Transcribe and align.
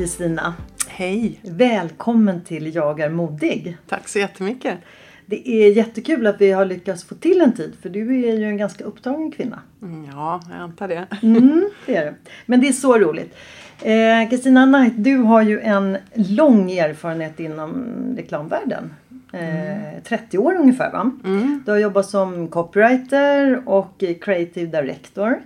Kristina! 0.00 0.54
Hej! 0.88 1.40
Välkommen 1.42 2.40
till 2.40 2.74
Jag 2.74 3.00
är 3.00 3.10
modig. 3.10 3.76
Tack 3.88 4.08
så 4.08 4.18
jättemycket. 4.18 4.78
Det 5.26 5.48
är 5.48 5.72
jättekul 5.72 6.26
att 6.26 6.40
vi 6.40 6.50
har 6.50 6.64
lyckats 6.64 7.04
få 7.04 7.14
till 7.14 7.40
en 7.40 7.52
tid 7.52 7.74
för 7.82 7.88
du 7.88 8.24
är 8.24 8.36
ju 8.36 8.44
en 8.44 8.56
ganska 8.56 8.84
upptagen 8.84 9.32
kvinna. 9.32 9.60
Mm, 9.82 10.04
ja, 10.04 10.40
jag 10.50 10.58
antar 10.58 10.88
det. 10.88 11.06
Mm, 11.22 11.70
det 11.86 11.96
är 11.96 12.04
det. 12.04 12.14
Men 12.46 12.60
det 12.60 12.68
är 12.68 12.72
så 12.72 12.98
roligt. 12.98 13.36
Eh, 13.82 14.30
Kristina 14.30 14.66
Knight, 14.66 14.92
du 14.96 15.16
har 15.16 15.42
ju 15.42 15.60
en 15.60 15.96
lång 16.14 16.70
erfarenhet 16.70 17.40
inom 17.40 17.94
reklamvärlden. 18.16 18.94
Eh, 19.32 20.02
30 20.04 20.38
år 20.38 20.54
ungefär 20.54 20.92
va? 20.92 21.10
Mm. 21.24 21.62
Du 21.66 21.70
har 21.72 21.78
jobbat 21.78 22.06
som 22.06 22.48
copywriter 22.48 23.62
och 23.68 24.02
creative 24.22 24.80
director. 24.80 25.40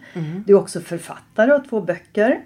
Du 0.46 0.52
är 0.52 0.58
också 0.58 0.80
författare 0.80 1.52
av 1.52 1.58
två 1.58 1.80
böcker. 1.80 2.40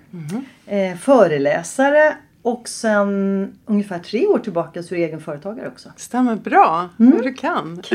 Eh, 0.67 0.97
föreläsare 0.97 2.17
och 2.43 2.69
sen 2.69 3.53
ungefär 3.67 3.99
tre 3.99 4.27
år 4.27 4.39
tillbaka 4.39 4.83
så 4.83 4.95
är 4.95 4.99
du 4.99 5.05
egen 5.05 5.21
företagare 5.21 5.69
också. 5.69 5.89
Stämmer 5.97 6.37
bra. 6.37 6.89
Hur 6.99 7.23
du 7.23 7.35
kan. 7.35 7.83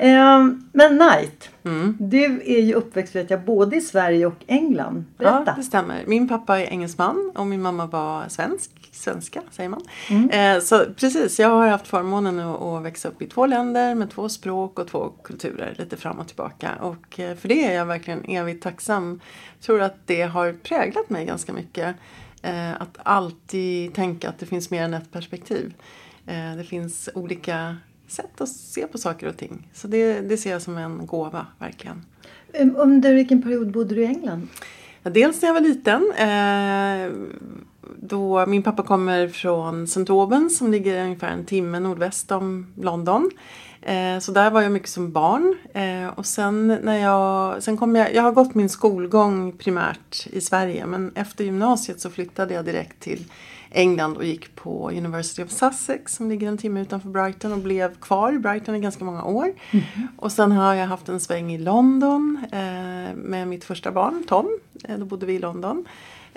Eh, 0.00 0.46
men 0.72 0.98
Knight, 0.98 1.50
Mm. 1.64 1.96
du 2.00 2.24
är 2.44 2.60
ju 2.60 2.74
uppväxt 2.74 3.16
vet 3.16 3.30
jag 3.30 3.40
både 3.44 3.76
i 3.76 3.80
Sverige 3.80 4.26
och 4.26 4.44
England. 4.46 5.04
Berätta. 5.18 5.42
Ja, 5.46 5.52
det 5.56 5.62
stämmer. 5.62 6.04
Min 6.06 6.28
pappa 6.28 6.58
är 6.60 6.64
engelsman 6.66 7.32
och 7.34 7.46
min 7.46 7.62
mamma 7.62 7.86
var 7.86 8.24
svensk. 8.28 8.70
Svenska 8.98 9.42
säger 9.50 9.68
man. 9.68 9.82
Mm. 10.10 10.30
Eh, 10.30 10.62
så 10.62 10.84
precis, 10.96 11.38
jag 11.38 11.48
har 11.48 11.68
haft 11.68 11.86
förmånen 11.88 12.40
att, 12.40 12.62
att 12.62 12.82
växa 12.82 13.08
upp 13.08 13.22
i 13.22 13.26
två 13.26 13.46
länder 13.46 13.94
med 13.94 14.10
två 14.10 14.28
språk 14.28 14.78
och 14.78 14.88
två 14.88 15.12
kulturer 15.24 15.74
lite 15.78 15.96
fram 15.96 16.18
och 16.18 16.26
tillbaka. 16.26 16.70
Och 16.80 17.20
eh, 17.20 17.36
för 17.36 17.48
det 17.48 17.64
är 17.64 17.74
jag 17.74 17.86
verkligen 17.86 18.24
evigt 18.24 18.62
tacksam. 18.62 19.20
Jag 19.58 19.66
tror 19.66 19.82
att 19.82 19.96
det 20.06 20.22
har 20.22 20.52
präglat 20.52 21.10
mig 21.10 21.26
ganska 21.26 21.52
mycket. 21.52 21.96
Eh, 22.42 22.82
att 22.82 22.98
alltid 23.02 23.94
tänka 23.94 24.28
att 24.28 24.38
det 24.38 24.46
finns 24.46 24.70
mer 24.70 24.82
än 24.82 24.94
ett 24.94 25.12
perspektiv. 25.12 25.74
Eh, 26.26 26.56
det 26.56 26.64
finns 26.64 27.08
olika 27.14 27.76
sätt 28.08 28.40
att 28.40 28.48
se 28.48 28.86
på 28.86 28.98
saker 28.98 29.28
och 29.28 29.36
ting. 29.36 29.68
Så 29.74 29.88
det, 29.88 30.20
det 30.20 30.36
ser 30.36 30.50
jag 30.50 30.62
som 30.62 30.78
en 30.78 31.06
gåva, 31.06 31.46
verkligen. 31.58 32.04
Eh, 32.52 32.66
Under 32.76 33.14
vilken 33.14 33.42
period 33.42 33.70
bodde 33.70 33.94
du 33.94 34.02
i 34.02 34.06
England? 34.06 34.48
Ja, 35.02 35.10
dels 35.10 35.42
när 35.42 35.48
jag 35.48 35.54
var 35.54 35.60
liten. 35.60 36.12
Då 37.96 38.46
min 38.46 38.62
pappa 38.62 38.82
kommer 38.82 39.28
från 39.28 39.84
St. 39.84 40.12
Albans 40.12 40.58
som 40.58 40.70
ligger 40.70 41.04
ungefär 41.04 41.28
en 41.28 41.44
timme 41.44 41.80
nordväst 41.80 42.30
om 42.30 42.66
London. 42.76 43.30
Eh, 43.82 44.18
så 44.18 44.32
där 44.32 44.50
var 44.50 44.62
jag 44.62 44.72
mycket 44.72 44.88
som 44.88 45.12
barn. 45.12 45.54
Eh, 45.74 46.18
och 46.18 46.26
sen 46.26 46.78
när 46.82 46.96
jag, 46.98 47.62
sen 47.62 47.76
kom 47.76 47.96
jag, 47.96 48.14
jag 48.14 48.22
har 48.22 48.32
gått 48.32 48.54
min 48.54 48.68
skolgång 48.68 49.52
primärt 49.52 50.26
i 50.26 50.40
Sverige 50.40 50.86
men 50.86 51.12
efter 51.14 51.44
gymnasiet 51.44 52.00
så 52.00 52.10
flyttade 52.10 52.54
jag 52.54 52.64
direkt 52.64 53.00
till 53.00 53.24
England 53.70 54.16
och 54.16 54.24
gick 54.24 54.54
på 54.54 54.90
University 54.90 55.42
of 55.42 55.50
Sussex 55.50 56.14
som 56.14 56.28
ligger 56.28 56.48
en 56.48 56.58
timme 56.58 56.80
utanför 56.80 57.08
Brighton 57.08 57.52
och 57.52 57.58
blev 57.58 57.94
kvar 57.94 58.32
i 58.32 58.38
Brighton 58.38 58.74
i 58.74 58.80
ganska 58.80 59.04
många 59.04 59.24
år. 59.24 59.52
Och 60.16 60.32
sen 60.32 60.52
har 60.52 60.74
jag 60.74 60.86
haft 60.86 61.08
en 61.08 61.20
sväng 61.20 61.52
i 61.52 61.58
London 61.58 62.44
eh, 62.52 63.14
med 63.16 63.48
mitt 63.48 63.64
första 63.64 63.92
barn 63.92 64.24
Tom. 64.28 64.58
Eh, 64.84 64.98
då 64.98 65.04
bodde 65.04 65.26
vi 65.26 65.32
i 65.32 65.38
London. 65.38 65.84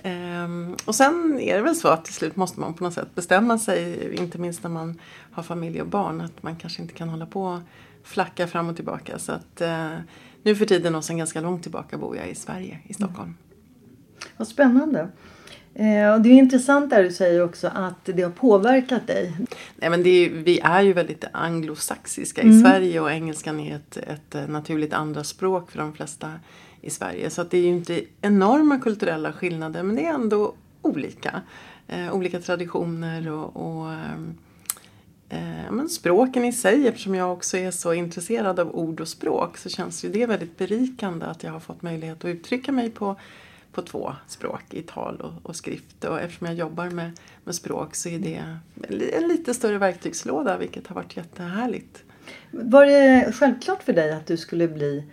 Ehm, 0.04 0.76
och 0.86 0.96
sen 0.96 1.40
är 1.40 1.56
det 1.56 1.62
väl 1.62 1.76
så 1.76 1.88
att 1.88 2.06
till 2.06 2.14
slut 2.14 2.36
måste 2.36 2.60
man 2.60 2.74
på 2.74 2.84
något 2.84 2.94
sätt 2.94 3.16
bestämma 3.16 3.58
sig, 3.58 4.16
inte 4.16 4.38
minst 4.38 4.64
när 4.64 4.70
man 4.70 5.00
har 5.32 5.44
familj 5.44 5.82
och 5.82 5.88
barn, 5.88 6.22
att 6.22 6.44
man 6.44 6.56
kanske 6.56 6.82
inte 6.82 6.94
kan 6.94 7.10
hålla 7.10 7.26
på 7.26 7.44
och 7.44 7.60
flacka 8.04 8.48
fram 8.48 8.70
och 8.70 8.76
tillbaka. 8.76 9.20
Så 9.20 9.32
att 9.32 9.62
eh, 9.62 9.98
nu 10.44 10.56
för 10.56 10.66
tiden 10.66 10.96
och 10.96 11.06
sen 11.06 11.18
ganska 11.18 11.42
långt 11.42 11.62
tillbaka 11.62 11.98
bor 11.98 12.18
jag 12.18 12.30
i 12.30 12.36
Sverige, 12.36 12.80
i 12.88 12.94
Stockholm. 12.94 13.36
Vad 14.38 14.48
spännande. 14.48 15.08
Eh, 15.74 16.14
och 16.14 16.22
det 16.22 16.30
är 16.30 16.34
intressant 16.34 16.90
där 16.90 17.04
du 17.04 17.12
säger 17.12 17.44
också 17.44 17.72
att 17.74 18.06
det 18.06 18.22
har 18.22 18.32
påverkat 18.32 19.08
dig. 19.08 19.34
Nej, 19.76 19.90
men 19.90 20.06
är, 20.06 20.30
vi 20.30 20.60
är 20.60 20.82
ju 20.82 20.94
väldigt 20.94 21.26
anglosaxiska 21.32 22.42
i 22.42 22.62
Sverige 22.62 23.00
och 23.00 23.12
engelskan 23.12 23.60
är 23.60 23.76
ett, 23.76 23.98
ett 23.98 24.50
naturligt 24.50 24.94
andra 24.94 25.24
språk 25.24 25.72
för 25.72 25.80
de 25.80 25.94
flesta 25.94 26.32
i 26.82 26.90
Sverige. 26.90 27.30
Så 27.30 27.42
att 27.42 27.52
det 27.52 27.58
är 27.58 27.62
ju 27.62 27.68
inte 27.68 28.04
enorma 28.22 28.80
kulturella 28.80 29.34
skillnader 29.34 29.84
men 29.84 29.96
det 29.96 30.06
är 30.06 30.14
ändå 30.14 30.54
olika. 30.82 31.42
Eh, 31.88 32.14
olika 32.14 32.40
traditioner 32.40 33.30
och, 33.32 33.56
och 33.56 33.94
eh, 33.94 34.14
eh, 35.30 35.72
men 35.72 35.90
språken 35.90 36.46
i 36.46 36.54
sig 36.54 36.88
eftersom 36.88 37.16
jag 37.16 37.34
också 37.34 37.58
är 37.58 37.72
så 37.72 37.94
intresserad 37.94 38.60
av 38.60 38.76
ord 38.76 39.02
och 39.02 39.08
språk 39.08 39.58
så 39.58 39.70
känns 39.70 40.06
ju 40.06 40.10
det 40.10 40.26
väldigt 40.26 40.58
berikande 40.58 41.26
att 41.26 41.44
jag 41.44 41.52
har 41.52 41.60
fått 41.60 41.82
möjlighet 41.82 42.18
att 42.18 42.26
uttrycka 42.26 42.72
mig 42.72 42.90
på, 42.90 43.16
på 43.72 43.82
två 43.82 44.14
språk, 44.28 44.64
i 44.70 44.82
tal 44.82 45.22
och, 45.22 45.50
och 45.50 45.56
skrift. 45.56 46.04
Och 46.04 46.22
eftersom 46.22 46.48
jag 46.48 46.56
jobbar 46.56 46.90
med, 46.90 47.12
med 47.44 47.56
språk 47.56 47.96
så 47.96 48.10
är 48.10 48.20
det 48.20 48.36
en 48.36 48.58
en 49.14 49.28
lite 49.28 49.54
större 49.54 49.78
verktygslåda 49.78 50.58
vilket 50.58 50.88
har 50.88 50.96
varit 50.96 51.18
jättehärligt. 51.18 52.04
Var 52.52 52.86
det 52.86 53.32
självklart 53.36 53.84
för 53.84 53.94
dig 53.94 54.12
att 54.12 54.28
du 54.28 54.38
skulle 54.38 54.68
bli 54.68 55.04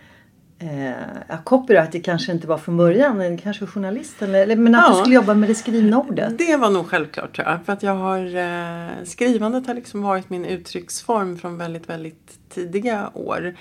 eh, 0.59 1.37
copywriter 1.43 1.99
kanske 1.99 2.31
inte 2.31 2.47
var 2.47 2.57
från 2.57 2.77
början, 2.77 3.17
men 3.17 3.37
kanske 3.37 3.65
journalist 3.65 4.21
eller, 4.21 4.39
eller- 4.43 4.55
men 4.55 4.75
att 4.75 4.81
Ja. 4.87 4.93
du 4.93 4.99
skulle 4.99 5.15
jobba 5.15 5.33
med 5.33 5.49
det 5.49 5.55
skrivna 5.55 5.99
ordet. 5.99 6.37
Det 6.37 6.55
var 6.57 6.69
nog 6.69 6.87
självklart 6.87 7.35
tror 7.35 7.47
jag. 7.47 7.59
För 7.65 7.73
att 7.73 7.83
jag 7.83 7.95
har, 7.95 8.35
eh, 8.35 8.89
skrivandet 9.03 9.67
har 9.67 9.73
liksom 9.73 10.01
varit 10.01 10.29
min 10.29 10.45
uttrycksform 10.45 11.37
från 11.37 11.57
väldigt, 11.57 11.89
väldigt 11.89 12.39
tidiga 12.49 13.09
år. 13.13 13.55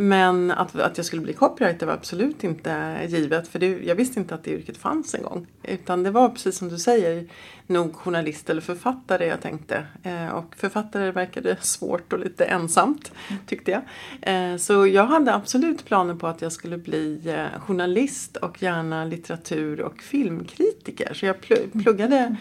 Men 0.00 0.50
att, 0.50 0.76
att 0.76 0.96
jag 0.96 1.06
skulle 1.06 1.22
bli 1.22 1.32
copywriter 1.32 1.86
var 1.86 1.92
absolut 1.92 2.44
inte 2.44 3.00
givet. 3.08 3.48
För 3.48 3.58
det, 3.58 3.66
jag 3.66 3.94
visste 3.94 4.20
inte 4.20 4.34
att 4.34 4.44
det 4.44 4.50
yrket 4.50 4.76
fanns 4.76 5.14
en 5.14 5.22
gång. 5.22 5.46
Utan 5.62 6.02
det 6.02 6.10
var 6.10 6.28
precis 6.28 6.58
som 6.58 6.68
du 6.68 6.78
säger 6.78 7.26
nog 7.66 7.94
journalist 7.94 8.50
eller 8.50 8.60
författare 8.60 9.26
jag 9.26 9.40
tänkte. 9.40 9.86
Eh, 10.02 10.28
och 10.28 10.56
författare 10.56 11.10
verkade 11.10 11.56
svårt 11.60 12.12
och 12.12 12.18
lite 12.18 12.44
ensamt 12.44 13.12
tyckte 13.46 13.70
jag. 13.70 13.82
Eh, 14.22 14.56
så 14.56 14.86
jag 14.86 15.06
hade 15.06 15.34
absolut 15.34 15.84
planer 15.84 16.14
på 16.14 16.26
att 16.26 16.42
jag 16.42 16.52
skulle 16.52 16.78
bli 16.78 17.20
eh, 17.24 17.60
journalist 17.60 18.36
och 18.36 18.62
gärna 18.62 19.04
litteratur 19.04 19.80
och 19.80 20.00
filmkritiker. 20.02 21.14
Så 21.14 21.26
jag 21.26 21.36
pl- 21.36 21.82
pluggade 21.82 22.36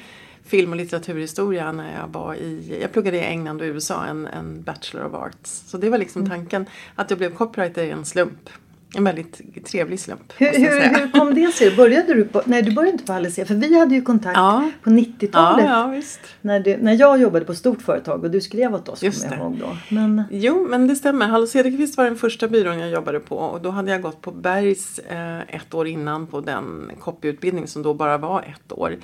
film 0.48 0.72
och 0.72 0.78
litteraturhistoria 0.78 1.72
när 1.72 2.00
jag 2.00 2.08
var 2.08 2.36
i, 2.36 2.78
jag 2.82 2.94
pluggade 2.94 3.18
i 3.18 3.24
England 3.24 3.62
och 3.62 3.66
USA 3.66 4.06
en, 4.06 4.28
en 4.28 4.62
Bachelor 4.62 5.06
of 5.06 5.14
Arts. 5.14 5.64
Så 5.68 5.78
det 5.78 5.90
var 5.90 5.98
liksom 5.98 6.30
tanken 6.30 6.66
att 6.96 7.10
jag 7.10 7.18
blev 7.18 7.36
copywriter 7.36 7.84
i 7.84 7.90
en 7.90 8.06
slump. 8.06 8.50
En 8.98 9.04
väldigt 9.04 9.66
trevlig 9.66 10.00
slump. 10.00 10.34
Hur, 10.38 10.48
hur, 10.48 11.00
hur 11.00 11.12
kom 11.12 11.34
det 11.36 11.52
sig? 11.54 11.76
Började 11.76 12.14
du 12.14 12.24
på, 12.26 12.42
nej 12.46 12.62
du 12.62 12.72
började 12.72 12.92
inte 12.92 13.04
på 13.04 13.14
Hallesia 13.14 13.46
för 13.46 13.56
vi 13.56 13.80
hade 13.80 13.96
ju 13.96 14.02
kontakt 14.02 14.38
Ja. 14.38 14.72
på 14.84 14.90
90-talet. 14.90 15.66
Ja, 15.66 15.80
ja, 15.82 15.88
visst. 15.88 16.20
När, 16.42 16.60
du, 16.60 16.78
när 16.78 16.94
jag 16.94 17.22
jobbade 17.22 17.46
på 17.46 17.56
stort 17.56 17.82
företag 17.82 18.24
och 18.24 18.32
du 18.32 18.42
skrev 18.42 18.74
åt 18.76 18.90
oss 18.90 19.04
Just 19.04 19.24
kommer 19.24 19.38
jag 19.38 19.52
det. 19.52 19.58
ihåg 19.58 19.58
då. 19.90 19.96
Men, 19.96 20.24
Jo, 20.32 20.68
men 20.70 20.88
det 20.88 20.96
stämmer. 20.96 21.28
Hallo 21.28 21.48
Cederqvist 21.48 21.98
var 21.98 22.06
den 22.06 22.16
första 22.16 22.48
byrån 22.48 22.80
jag 22.80 22.90
jobbade 22.90 23.20
på 23.20 23.36
och 23.38 23.62
då 23.62 23.70
hade 23.70 23.92
jag 23.92 24.02
gått 24.02 24.22
på 24.22 24.32
Bergs 24.32 25.00
eh, 25.00 25.40
ett 25.56 25.74
år 25.74 25.88
innan 25.88 26.28
på 26.28 26.42
den 26.42 26.92
copyutbildning 27.00 27.68
som 27.68 27.82
då 27.84 27.94
bara 27.94 28.18
var 28.18 28.42
ett 28.42 28.72
år. 28.72 28.96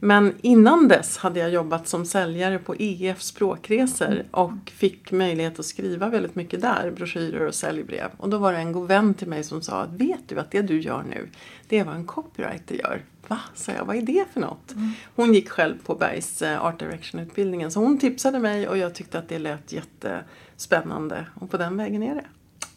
Men 0.00 0.34
innan 0.42 0.88
dess 0.88 1.16
hade 1.18 1.40
jag 1.40 1.50
jobbat 1.50 1.88
som 1.88 2.04
säljare 2.06 2.58
på 2.58 2.74
EF 2.78 3.22
språkresor 3.22 4.22
och 4.30 4.50
fick 4.76 5.12
möjlighet 5.12 5.58
att 5.58 5.64
skriva 5.64 6.08
väldigt 6.08 6.34
mycket 6.34 6.60
där, 6.60 6.90
broschyrer 6.96 7.46
och 7.46 7.54
säljbrev. 7.54 8.06
Och 8.16 8.28
då 8.28 8.38
var 8.38 8.52
det 8.52 8.58
en 8.58 8.72
god 8.72 8.88
vän 8.88 9.14
till 9.14 9.28
mig 9.28 9.37
som 9.42 9.62
sa 9.62 9.82
att 9.82 9.92
vet 9.92 10.28
du 10.28 10.38
att 10.40 10.50
det 10.50 10.62
du 10.62 10.80
gör 10.80 11.02
nu, 11.02 11.28
det 11.68 11.78
är 11.78 11.84
vad 11.84 11.94
en 11.94 12.06
copywriter 12.06 12.74
gör. 12.74 13.02
Va? 13.28 13.38
sa 13.54 13.72
jag, 13.72 13.84
vad 13.84 13.96
är 13.96 14.02
det 14.02 14.24
för 14.32 14.40
något? 14.40 14.74
Hon 15.14 15.34
gick 15.34 15.48
själv 15.48 15.74
på 15.84 15.94
Bergs 15.94 16.42
eh, 16.42 16.64
Art 16.64 16.78
Direction-utbildningen 16.78 17.70
så 17.70 17.80
hon 17.80 17.98
tipsade 17.98 18.38
mig 18.38 18.68
och 18.68 18.78
jag 18.78 18.94
tyckte 18.94 19.18
att 19.18 19.28
det 19.28 19.38
lät 19.38 19.72
jättespännande 19.72 21.26
och 21.34 21.50
på 21.50 21.56
den 21.56 21.76
vägen 21.76 22.02
är 22.02 22.14
det. 22.14 22.24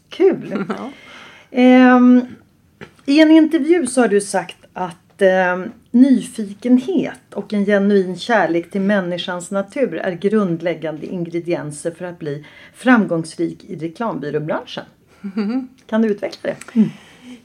kul! 0.10 0.66
Ja. 0.78 0.92
Ehm, 1.52 2.26
I 3.06 3.22
en 3.22 3.32
intervju 3.32 3.88
så 3.88 4.02
har 4.02 4.08
du 4.08 4.22
sagt 4.22 4.58
att 4.74 5.22
ehm, 5.22 5.72
nyfikenhet 5.92 7.34
och 7.34 7.54
en 7.54 7.66
genuin 7.66 8.18
kärlek 8.18 8.72
till 8.72 8.82
människans 8.82 9.52
natur 9.52 9.96
är 9.96 10.12
grundläggande 10.12 11.06
ingredienser 11.06 11.92
för 11.92 12.06
att 12.06 12.20
bli 12.20 12.46
framgångsrik 12.74 13.64
i 13.64 13.76
reklambyråbranschen. 13.76 14.86
Kan 15.88 16.02
du 16.02 16.08
utveckla 16.08 16.50
det? 16.50 16.80
Mm. 16.80 16.90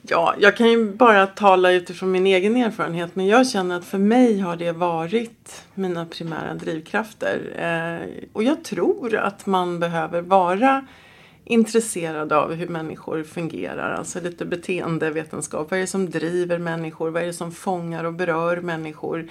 Ja, 0.03 0.35
jag 0.39 0.57
kan 0.57 0.71
ju 0.71 0.93
bara 0.93 1.27
tala 1.27 1.73
utifrån 1.73 2.13
min 2.13 2.27
egen 2.27 2.57
erfarenhet 2.57 3.17
men 3.17 3.27
jag 3.27 3.49
känner 3.49 3.77
att 3.77 3.85
för 3.85 3.99
mig 3.99 4.41
har 4.41 4.57
det 4.57 4.73
varit 4.73 5.65
mina 5.75 6.07
primära 6.07 6.55
drivkrafter. 6.55 7.41
Eh, 7.59 8.27
och 8.33 8.43
jag 8.43 8.65
tror 8.65 9.17
att 9.17 9.47
man 9.47 9.81
behöver 9.81 10.23
vara 10.23 10.87
intresserad 11.45 12.33
av 12.33 12.55
hur 12.55 12.69
människor 12.69 13.23
fungerar, 13.23 13.95
alltså 13.95 14.21
lite 14.21 14.45
beteendevetenskap. 14.45 15.71
Vad 15.71 15.79
är 15.79 15.81
det 15.81 15.87
som 15.87 16.11
driver 16.11 16.59
människor? 16.59 17.11
Vad 17.11 17.23
är 17.23 17.27
det 17.27 17.33
som 17.33 17.53
fångar 17.53 18.05
och 18.05 18.13
berör 18.13 18.61
människor? 18.61 19.29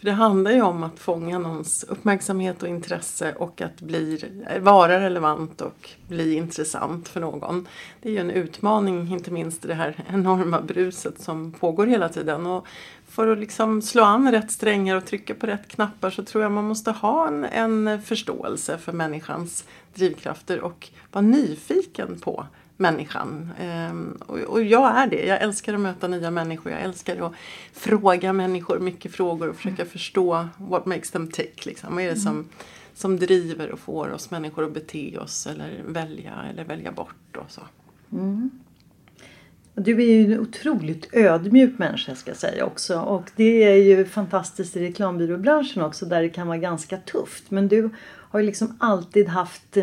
För 0.00 0.06
det 0.06 0.12
handlar 0.12 0.50
ju 0.50 0.62
om 0.62 0.82
att 0.82 0.98
fånga 0.98 1.38
någons 1.38 1.84
uppmärksamhet 1.88 2.62
och 2.62 2.68
intresse 2.68 3.34
och 3.34 3.60
att 3.60 3.80
bli, 3.80 4.24
vara 4.60 5.00
relevant 5.00 5.60
och 5.60 5.90
bli 6.08 6.34
intressant 6.34 7.08
för 7.08 7.20
någon. 7.20 7.68
Det 8.02 8.08
är 8.08 8.12
ju 8.12 8.18
en 8.18 8.30
utmaning, 8.30 9.12
inte 9.12 9.30
minst 9.30 9.64
i 9.64 9.68
det 9.68 9.74
här 9.74 10.04
enorma 10.08 10.60
bruset 10.60 11.20
som 11.20 11.52
pågår 11.52 11.86
hela 11.86 12.08
tiden. 12.08 12.46
Och 12.46 12.66
för 13.08 13.28
att 13.28 13.38
liksom 13.38 13.82
slå 13.82 14.02
an 14.02 14.32
rätt 14.32 14.50
strängar 14.50 14.96
och 14.96 15.06
trycka 15.06 15.34
på 15.34 15.46
rätt 15.46 15.68
knappar 15.68 16.10
så 16.10 16.24
tror 16.24 16.42
jag 16.42 16.52
man 16.52 16.64
måste 16.64 16.90
ha 16.90 17.28
en, 17.28 17.44
en 17.44 18.02
förståelse 18.02 18.78
för 18.78 18.92
människans 18.92 19.64
drivkrafter 19.94 20.60
och 20.60 20.88
vara 21.12 21.22
nyfiken 21.22 22.20
på 22.20 22.46
människan. 22.80 23.50
Ehm, 23.58 24.18
och, 24.26 24.62
jag 24.62 24.98
är 24.98 25.06
det. 25.06 25.26
Jag 25.26 25.42
älskar 25.42 25.74
att 25.74 25.80
möta 25.80 26.08
nya 26.08 26.30
människor. 26.30 26.72
Jag 26.72 26.80
älskar 26.80 27.26
att 27.26 27.32
fråga 27.72 28.32
människor 28.32 28.78
mycket 28.78 29.12
frågor 29.12 29.48
och 29.48 29.56
försöka 29.56 29.84
förstå 29.84 30.48
what 30.56 30.86
makes 30.86 31.10
them 31.10 31.30
tick. 31.30 31.66
Liksom. 31.66 31.94
Vad 31.94 32.04
är 32.04 32.10
det 32.10 32.16
som, 32.16 32.48
som 32.94 33.16
driver 33.16 33.70
och 33.70 33.78
får 33.78 34.10
oss 34.10 34.30
människor 34.30 34.64
att 34.64 34.74
bete 34.74 35.18
oss 35.18 35.46
eller 35.46 35.82
välja 35.86 36.32
eller 36.50 36.64
välja 36.64 36.92
bort 36.92 37.36
och 37.36 37.50
så. 37.50 37.60
Du 39.74 40.02
är 40.02 40.06
ju 40.06 40.34
en 40.34 40.40
otroligt 40.40 41.14
ödmjuk 41.14 41.78
människa 41.78 42.14
ska 42.14 42.30
jag 42.30 42.38
säga 42.38 42.64
också. 42.64 43.00
Och 43.00 43.30
det 43.36 43.62
är 43.64 43.76
ju 43.76 44.04
fantastiskt 44.04 44.76
i 44.76 44.80
reklambyråbranschen 44.80 45.82
också 45.82 46.06
där 46.06 46.22
det 46.22 46.28
kan 46.28 46.46
vara 46.46 46.58
ganska 46.58 46.96
tufft. 46.96 47.50
Men 47.50 47.68
du 47.68 47.90
har 48.30 48.40
ju 48.40 48.46
liksom 48.46 48.76
alltid 48.80 49.28
haft 49.28 49.76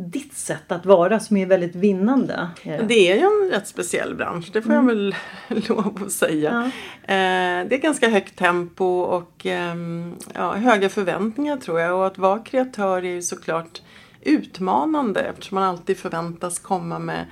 ditt 0.00 0.34
sätt 0.34 0.72
att 0.72 0.86
vara 0.86 1.20
som 1.20 1.36
är 1.36 1.46
väldigt 1.46 1.74
vinnande. 1.74 2.48
Det 2.64 3.10
är 3.10 3.14
ju 3.14 3.20
en 3.20 3.50
rätt 3.50 3.66
speciell 3.66 4.14
bransch, 4.14 4.50
det 4.52 4.62
får 4.62 4.74
jag 4.74 4.82
väl 4.82 5.14
lov 5.48 6.02
att 6.06 6.12
säga. 6.12 6.70
Eh, 7.02 7.68
det 7.68 7.74
är 7.74 7.80
ganska 7.80 8.08
högt 8.08 8.36
tempo 8.36 8.84
och 8.84 9.46
ehm, 9.46 10.14
ja, 10.34 10.52
höga 10.54 10.88
förväntningar 10.88 11.56
tror 11.56 11.80
jag. 11.80 11.98
Och 11.98 12.06
att 12.06 12.18
vara 12.18 12.38
kreatör 12.38 13.04
är 13.04 13.14
ju 13.14 13.22
såklart 13.22 13.82
utmanande 14.22 15.20
eftersom 15.20 15.54
man 15.54 15.64
alltid 15.64 15.96
förväntas 15.98 16.58
komma 16.58 16.98
med 16.98 17.26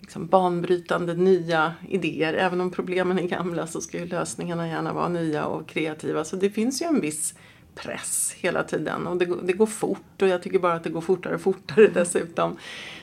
liksom 0.00 0.26
banbrytande 0.26 1.14
nya 1.14 1.74
idéer. 1.88 2.34
Även 2.34 2.60
om 2.60 2.70
problemen 2.70 3.18
är 3.18 3.22
gamla 3.22 3.66
så 3.66 3.80
ska 3.80 3.98
ju 3.98 4.06
lösningarna 4.06 4.68
gärna 4.68 4.92
vara 4.92 5.08
nya 5.08 5.44
och 5.44 5.68
kreativa. 5.68 6.24
Så 6.24 6.36
det 6.36 6.50
finns 6.50 6.82
ju 6.82 6.86
en 6.86 7.00
viss 7.00 7.34
press 7.82 8.34
hela 8.36 8.62
tiden 8.62 9.06
och 9.06 9.16
det, 9.16 9.24
går- 9.24 9.40
det 9.44 9.52
går 9.52 9.66
fort 9.66 10.22
och 10.22 10.28
jag 10.28 10.42
tycker 10.42 10.58
bara 10.58 10.74
att 10.74 10.84
det 10.84 10.90
går 10.90 11.00
fortare 11.00 11.34
och 11.34 11.40
fortare 11.40 11.86
dessutom. 11.94 12.56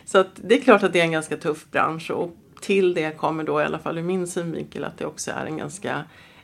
Så 0.06 0.18
att 0.18 0.30
det 0.36 0.56
är 0.60 0.62
klart 0.62 0.84
att 0.84 0.94
det 0.94 1.00
är 1.00 1.04
en 1.04 1.12
ganska 1.12 1.38
tuff 1.38 1.66
bransch 1.72 2.12
och 2.12 2.36
till 2.62 2.94
det 2.94 3.18
kommer 3.18 3.44
då 3.44 3.62
i 3.62 3.64
alla 3.64 3.80
fall 3.80 3.98
ur 3.98 4.02
min 4.04 4.28
synvinkel 4.28 4.84
att 4.84 4.98
det 4.98 5.06
också 5.06 5.32
är 5.32 5.46
en 5.46 5.58
ganska 5.58 6.04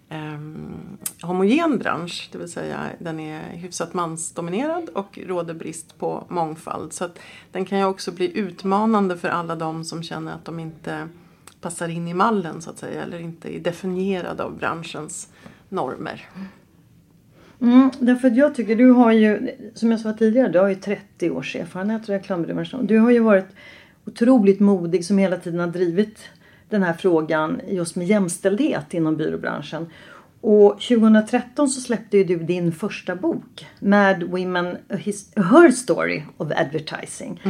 ehm, 0.10 0.98
homogen 1.22 1.78
bransch. 1.78 2.30
Det 2.32 2.38
vill 2.38 2.52
säga 2.52 2.80
den 3.00 3.20
är 3.20 3.50
hyfsat 3.50 3.94
mansdominerad 3.94 4.90
och 4.90 5.20
råder 5.26 5.54
brist 5.54 5.98
på 6.00 6.26
mångfald. 6.30 6.94
Så 6.94 7.06
att 7.06 7.20
den 7.52 7.66
kan 7.66 7.78
ju 7.80 7.86
också 7.86 8.12
bli 8.12 8.38
utmanande 8.38 9.18
för 9.18 9.30
alla 9.30 9.56
de 9.56 9.84
som 9.86 10.04
känner 10.04 10.34
att 10.34 10.46
de 10.46 10.60
inte 10.60 11.08
passar 11.62 11.88
in 11.88 12.08
i 12.08 12.14
mallen 12.14 12.62
så 12.62 12.70
att 12.70 12.78
säga 12.78 13.04
eller 13.04 13.20
inte 13.20 13.56
är 13.56 13.60
definierade 13.60 14.44
av 14.44 14.58
branschens 14.58 15.30
normer. 15.70 16.30
Mm, 17.62 17.92
därför 18.00 18.28
att 18.28 18.36
jag 18.36 18.56
tycker 18.56 18.76
du 18.76 18.92
har 18.92 19.12
ju, 19.12 19.52
som 19.74 19.92
jag 19.92 20.00
sa 20.00 20.14
tidigare, 20.14 20.48
du 20.50 20.60
har 20.60 20.68
ju 20.70 20.76
30 20.76 21.30
års 21.30 21.56
erfarenhet 21.56 22.02
av 22.02 22.16
reklambranschen. 22.16 22.86
Du 22.88 23.00
har 23.00 23.12
ju 23.12 23.20
varit 23.20 23.46
otroligt 24.06 24.60
modig 24.60 25.06
som 25.06 25.18
hela 25.18 25.38
tiden 25.38 25.60
har 25.60 25.68
drivit 25.68 26.18
den 26.70 26.84
här 26.84 26.94
frågan 26.94 27.62
just 27.68 27.96
med 27.96 28.08
jämställdhet 28.08 28.94
inom 28.94 29.18
byråbranschen. 29.18 29.86
Och 30.42 30.82
2013 30.82 31.70
så 31.70 31.82
släppte 31.82 32.18
ju 32.18 32.24
du 32.24 32.38
din 32.38 32.72
första 32.72 33.16
bok, 33.16 33.68
Mad 33.80 34.24
Women, 34.24 34.68
A 34.68 34.94
His- 34.96 35.32
A 35.36 35.42
Her 35.42 35.72
Story 35.72 36.22
of 36.38 36.52
Advertising. 36.56 37.42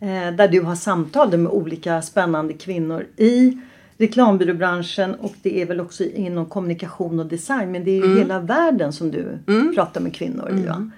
Eh, 0.00 0.34
där 0.36 0.48
du 0.48 0.60
har 0.60 0.74
samtal 0.74 1.38
med 1.38 1.52
olika 1.52 2.02
spännande 2.02 2.52
kvinnor 2.54 3.06
i 3.16 3.58
reklambyråbranschen 3.98 5.14
och 5.14 5.34
det 5.42 5.62
är 5.62 5.66
väl 5.66 5.80
också 5.80 6.04
inom 6.04 6.46
kommunikation 6.46 7.20
och 7.20 7.26
design. 7.26 7.72
Men 7.72 7.84
det 7.84 7.90
är 7.90 8.06
ju 8.06 8.18
hela 8.18 8.40
världen 8.40 8.92
som 8.92 9.10
du 9.10 9.38
pratar 9.74 10.00
med 10.00 10.14
kvinnor 10.14 10.50
i. 10.50 10.66
va? 10.66 10.90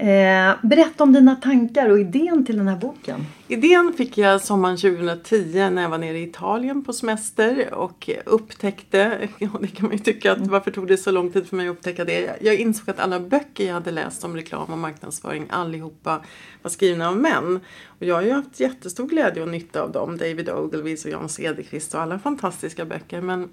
Eh, 0.00 0.56
berätta 0.62 1.04
om 1.04 1.12
dina 1.12 1.36
tankar 1.36 1.88
och 1.88 2.00
idén 2.00 2.46
till 2.46 2.56
den 2.56 2.68
här 2.68 2.76
boken. 2.76 3.26
Idén 3.48 3.92
fick 3.96 4.18
jag 4.18 4.40
sommaren 4.40 4.76
2010 4.76 5.70
när 5.70 5.82
jag 5.82 5.88
var 5.88 5.98
nere 5.98 6.18
i 6.18 6.22
Italien 6.22 6.84
på 6.84 6.92
semester 6.92 7.74
och 7.74 8.10
upptäckte, 8.26 9.28
och 9.52 9.60
det 9.62 9.66
kan 9.66 9.86
man 9.86 9.96
ju 9.96 9.98
tycka 9.98 10.32
att 10.32 10.46
varför 10.46 10.70
tog 10.70 10.86
det 10.86 10.96
så 10.96 11.10
lång 11.10 11.32
tid 11.32 11.46
för 11.46 11.56
mig 11.56 11.68
att 11.68 11.76
upptäcka 11.76 12.04
det? 12.04 12.36
Jag 12.40 12.54
insåg 12.54 12.90
att 12.90 13.00
alla 13.00 13.20
böcker 13.20 13.66
jag 13.66 13.74
hade 13.74 13.90
läst 13.90 14.24
om 14.24 14.36
reklam 14.36 14.72
och 14.72 14.78
marknadsföring 14.78 15.46
allihopa 15.50 16.20
var 16.62 16.70
skrivna 16.70 17.08
av 17.08 17.16
män. 17.16 17.60
Och 17.86 18.06
jag 18.06 18.14
har 18.14 18.22
ju 18.22 18.32
haft 18.32 18.60
jättestor 18.60 19.06
glädje 19.06 19.42
och 19.42 19.48
nytta 19.48 19.82
av 19.82 19.92
dem, 19.92 20.16
David 20.16 20.50
Ogilvys 20.50 21.04
och 21.04 21.10
Jan 21.10 21.28
Cederqvist 21.28 21.94
och 21.94 22.00
alla 22.00 22.18
fantastiska 22.18 22.84
böcker. 22.84 23.20
Men 23.20 23.48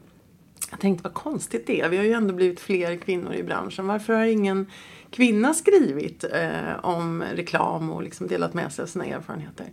jag 0.72 0.80
tänkte 0.80 1.04
vad 1.04 1.14
konstigt 1.14 1.68
det 1.68 1.82
är. 1.82 1.90
Vi 1.90 1.98
har 1.98 2.04
ju 2.04 2.12
ändå 2.12 2.34
blivit 2.34 2.60
fler 2.60 2.96
kvinnor 2.98 3.34
i 3.34 3.44
branschen. 3.44 3.88
Varför 3.88 4.14
har 4.14 4.26
ingen 4.26 4.66
kvinna 5.12 5.54
skrivit 5.54 6.24
eh, 6.24 6.86
om 6.86 7.24
reklam 7.36 7.92
och 7.92 8.04
liksom 8.04 8.28
delat 8.28 8.54
med 8.54 8.74
sig 8.74 8.84
av 8.84 8.88
sina 8.88 9.06
erfarenheter? 9.06 9.66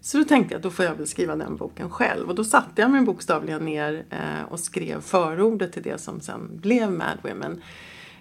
Så 0.00 0.18
då 0.18 0.24
tänkte 0.24 0.54
jag 0.54 0.58
att 0.58 0.62
då 0.62 0.70
får 0.70 0.84
jag 0.84 0.94
väl 0.94 1.06
skriva 1.06 1.36
den 1.36 1.56
boken 1.56 1.90
själv. 1.90 2.28
Och 2.28 2.34
då 2.34 2.44
satte 2.44 2.82
jag 2.82 2.90
mig 2.90 3.00
bokstavligen 3.00 3.64
ner 3.64 4.04
eh, 4.10 4.52
och 4.52 4.60
skrev 4.60 5.00
förordet 5.00 5.72
till 5.72 5.82
det 5.82 6.00
som 6.00 6.20
sen 6.20 6.60
blev 6.60 6.92
Mad 6.92 7.18
Women. 7.22 7.62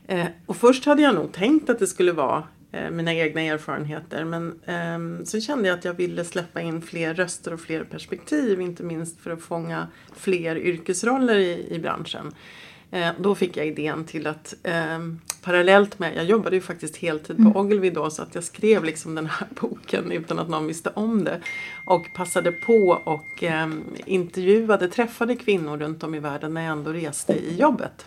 Eh, 0.07 0.25
och 0.45 0.57
först 0.57 0.85
hade 0.85 1.01
jag 1.01 1.15
nog 1.15 1.31
tänkt 1.31 1.69
att 1.69 1.79
det 1.79 1.87
skulle 1.87 2.11
vara 2.11 2.43
mina 2.71 3.13
egna 3.13 3.41
erfarenheter. 3.41 4.23
Men 4.23 4.59
ehm, 4.65 5.25
så 5.25 5.41
kände 5.41 5.67
jag 5.67 5.77
att 5.77 5.85
jag 5.85 5.93
ville 5.93 6.25
släppa 6.25 6.61
in 6.61 6.81
fler 6.81 7.13
röster 7.13 7.53
och 7.53 7.59
fler 7.59 7.83
perspektiv. 7.83 8.61
Inte 8.61 8.83
minst 8.83 9.21
för 9.21 9.31
att 9.31 9.41
fånga 9.41 9.87
fler 10.15 10.55
yrkesroller 10.57 11.35
i, 11.35 11.67
i 11.75 11.79
branschen. 11.79 12.33
Eh, 12.91 13.09
då 13.19 13.35
fick 13.35 13.57
jag 13.57 13.67
idén 13.67 14.05
till 14.05 14.27
att 14.27 14.55
ehm, 14.63 15.19
parallellt 15.43 15.99
med, 15.99 16.15
jag 16.15 16.25
jobbade 16.25 16.55
ju 16.55 16.61
faktiskt 16.61 16.97
heltid 16.97 17.37
på 17.37 17.59
Ogilvy 17.59 17.89
då 17.89 18.09
så 18.09 18.21
att 18.21 18.35
jag 18.35 18.43
skrev 18.43 18.83
liksom 18.83 19.15
den 19.15 19.25
här 19.25 19.47
boken 19.61 20.11
utan 20.11 20.39
att 20.39 20.49
någon 20.49 20.67
visste 20.67 20.89
om 20.89 21.23
det. 21.23 21.41
Och 21.85 22.05
passade 22.15 22.51
på 22.51 23.01
och 23.03 23.43
ehm, 23.43 23.83
intervjuade, 24.05 24.87
träffade 24.87 25.35
kvinnor 25.35 25.77
runt 25.77 26.03
om 26.03 26.15
i 26.15 26.19
världen 26.19 26.53
när 26.53 26.61
jag 26.61 26.71
ändå 26.71 26.91
reste 26.91 27.33
i 27.33 27.55
jobbet. 27.59 28.05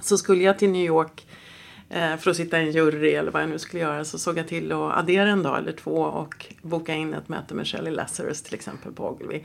Så 0.00 0.18
skulle 0.18 0.44
jag 0.44 0.58
till 0.58 0.70
New 0.70 0.86
York 0.86 1.26
eh, 1.26 1.47
Eh, 1.90 2.16
för 2.16 2.30
att 2.30 2.36
sitta 2.36 2.60
i 2.60 2.66
en 2.66 2.72
jury 2.72 3.12
eller 3.12 3.30
vad 3.30 3.42
jag 3.42 3.50
nu 3.50 3.58
skulle 3.58 3.82
göra 3.82 4.04
så 4.04 4.18
såg 4.18 4.38
jag 4.38 4.48
till 4.48 4.72
att 4.72 4.96
addera 4.96 5.28
en 5.30 5.42
dag 5.42 5.58
eller 5.58 5.72
två 5.72 5.96
och 5.96 6.46
boka 6.62 6.94
in 6.94 7.14
ett 7.14 7.28
möte 7.28 7.54
med 7.54 7.66
Shelley 7.66 7.94
Lazarus 7.94 8.42
till 8.42 8.54
exempel 8.54 8.92
på 8.92 9.10
Ogilvy. 9.10 9.40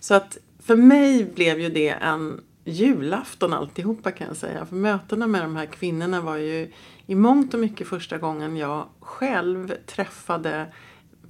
Så 0.00 0.14
att 0.14 0.38
för 0.62 0.76
mig 0.76 1.24
blev 1.24 1.60
ju 1.60 1.68
det 1.68 1.88
en 1.88 2.40
julafton 2.64 3.52
alltihopa 3.52 4.10
kan 4.10 4.26
jag 4.26 4.36
säga. 4.36 4.66
För 4.66 4.76
mötena 4.76 5.26
med 5.26 5.42
de 5.42 5.56
här 5.56 5.66
kvinnorna 5.66 6.20
var 6.20 6.36
ju 6.36 6.72
i 7.06 7.14
mångt 7.14 7.54
och 7.54 7.60
mycket 7.60 7.88
första 7.88 8.18
gången 8.18 8.56
jag 8.56 8.86
själv 9.00 9.74
träffade 9.86 10.66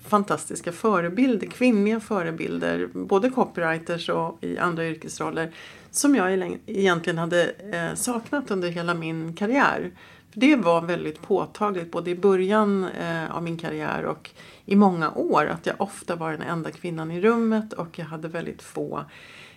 fantastiska 0.08 0.72
förebilder, 0.72 1.46
kvinnliga 1.46 2.00
förebilder, 2.00 2.88
både 2.92 3.30
copywriters 3.30 4.08
och 4.08 4.38
i 4.40 4.58
andra 4.58 4.86
yrkesroller 4.86 5.52
som 5.90 6.16
jag 6.16 6.58
egentligen 6.66 7.18
hade 7.18 7.50
eh, 7.50 7.94
saknat 7.94 8.50
under 8.50 8.68
hela 8.68 8.94
min 8.94 9.36
karriär. 9.36 9.90
Det 10.34 10.56
var 10.56 10.82
väldigt 10.82 11.22
påtagligt 11.22 11.90
både 11.90 12.10
i 12.10 12.14
början 12.14 12.84
eh, 12.84 13.36
av 13.36 13.42
min 13.42 13.56
karriär 13.56 14.04
och 14.04 14.30
i 14.64 14.76
många 14.76 15.10
år 15.10 15.46
att 15.46 15.66
jag 15.66 15.80
ofta 15.80 16.16
var 16.16 16.32
den 16.32 16.42
enda 16.42 16.70
kvinnan 16.70 17.10
i 17.10 17.20
rummet 17.20 17.72
och 17.72 17.98
jag 17.98 18.06
hade 18.06 18.28
väldigt 18.28 18.62
få 18.62 19.04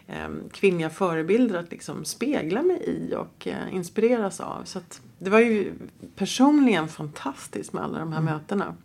eh, 0.07 0.29
kvinnliga 0.51 0.89
förebilder 0.89 1.59
att 1.59 1.71
liksom 1.71 2.05
spegla 2.05 2.61
mig 2.61 2.77
i 2.77 3.15
och 3.15 3.47
inspireras 3.71 4.39
av. 4.39 4.61
Så 4.63 4.79
det 5.19 5.29
var 5.29 5.39
ju 5.39 5.71
personligen 6.15 6.87
fantastiskt 6.87 7.73
med 7.73 7.83
alla 7.83 7.99
de 7.99 8.11
här 8.13 8.19
mm. 8.19 8.33
mötena. 8.33 8.75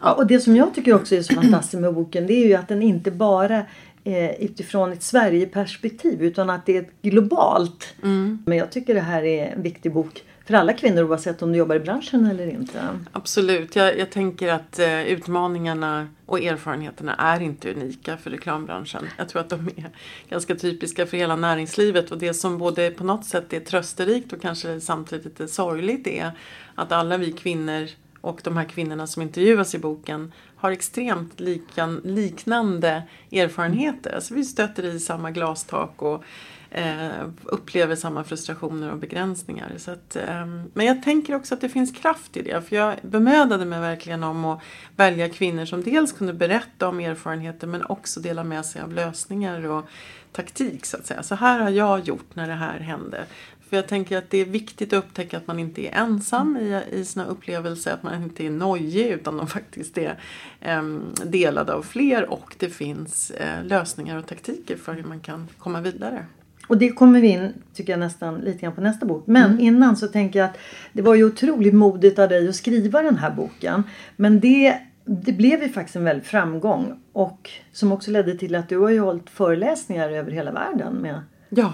Ja, 0.00 0.12
och 0.12 0.26
det 0.26 0.40
som 0.40 0.56
jag 0.56 0.74
tycker 0.74 0.94
också 0.94 1.14
är 1.14 1.22
så 1.22 1.34
fantastiskt 1.42 1.80
med 1.80 1.94
boken 1.94 2.26
det 2.26 2.34
är 2.34 2.46
ju 2.46 2.54
att 2.54 2.68
den 2.68 2.82
inte 2.82 3.10
bara 3.10 3.62
eh, 4.04 4.30
utifrån 4.30 4.92
ett 4.92 5.02
Sverigeperspektiv 5.02 6.22
utan 6.22 6.50
att 6.50 6.66
det 6.66 6.76
är 6.76 6.86
globalt. 7.02 7.94
Mm. 8.02 8.42
Men 8.46 8.58
jag 8.58 8.72
tycker 8.72 8.94
det 8.94 9.00
här 9.00 9.22
är 9.22 9.46
en 9.46 9.62
viktig 9.62 9.92
bok 9.92 10.24
för 10.46 10.54
alla 10.54 10.72
kvinnor 10.72 11.02
oavsett 11.02 11.42
om 11.42 11.52
du 11.52 11.58
jobbar 11.58 11.76
i 11.76 11.80
branschen 11.80 12.26
eller 12.26 12.46
inte. 12.46 12.80
Absolut. 13.12 13.76
Jag, 13.76 13.98
jag 13.98 14.10
tänker 14.10 14.52
att 14.52 14.78
eh, 14.78 15.02
utmaningarna 15.02 16.08
och 16.26 16.40
erfarenheterna 16.40 17.14
är 17.14 17.40
inte 17.42 17.72
unika 17.72 18.16
för 18.16 18.30
reklambranschen. 18.30 19.08
Jag 19.16 19.28
tror 19.28 19.40
att 19.40 19.50
de 19.50 19.68
är 19.76 19.90
ganska 20.28 20.54
typiska 20.54 21.06
för 21.06 21.16
hela 21.16 21.36
näringslivet 21.36 22.10
och 22.10 22.18
det 22.18 22.34
som 22.34 22.58
både 22.58 22.90
på 22.90 23.04
något 23.04 23.24
sätt 23.24 23.52
är 23.52 23.60
trösterikt 23.60 24.32
och 24.32 24.42
kanske 24.42 24.80
samtidigt 24.80 25.24
lite 25.24 25.48
sorgligt 25.48 26.06
är 26.06 26.30
att 26.74 26.92
alla 26.92 27.16
vi 27.16 27.32
kvinnor 27.32 27.88
och 28.20 28.40
de 28.44 28.56
här 28.56 28.64
kvinnorna 28.64 29.06
som 29.06 29.22
intervjuas 29.22 29.74
i 29.74 29.78
boken 29.78 30.32
har 30.56 30.70
extremt 30.70 31.40
likan, 31.40 32.00
liknande 32.04 33.02
erfarenheter. 33.32 34.14
Alltså 34.14 34.34
vi 34.34 34.44
stöter 34.44 34.84
i 34.84 35.00
samma 35.00 35.30
glastak 35.30 36.02
och 36.02 36.24
eh, 36.70 37.28
upplever 37.44 37.96
samma 37.96 38.24
frustrationer 38.24 38.90
och 38.90 38.98
begränsningar. 38.98 39.72
Så 39.76 39.90
att, 39.90 40.16
eh, 40.16 40.46
men 40.74 40.86
jag 40.86 41.02
tänker 41.02 41.34
också 41.34 41.54
att 41.54 41.60
det 41.60 41.68
finns 41.68 41.92
kraft 41.92 42.36
i 42.36 42.42
det. 42.42 42.68
För 42.68 42.76
jag 42.76 42.96
bemödade 43.02 43.64
mig 43.64 43.80
verkligen 43.80 44.24
om 44.24 44.44
att 44.44 44.60
välja 44.96 45.28
kvinnor 45.28 45.64
som 45.64 45.82
dels 45.82 46.12
kunde 46.12 46.32
berätta 46.32 46.88
om 46.88 47.00
erfarenheter 47.00 47.66
men 47.66 47.84
också 47.84 48.20
dela 48.20 48.44
med 48.44 48.66
sig 48.66 48.82
av 48.82 48.92
lösningar 48.92 49.66
och 49.66 49.84
taktik 50.32 50.86
så 50.86 50.96
att 50.96 51.06
säga. 51.06 51.22
Så 51.22 51.34
här 51.34 51.60
har 51.60 51.70
jag 51.70 52.00
gjort 52.00 52.34
när 52.34 52.48
det 52.48 52.54
här 52.54 52.78
hände. 52.78 53.26
För 53.68 53.76
jag 53.76 53.88
tänker 53.88 54.18
att 54.18 54.30
det 54.30 54.38
är 54.38 54.44
viktigt 54.44 54.92
att 54.92 55.04
upptäcka 55.04 55.36
att 55.36 55.46
man 55.46 55.58
inte 55.58 55.86
är 55.86 55.92
ensam 55.92 56.56
i, 56.56 56.82
i 56.90 57.04
sina 57.04 57.26
upplevelser, 57.26 57.92
att 57.92 58.02
man 58.02 58.22
inte 58.22 58.46
är 58.46 58.50
nojig 58.50 59.06
utan 59.06 59.36
de 59.36 59.46
faktiskt 59.46 59.98
är 59.98 60.20
eh, 60.60 60.82
delade 61.24 61.74
av 61.74 61.82
fler 61.82 62.30
och 62.30 62.54
det 62.58 62.70
finns 62.70 63.30
eh, 63.30 63.64
lösningar 63.64 64.18
och 64.18 64.26
taktiker 64.26 64.76
för 64.76 64.94
hur 64.94 65.04
man 65.04 65.20
kan 65.20 65.48
komma 65.58 65.80
vidare. 65.80 66.26
Och 66.66 66.78
det 66.78 66.88
kommer 66.88 67.20
vi 67.20 67.28
in, 67.28 67.52
tycker 67.74 67.92
jag 67.92 68.00
nästan 68.00 68.40
lite 68.40 68.58
grann 68.58 68.74
på 68.74 68.80
nästa 68.80 69.06
bok. 69.06 69.26
Men 69.26 69.50
mm. 69.50 69.60
innan 69.60 69.96
så 69.96 70.08
tänker 70.08 70.38
jag 70.38 70.46
att 70.46 70.58
det 70.92 71.02
var 71.02 71.14
ju 71.14 71.24
otroligt 71.24 71.74
modigt 71.74 72.18
av 72.18 72.28
dig 72.28 72.48
att 72.48 72.54
skriva 72.54 73.02
den 73.02 73.16
här 73.16 73.30
boken. 73.30 73.82
Men 74.16 74.40
det, 74.40 74.78
det 75.04 75.32
blev 75.32 75.62
ju 75.62 75.68
faktiskt 75.68 75.96
en 75.96 76.04
väldig 76.04 76.26
framgång. 76.26 77.00
Och 77.12 77.50
som 77.72 77.92
också 77.92 78.10
ledde 78.10 78.38
till 78.38 78.54
att 78.54 78.68
du 78.68 78.78
har 78.78 78.90
ju 78.90 79.00
hållit 79.00 79.30
föreläsningar 79.30 80.10
över 80.10 80.30
hela 80.30 80.52
världen 80.52 80.94
med 80.94 81.20
Ja, 81.48 81.72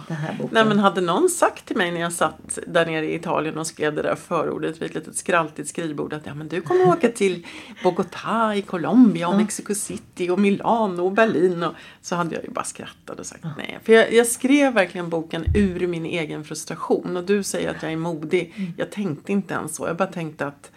Nej, 0.50 0.64
men 0.64 0.79
hade 0.79 1.00
någon 1.00 1.29
sagt 1.29 1.67
till 1.67 1.76
mig 1.76 1.91
när 1.91 2.00
jag 2.00 2.12
satt 2.12 2.59
där 2.67 2.87
nere 2.87 3.07
i 3.07 3.14
Italien 3.14 3.59
och 3.59 3.67
skrev 3.67 3.95
det 3.95 4.02
där 4.02 4.14
förordet 4.14 4.83
vid 4.83 4.88
ett 4.88 4.95
litet 4.95 5.17
skraltigt 5.17 5.69
skrivbord 5.69 6.12
att 6.12 6.26
ja, 6.26 6.35
men 6.35 6.49
du 6.49 6.61
kommer 6.61 6.88
åka 6.88 7.09
till 7.09 7.47
Bogotá 7.83 8.55
i 8.55 8.62
Colombia 8.62 9.29
och 9.29 9.37
Mexico 9.37 9.75
City 9.75 10.31
och 10.31 10.38
Milano 10.38 11.05
och 11.05 11.12
Berlin 11.12 11.62
och 11.62 11.75
så 12.00 12.17
hade 12.17 12.35
jag 12.35 12.45
ju 12.45 12.50
bara 12.50 12.64
skrattat 12.64 13.21
och 13.21 13.26
sagt 13.26 13.45
nej. 13.57 13.79
För 13.83 13.93
jag, 13.93 14.12
jag, 14.12 14.26
skrev 14.26 14.75
verkligen 14.75 15.09
boken 15.09 15.45
ur 15.55 15.87
min 15.87 16.07
egen 16.07 16.45
frustration 16.45 17.17
och 17.17 17.25
du 17.25 17.43
säger 17.43 17.71
att 17.71 17.83
jag 17.83 17.93
är 17.93 17.97
modig. 17.97 18.55
Mm. 18.57 18.73
Jag 18.76 18.91
tänkte 18.91 19.33
inte 19.33 19.55
ens 19.55 19.76
så. 19.76 19.87
Jag 19.87 19.97
bara 19.97 20.12
tänkte 20.12 20.47
att 20.47 20.71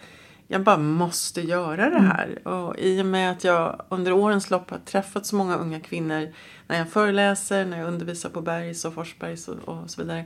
jag 0.48 0.62
bara 0.62 0.78
måste 0.78 1.40
göra 1.40 1.90
det 1.90 2.00
här. 2.00 2.26
Mm. 2.26 2.58
Och 2.58 2.78
i 2.78 3.02
och 3.02 3.06
med 3.06 3.30
att 3.30 3.44
jag 3.44 3.82
under 3.88 4.12
årens 4.12 4.50
lopp 4.50 4.70
har 4.70 4.78
träffat 4.78 5.26
så 5.26 5.36
många 5.36 5.56
unga 5.56 5.80
kvinnor 5.80 6.28
när 6.66 6.78
jag 6.78 6.90
föreläser, 6.90 7.64
när 7.64 7.78
jag 7.78 7.88
undervisar 7.88 8.30
på 8.30 8.40
Bergs 8.40 8.84
och 8.84 8.94
Forsbergs 8.94 9.48
och, 9.48 9.68
och 9.68 9.90
så 9.90 10.02
vidare. 10.02 10.24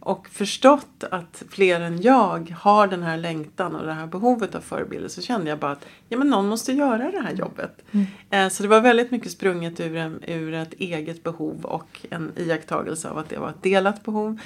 Och 0.00 0.28
förstått 0.28 1.04
att 1.10 1.42
fler 1.50 1.80
än 1.80 2.00
jag 2.00 2.56
har 2.60 2.86
den 2.86 3.02
här 3.02 3.16
längtan 3.16 3.76
och 3.76 3.86
det 3.86 3.92
här 3.92 4.06
behovet 4.06 4.54
av 4.54 4.60
förebilder 4.60 5.08
så 5.08 5.22
kände 5.22 5.50
jag 5.50 5.58
bara 5.58 5.72
att 5.72 5.86
ja, 6.08 6.18
men 6.18 6.30
någon 6.30 6.48
måste 6.48 6.72
göra 6.72 7.10
det 7.10 7.20
här 7.20 7.34
jobbet. 7.34 7.82
Mm. 7.90 8.06
Eh, 8.30 8.48
så 8.48 8.62
det 8.62 8.68
var 8.68 8.80
väldigt 8.80 9.10
mycket 9.10 9.32
sprunget 9.32 9.80
ur, 9.80 9.96
en, 9.96 10.24
ur 10.26 10.54
ett 10.54 10.72
eget 10.72 11.22
behov 11.22 11.64
och 11.64 12.06
en 12.10 12.32
iakttagelse 12.36 13.10
av 13.10 13.18
att 13.18 13.28
det 13.28 13.38
var 13.38 13.50
ett 13.50 13.62
delat 13.62 14.04
behov. 14.04 14.40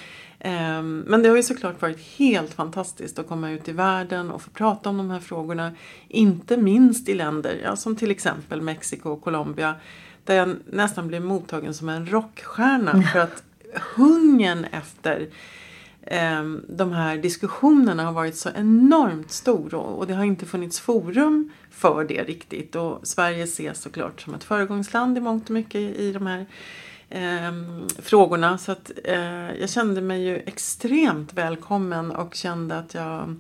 Ehm, 0.46 1.04
men 1.06 1.22
det 1.22 1.28
har 1.28 1.36
ju 1.36 1.42
såklart 1.42 1.82
varit 1.82 2.00
helt 2.00 2.54
fantastiskt 2.54 3.18
att 3.18 3.28
komma 3.28 3.50
ut 3.50 3.68
i 3.68 3.72
världen 3.72 4.30
och 4.30 4.42
få 4.42 4.50
prata 4.50 4.88
om 4.88 4.96
de 4.96 5.10
här 5.10 5.20
frågorna. 5.20 5.72
Inte 6.08 6.56
minst 6.56 7.08
i 7.08 7.14
länder 7.14 7.60
ja, 7.64 7.76
som 7.76 7.96
till 7.96 8.10
exempel 8.10 8.60
Mexiko 8.60 9.10
och 9.10 9.22
Colombia 9.22 9.74
där 10.24 10.34
jag 10.36 10.56
nästan 10.66 11.08
blev 11.08 11.22
mottagen 11.22 11.74
som 11.74 11.88
en 11.88 12.06
rockstjärna 12.06 13.02
för 13.02 13.18
att 13.18 13.42
hungern 13.96 14.64
efter 14.64 15.28
eh, 16.02 16.44
de 16.68 16.92
här 16.92 17.16
diskussionerna 17.16 18.04
har 18.04 18.12
varit 18.12 18.36
så 18.36 18.50
enormt 18.54 19.30
stor 19.30 19.74
och, 19.74 19.98
och 19.98 20.06
det 20.06 20.14
har 20.14 20.24
inte 20.24 20.46
funnits 20.46 20.80
forum 20.80 21.50
för 21.70 22.04
det 22.04 22.24
riktigt 22.24 22.74
och 22.74 23.00
Sverige 23.02 23.42
ses 23.42 23.82
såklart 23.82 24.20
som 24.20 24.34
ett 24.34 24.44
föregångsland 24.44 25.18
i 25.18 25.20
mångt 25.20 25.44
och 25.44 25.54
mycket 25.54 25.80
i 25.80 26.12
de 26.12 26.26
här 26.26 26.46
eh, 27.14 27.52
frågorna. 28.02 28.58
Så 28.58 28.72
att 28.72 28.90
eh, 29.04 29.60
jag 29.60 29.70
kände 29.70 30.00
mig 30.00 30.22
ju 30.22 30.36
extremt 30.36 31.32
välkommen 31.32 32.10
och 32.10 32.34
kände 32.34 32.78
att 32.78 32.94
jag 32.94 33.36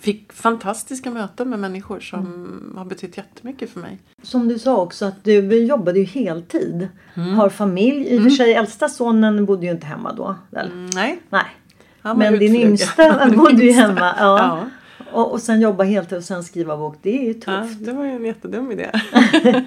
fick 0.00 0.32
fantastiska 0.32 1.10
möten 1.10 1.50
med 1.50 1.58
människor 1.58 2.00
som 2.00 2.20
mm. 2.20 2.74
har 2.76 2.84
betytt 2.84 3.16
jättemycket 3.16 3.70
för 3.70 3.80
mig. 3.80 3.98
Som 4.22 4.48
du 4.48 4.58
sa 4.58 4.76
också 4.76 5.04
att 5.04 5.24
du 5.24 5.64
jobbade 5.64 5.98
ju 5.98 6.04
heltid. 6.04 6.88
Mm. 7.14 7.34
Har 7.34 7.48
familj. 7.48 8.02
I 8.02 8.04
och 8.04 8.08
för 8.08 8.16
mm. 8.16 8.30
sig 8.30 8.54
äldsta 8.54 8.88
sonen 8.88 9.44
bodde 9.46 9.66
ju 9.66 9.72
inte 9.72 9.86
hemma 9.86 10.12
då. 10.12 10.36
Väl? 10.50 10.66
Mm, 10.66 10.90
nej. 10.94 11.20
Nej. 11.30 11.46
Men 12.16 12.38
din 12.38 12.56
yngsta 12.56 13.28
bodde 13.36 13.64
ju 13.64 13.72
hemma. 13.72 14.14
Ja. 14.18 14.38
ja. 14.38 14.66
Och, 15.12 15.32
och 15.32 15.40
sen 15.40 15.60
jobba 15.60 15.84
heltid 15.84 16.18
och 16.18 16.24
sen 16.24 16.44
skriva 16.44 16.76
bok. 16.76 16.96
Det 17.02 17.18
är 17.18 17.24
ju 17.24 17.34
tufft. 17.34 17.80
Ja, 17.80 17.86
det 17.86 17.92
var 17.92 18.04
ju 18.04 18.10
en 18.10 18.24
jättedum 18.24 18.72
idé. 18.72 18.90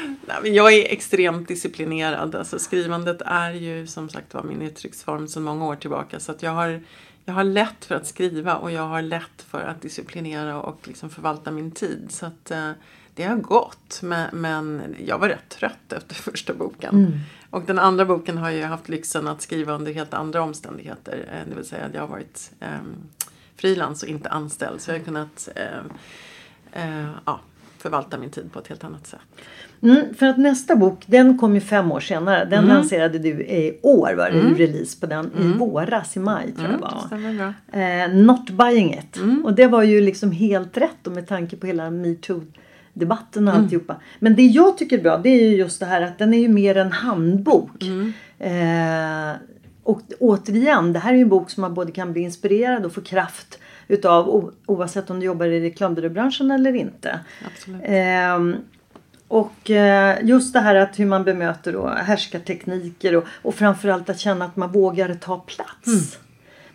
jag 0.43 0.73
är 0.73 0.93
extremt 0.93 1.47
disciplinerad. 1.47 2.35
Alltså 2.35 2.59
skrivandet 2.59 3.21
är 3.25 3.51
ju 3.51 3.87
som 3.87 4.09
sagt 4.09 4.33
var 4.33 4.43
min 4.43 4.61
uttrycksform 4.61 5.27
sedan 5.27 5.43
många 5.43 5.65
år 5.65 5.75
tillbaka. 5.75 6.19
Så 6.19 6.31
att 6.31 6.43
jag 6.43 6.51
har 6.51 6.81
jag 7.25 7.33
har 7.33 7.43
lätt 7.43 7.85
för 7.85 7.95
att 7.95 8.07
skriva 8.07 8.55
och 8.55 8.71
jag 8.71 8.87
har 8.87 9.01
lätt 9.01 9.41
för 9.47 9.61
att 9.61 9.81
disciplinera 9.81 10.61
och 10.61 10.87
liksom 10.87 11.09
förvalta 11.09 11.51
min 11.51 11.71
tid. 11.71 12.07
Så 12.09 12.25
att 12.25 12.51
eh, 12.51 12.71
det 13.15 13.23
har 13.23 13.35
gått. 13.35 13.99
Men, 14.01 14.29
men, 14.33 14.95
jag 15.05 15.17
var 15.17 15.27
rätt 15.27 15.49
trött 15.49 15.93
efter 15.93 16.15
första 16.31 16.53
boken. 16.53 16.95
Mm. 16.95 17.19
Och 17.49 17.63
den 17.65 17.79
andra 17.79 18.05
boken 18.05 18.37
har 18.37 18.49
jag 18.49 18.67
haft 18.67 18.89
lyxen 18.89 19.27
att 19.27 19.41
skriva 19.41 19.73
under 19.73 19.93
helt 19.93 20.13
andra 20.13 20.41
omständigheter. 20.41 21.25
Eh, 21.31 21.49
det 21.49 21.55
vill 21.55 21.65
säga 21.65 21.85
att 21.85 21.93
jag 21.93 22.01
har 22.01 22.07
varit 22.07 22.51
eh, 22.59 22.69
frilans 23.55 24.03
och 24.03 24.09
inte 24.09 24.29
anställd. 24.29 24.81
Så 24.81 24.91
jag 24.91 24.97
har 24.97 25.05
kunnat 25.05 25.49
eh, 25.55 25.83
eh, 26.71 27.09
ja, 27.25 27.39
förvalta 27.81 28.17
min 28.17 28.29
tid 28.29 28.53
på 28.53 28.59
ett 28.59 28.67
helt 28.67 28.83
annat 28.83 29.07
sätt. 29.07 29.19
Mm, 29.83 30.13
för 30.13 30.25
att 30.25 30.37
nästa 30.37 30.75
bok 30.75 31.03
den 31.05 31.37
kom 31.37 31.55
ju 31.55 31.61
fem 31.61 31.91
år 31.91 31.99
senare. 31.99 32.45
Den 32.45 32.63
mm. 32.63 32.75
lanserade 32.75 33.19
du 33.19 33.29
i 33.29 33.79
år 33.81 34.13
var 34.17 34.29
det 34.31 34.39
mm. 34.39 34.55
release 34.55 34.99
på 34.99 35.05
den. 35.05 35.31
I 35.39 35.41
mm. 35.41 35.57
våras, 35.57 36.17
i 36.17 36.19
maj 36.19 36.51
tror 36.51 36.67
jag 36.69 37.19
mm, 37.19 37.37
det 37.37 37.53
var. 37.71 37.81
Eh, 37.81 38.13
Not 38.13 38.49
buying 38.49 38.93
it. 38.93 39.17
Mm. 39.17 39.45
Och 39.45 39.53
det 39.53 39.67
var 39.67 39.83
ju 39.83 40.01
liksom 40.01 40.31
helt 40.31 40.77
rätt 40.77 41.07
och 41.07 41.13
med 41.13 41.27
tanke 41.27 41.57
på 41.57 41.67
hela 41.67 41.89
metoo 41.89 42.41
debatten 42.93 43.47
och 43.47 43.53
alltihopa. 43.53 43.95
Men 44.19 44.35
det 44.35 44.45
jag 44.45 44.77
tycker 44.77 44.97
är 44.97 45.01
bra 45.01 45.17
det 45.17 45.29
är 45.29 45.49
ju 45.49 45.55
just 45.55 45.79
det 45.79 45.85
här 45.85 46.01
att 46.01 46.17
den 46.17 46.33
är 46.33 46.39
ju 46.39 46.47
mer 46.47 46.77
en 46.77 46.91
handbok. 46.91 47.83
Eh, 48.39 49.31
och 49.83 50.01
återigen, 50.19 50.93
det 50.93 50.99
här 50.99 51.13
är 51.13 51.17
ju 51.17 51.21
en 51.21 51.29
bok 51.29 51.49
som 51.49 51.61
man 51.61 51.73
både 51.73 51.91
kan 51.91 52.13
bli 52.13 52.21
inspirerad 52.21 52.85
och 52.85 52.93
få 52.93 53.01
kraft 53.01 53.59
utav 53.91 54.53
oavsett 54.65 55.09
om 55.09 55.19
du 55.19 55.25
jobbar 55.25 55.45
i 55.45 55.61
reklambyråbranschen 55.61 56.51
eller 56.51 56.73
inte. 56.75 57.19
Absolut. 57.45 57.81
Eh, 57.83 58.61
och 59.27 59.69
eh, 59.69 60.17
just 60.23 60.53
det 60.53 60.59
här 60.59 60.75
att 60.75 60.99
hur 60.99 61.05
man 61.05 61.23
bemöter 61.23 61.73
då 61.73 61.87
härskartekniker 61.87 63.15
och, 63.15 63.23
och 63.41 63.55
framförallt 63.55 64.09
att 64.09 64.19
känna 64.19 64.45
att 64.45 64.55
man 64.55 64.71
vågar 64.71 65.13
ta 65.13 65.39
plats. 65.39 65.87
Mm. 65.87 65.99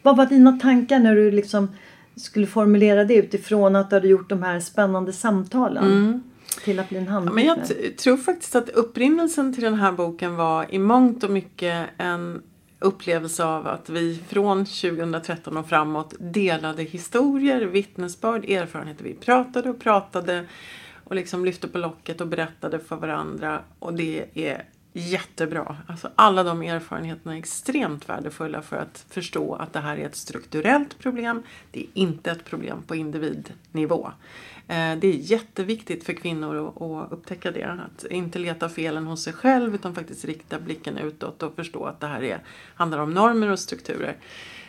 Vad 0.02 0.16
var 0.16 0.26
dina 0.26 0.52
tankar 0.52 0.98
när 0.98 1.14
du 1.14 1.30
liksom 1.30 1.68
skulle 2.16 2.46
formulera 2.46 3.04
det 3.04 3.14
utifrån 3.14 3.76
att 3.76 3.90
du 3.90 3.96
hade 3.96 4.08
gjort 4.08 4.28
de 4.28 4.42
här 4.42 4.60
spännande 4.60 5.12
samtalen? 5.12 5.84
Mm. 5.84 6.22
till 6.64 6.78
att 6.78 6.88
bli 6.88 6.98
en 6.98 7.08
handbok? 7.08 7.34
men 7.34 7.44
jag 7.44 7.58
tror 7.96 8.16
faktiskt 8.16 8.56
att 8.56 8.68
upprinnelsen 8.68 9.54
till 9.54 9.64
den 9.64 9.74
här 9.74 9.92
boken 9.92 10.36
var 10.36 10.66
i 10.74 10.78
mångt 10.78 11.24
och 11.24 11.30
mycket 11.30 11.88
en 11.98 12.42
upplevelse 12.78 13.44
av 13.44 13.66
att 13.66 13.88
vi 13.88 14.22
från 14.28 14.64
2013 14.64 15.56
och 15.56 15.68
framåt 15.68 16.14
delade 16.18 16.82
historier, 16.82 17.60
vittnesbörd, 17.60 18.44
erfarenheter. 18.44 19.04
Vi 19.04 19.14
pratade 19.14 19.70
och 19.70 19.80
pratade 19.80 20.46
och 21.04 21.14
liksom 21.14 21.44
lyfte 21.44 21.68
på 21.68 21.78
locket 21.78 22.20
och 22.20 22.26
berättade 22.26 22.78
för 22.78 22.96
varandra 22.96 23.60
och 23.78 23.94
det 23.94 24.26
är 24.34 24.64
jättebra. 25.00 25.76
Alltså 25.86 26.10
alla 26.14 26.42
de 26.42 26.62
erfarenheterna 26.62 27.34
är 27.34 27.38
extremt 27.38 28.08
värdefulla 28.08 28.62
för 28.62 28.76
att 28.76 29.06
förstå 29.08 29.54
att 29.54 29.72
det 29.72 29.80
här 29.80 29.96
är 29.96 30.06
ett 30.06 30.16
strukturellt 30.16 30.98
problem. 30.98 31.42
Det 31.70 31.80
är 31.80 31.86
inte 31.94 32.30
ett 32.30 32.44
problem 32.44 32.82
på 32.86 32.94
individnivå. 32.94 34.06
Eh, 34.68 34.96
det 34.98 35.06
är 35.06 35.12
jätteviktigt 35.12 36.04
för 36.04 36.12
kvinnor 36.12 36.68
att 36.68 37.12
upptäcka 37.12 37.50
det. 37.50 37.64
Att 37.64 38.04
inte 38.04 38.38
leta 38.38 38.68
felen 38.68 39.06
hos 39.06 39.22
sig 39.22 39.32
själv 39.32 39.74
utan 39.74 39.94
faktiskt 39.94 40.24
rikta 40.24 40.58
blicken 40.58 40.98
utåt 40.98 41.42
och 41.42 41.56
förstå 41.56 41.84
att 41.84 42.00
det 42.00 42.06
här 42.06 42.22
är, 42.22 42.40
handlar 42.74 42.98
om 42.98 43.14
normer 43.14 43.50
och 43.50 43.58
strukturer. 43.58 44.16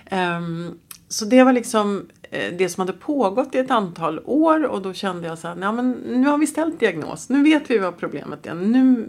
Ehm, 0.06 0.80
så 1.08 1.26
det 1.26 1.44
var 1.44 1.54
liksom 1.54 2.08
eh, 2.22 2.54
det 2.58 2.70
som 2.70 2.82
hade 2.82 2.94
pågått 2.94 3.56
i 3.56 3.58
ett 3.58 3.72
antal 3.72 4.20
år 4.26 4.66
och 4.66 4.82
då 4.82 4.94
kände 4.94 5.28
jag 5.28 5.38
så 5.38 5.48
här, 5.48 5.58
ja, 5.62 5.72
men 5.72 5.92
nu 5.92 6.28
har 6.28 6.38
vi 6.38 6.48
ställt 6.48 6.80
diagnos, 6.80 7.30
nu 7.30 7.44
vet 7.44 7.70
vi 7.72 7.78
vad 7.78 7.98
problemet 7.98 8.48
är. 8.48 8.54
Nu, 8.54 9.06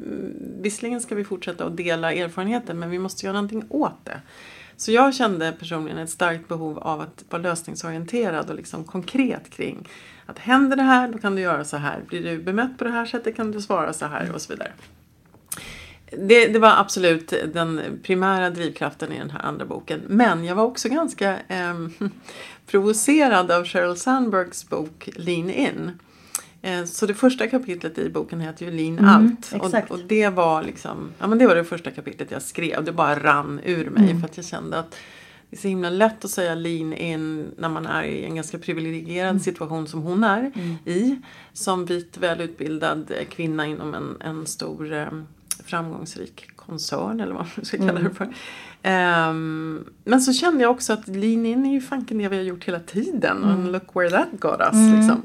visserligen 0.60 1.00
ska 1.00 1.14
vi 1.14 1.24
fortsätta 1.24 1.64
att 1.64 1.76
dela 1.76 2.12
erfarenheter 2.12 2.74
men 2.74 2.90
vi 2.90 2.98
måste 2.98 3.26
göra 3.26 3.34
någonting 3.34 3.64
åt 3.68 4.04
det. 4.04 4.20
Så 4.76 4.92
jag 4.92 5.14
kände 5.14 5.52
personligen 5.58 5.98
ett 5.98 6.10
starkt 6.10 6.48
behov 6.48 6.78
av 6.78 7.00
att 7.00 7.24
vara 7.28 7.42
lösningsorienterad 7.42 8.50
och 8.50 8.56
liksom 8.56 8.84
konkret 8.84 9.50
kring 9.50 9.88
att 10.26 10.38
händer 10.38 10.76
det 10.76 10.82
här, 10.82 11.08
då 11.08 11.18
kan 11.18 11.36
du 11.36 11.42
göra 11.42 11.64
så 11.64 11.76
här. 11.76 12.02
Blir 12.08 12.22
du 12.22 12.42
bemött 12.42 12.78
på 12.78 12.84
det 12.84 12.90
här 12.90 13.06
sättet 13.06 13.36
kan 13.36 13.50
du 13.50 13.60
svara 13.60 13.92
så 13.92 14.06
här 14.06 14.34
och 14.34 14.42
så 14.42 14.52
vidare. 14.52 14.72
Det, 16.10 16.46
det, 16.46 16.58
var 16.58 16.76
absolut 16.76 17.32
den 17.52 17.80
primära 18.02 18.50
drivkraften 18.50 19.12
i 19.12 19.18
den 19.18 19.30
här 19.30 19.42
andra 19.42 19.64
boken. 19.66 20.00
Men 20.06 20.44
jag 20.44 20.54
var 20.54 20.64
också 20.64 20.88
ganska 20.88 21.36
eh, 21.48 21.74
provocerad 22.66 23.50
av 23.50 23.64
Sheryl 23.64 23.96
Sandbergs 23.96 24.68
bok 24.68 25.08
Lean 25.16 25.50
In. 25.50 25.98
Eh, 26.62 26.84
så 26.84 27.06
det 27.06 27.14
första 27.14 27.46
kapitlet 27.46 27.98
i 27.98 28.10
boken 28.10 28.40
heter 28.40 28.64
ju 28.66 28.70
Lean 28.70 28.98
mm, 28.98 29.26
Out. 29.26 29.62
Och, 29.62 29.90
och, 29.90 29.98
det 30.06 30.28
var 30.28 30.62
liksom, 30.62 31.10
ja 31.18 31.26
men 31.26 31.38
det 31.38 31.46
var 31.46 31.54
det 31.54 31.64
första 31.64 31.90
kapitlet 31.90 32.30
jag 32.30 32.42
skrev. 32.42 32.84
Det 32.84 32.92
bara 32.92 33.18
rann 33.18 33.60
ur 33.64 33.90
mig 33.90 34.10
mm. 34.10 34.20
för 34.20 34.28
att 34.28 34.36
jag 34.36 34.46
kände 34.46 34.78
att 34.78 34.96
det 35.50 35.56
är 35.56 35.60
så 35.60 35.68
himla 35.68 35.90
lätt 35.90 36.24
att 36.24 36.30
säga 36.30 36.54
lean 36.54 36.92
in 36.92 37.46
när 37.56 37.68
man 37.68 37.86
är 37.86 38.02
i 38.02 38.24
en 38.24 38.34
ganska 38.34 38.58
privilegierad 38.58 39.30
mm. 39.30 39.40
situation 39.40 39.88
som 39.88 40.02
hon 40.02 40.24
är 40.24 40.52
mm. 40.54 40.76
i. 40.84 41.20
Som 41.52 41.84
vit 41.84 42.18
välutbildad 42.18 43.12
kvinna 43.30 43.66
inom 43.66 43.94
en, 43.94 44.16
en 44.20 44.46
stor 44.46 44.92
eh, 44.92 45.08
framgångsrik 45.64 46.50
koncern 46.56 47.20
eller 47.20 47.34
vad 47.34 47.46
man 47.56 47.64
ska 47.64 47.76
kalla 47.76 47.92
det 47.92 48.00
mm. 48.00 48.14
för. 48.14 48.24
Um, 49.30 49.84
men 50.04 50.20
så 50.20 50.32
kände 50.32 50.62
jag 50.62 50.70
också 50.70 50.92
att 50.92 51.08
lean 51.08 51.46
in 51.46 51.66
är 51.66 51.72
ju 51.72 51.80
fanken 51.80 52.18
det 52.18 52.28
vi 52.28 52.36
har 52.36 52.44
gjort 52.44 52.64
hela 52.64 52.80
tiden. 52.80 53.36
Mm. 53.36 53.50
And 53.50 53.72
look 53.72 53.96
where 53.96 54.10
that 54.10 54.28
got 54.32 54.60
us. 54.60 54.72
Mm. 54.72 54.96
Liksom. 54.96 55.22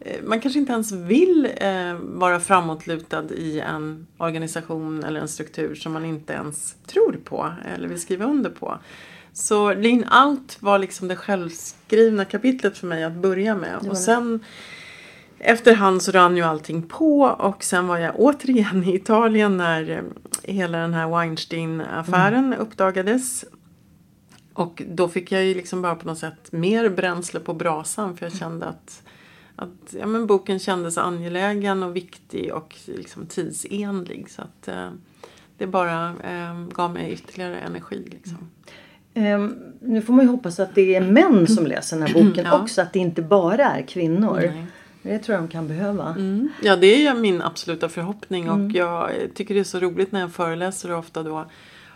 Eh, 0.00 0.22
man 0.24 0.40
kanske 0.40 0.58
inte 0.58 0.72
ens 0.72 0.92
vill 0.92 1.48
eh, 1.56 1.94
vara 1.94 2.40
framåtlutad 2.40 3.24
i 3.34 3.60
en 3.60 4.06
organisation 4.16 5.04
eller 5.04 5.20
en 5.20 5.28
struktur 5.28 5.74
som 5.74 5.92
man 5.92 6.04
inte 6.04 6.32
ens 6.32 6.76
tror 6.86 7.20
på 7.24 7.52
eller 7.74 7.88
vill 7.88 8.00
skriva 8.00 8.24
under 8.24 8.50
på. 8.50 8.78
Så 9.32 9.74
Lean 9.74 10.04
Out 10.26 10.56
var 10.60 10.78
liksom 10.78 11.08
det 11.08 11.16
självskrivna 11.16 12.24
kapitlet 12.24 12.78
för 12.78 12.86
mig 12.86 13.04
att 13.04 13.12
börja 13.12 13.54
med. 13.54 13.76
Och 13.88 13.96
sen 13.96 14.44
efterhand 15.38 16.02
så 16.02 16.12
rann 16.12 16.36
ju 16.36 16.42
allting 16.42 16.82
på 16.82 17.20
och 17.22 17.64
sen 17.64 17.86
var 17.86 17.98
jag 17.98 18.14
återigen 18.16 18.84
i 18.84 18.94
Italien 18.94 19.56
när 19.56 19.90
eh, 19.90 20.02
hela 20.42 20.78
den 20.78 20.94
här 20.94 21.08
Weinstein-affären 21.08 22.44
mm. 22.44 22.58
uppdagades. 22.58 23.44
Och 24.52 24.82
då 24.88 25.08
fick 25.08 25.32
jag 25.32 25.44
ju 25.44 25.54
liksom 25.54 25.82
bara 25.82 25.94
på 25.94 26.06
något 26.06 26.18
sätt 26.18 26.52
mer 26.52 26.88
bränsle 26.88 27.40
på 27.40 27.54
brasan 27.54 28.16
för 28.16 28.26
jag 28.26 28.36
kände 28.36 28.66
att, 28.66 29.02
att 29.56 29.94
ja, 29.98 30.06
men 30.06 30.26
boken 30.26 30.58
kändes 30.58 30.98
angelägen 30.98 31.82
och 31.82 31.96
viktig 31.96 32.54
och 32.54 32.76
liksom 32.86 33.26
tidsenlig. 33.26 34.30
Så 34.30 34.42
att 34.42 34.68
eh, 34.68 34.90
det 35.58 35.66
bara 35.66 36.08
eh, 36.08 36.66
gav 36.74 36.92
mig 36.92 37.12
ytterligare 37.12 37.56
energi. 37.56 38.08
Liksom. 38.10 38.38
Um, 39.14 39.58
nu 39.80 40.02
får 40.02 40.12
man 40.12 40.24
ju 40.24 40.30
hoppas 40.30 40.60
att 40.60 40.74
det 40.74 40.94
är 40.94 41.00
män 41.00 41.46
som 41.46 41.66
läser 41.66 41.98
den 41.98 42.06
här 42.06 42.14
boken 42.14 42.44
ja. 42.50 42.60
också. 42.62 42.82
Att 42.82 42.92
det 42.92 42.98
inte 42.98 43.22
bara 43.22 43.64
är 43.64 43.82
kvinnor. 43.82 44.36
Nej. 44.36 44.66
Det 45.08 45.18
tror 45.18 45.34
jag 45.34 45.44
de 45.44 45.48
kan 45.48 45.68
behöva. 45.68 46.08
Mm. 46.08 46.48
Ja 46.62 46.76
det 46.76 47.06
är 47.06 47.14
min 47.14 47.42
absoluta 47.42 47.88
förhoppning 47.88 48.46
mm. 48.46 48.66
och 48.66 48.72
jag 48.72 49.10
tycker 49.34 49.54
det 49.54 49.60
är 49.60 49.64
så 49.64 49.80
roligt 49.80 50.12
när 50.12 50.20
jag 50.20 50.32
föreläser 50.32 50.92
och 50.92 50.98
ofta 50.98 51.22
då 51.22 51.46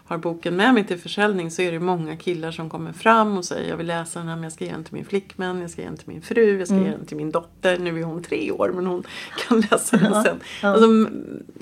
har 0.05 0.19
boken 0.19 0.57
med 0.57 0.75
mig 0.75 0.87
till 0.87 0.99
försäljning 0.99 1.51
så 1.51 1.63
är 1.63 1.73
det 1.73 1.81
många 1.81 2.17
killar 2.17 2.51
som 2.51 2.71
kommer 2.71 2.93
fram 2.93 3.39
och 3.39 3.45
säger 3.45 3.71
jag 3.71 3.77
vill 3.77 3.87
läsa 3.87 4.19
den 4.19 4.29
här 4.29 4.37
men 4.37 4.43
jag 4.43 4.53
ska 4.53 4.65
ge 4.65 4.73
den 4.73 4.85
till 4.85 4.95
min 4.95 5.05
flickvän, 5.05 5.61
jag 5.61 5.71
ska 5.71 5.83
ge 5.83 5.89
den 5.89 5.97
till 5.97 6.09
min 6.09 6.23
fru, 6.23 6.59
jag 6.59 6.69
ska 6.69 6.77
mm. 6.77 6.87
ge 6.87 6.93
den 6.97 7.07
till 7.07 7.17
min 7.17 7.31
dotter. 7.31 7.79
Nu 7.79 8.01
är 8.01 8.05
hon 8.05 8.23
tre 8.23 8.51
år 8.51 8.73
men 8.75 8.87
hon 8.87 9.03
kan 9.49 9.61
läsa 9.61 9.97
den 9.97 10.23
sen. 10.23 10.41
Ja. 10.63 10.69
Alltså, 10.69 10.87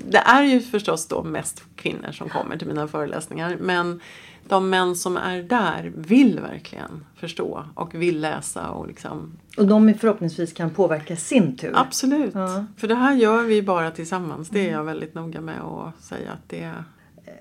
det 0.09 0.19
är 0.19 0.43
ju 0.43 0.61
förstås 0.61 1.07
då 1.07 1.23
mest 1.23 1.63
kvinnor 1.77 2.13
som 2.13 2.29
kommer 2.29 2.57
till 2.57 2.69
mina 2.69 2.89
föreläsningar 2.89 3.57
men 3.61 4.01
de 4.49 4.71
män 4.71 4.97
som 4.97 5.17
är 5.17 5.43
där 5.43 5.93
vill 5.97 6.41
verkligen 6.41 7.05
förstå 7.17 7.65
och 7.75 7.95
vill 7.95 8.21
läsa. 8.21 8.71
Och, 8.71 8.87
liksom... 8.87 9.37
och 9.57 9.67
de 9.67 9.95
förhoppningsvis 9.95 10.53
kan 10.53 10.71
påverka 10.71 11.17
sin 11.17 11.57
tur. 11.57 11.73
Absolut. 11.75 12.35
Ja. 12.35 12.65
För 12.77 12.89
det 12.89 12.95
här 12.95 13.15
gör 13.15 13.43
vi 13.43 13.63
bara 13.63 13.91
tillsammans. 13.91 14.49
Det 14.49 14.61
är 14.61 14.65
mm. 14.65 14.75
jag 14.75 14.85
väldigt 14.85 15.15
noga 15.15 15.41
med 15.41 15.61
att 15.61 16.05
säga 16.05 16.33
att 16.33 16.49
det 16.49 16.73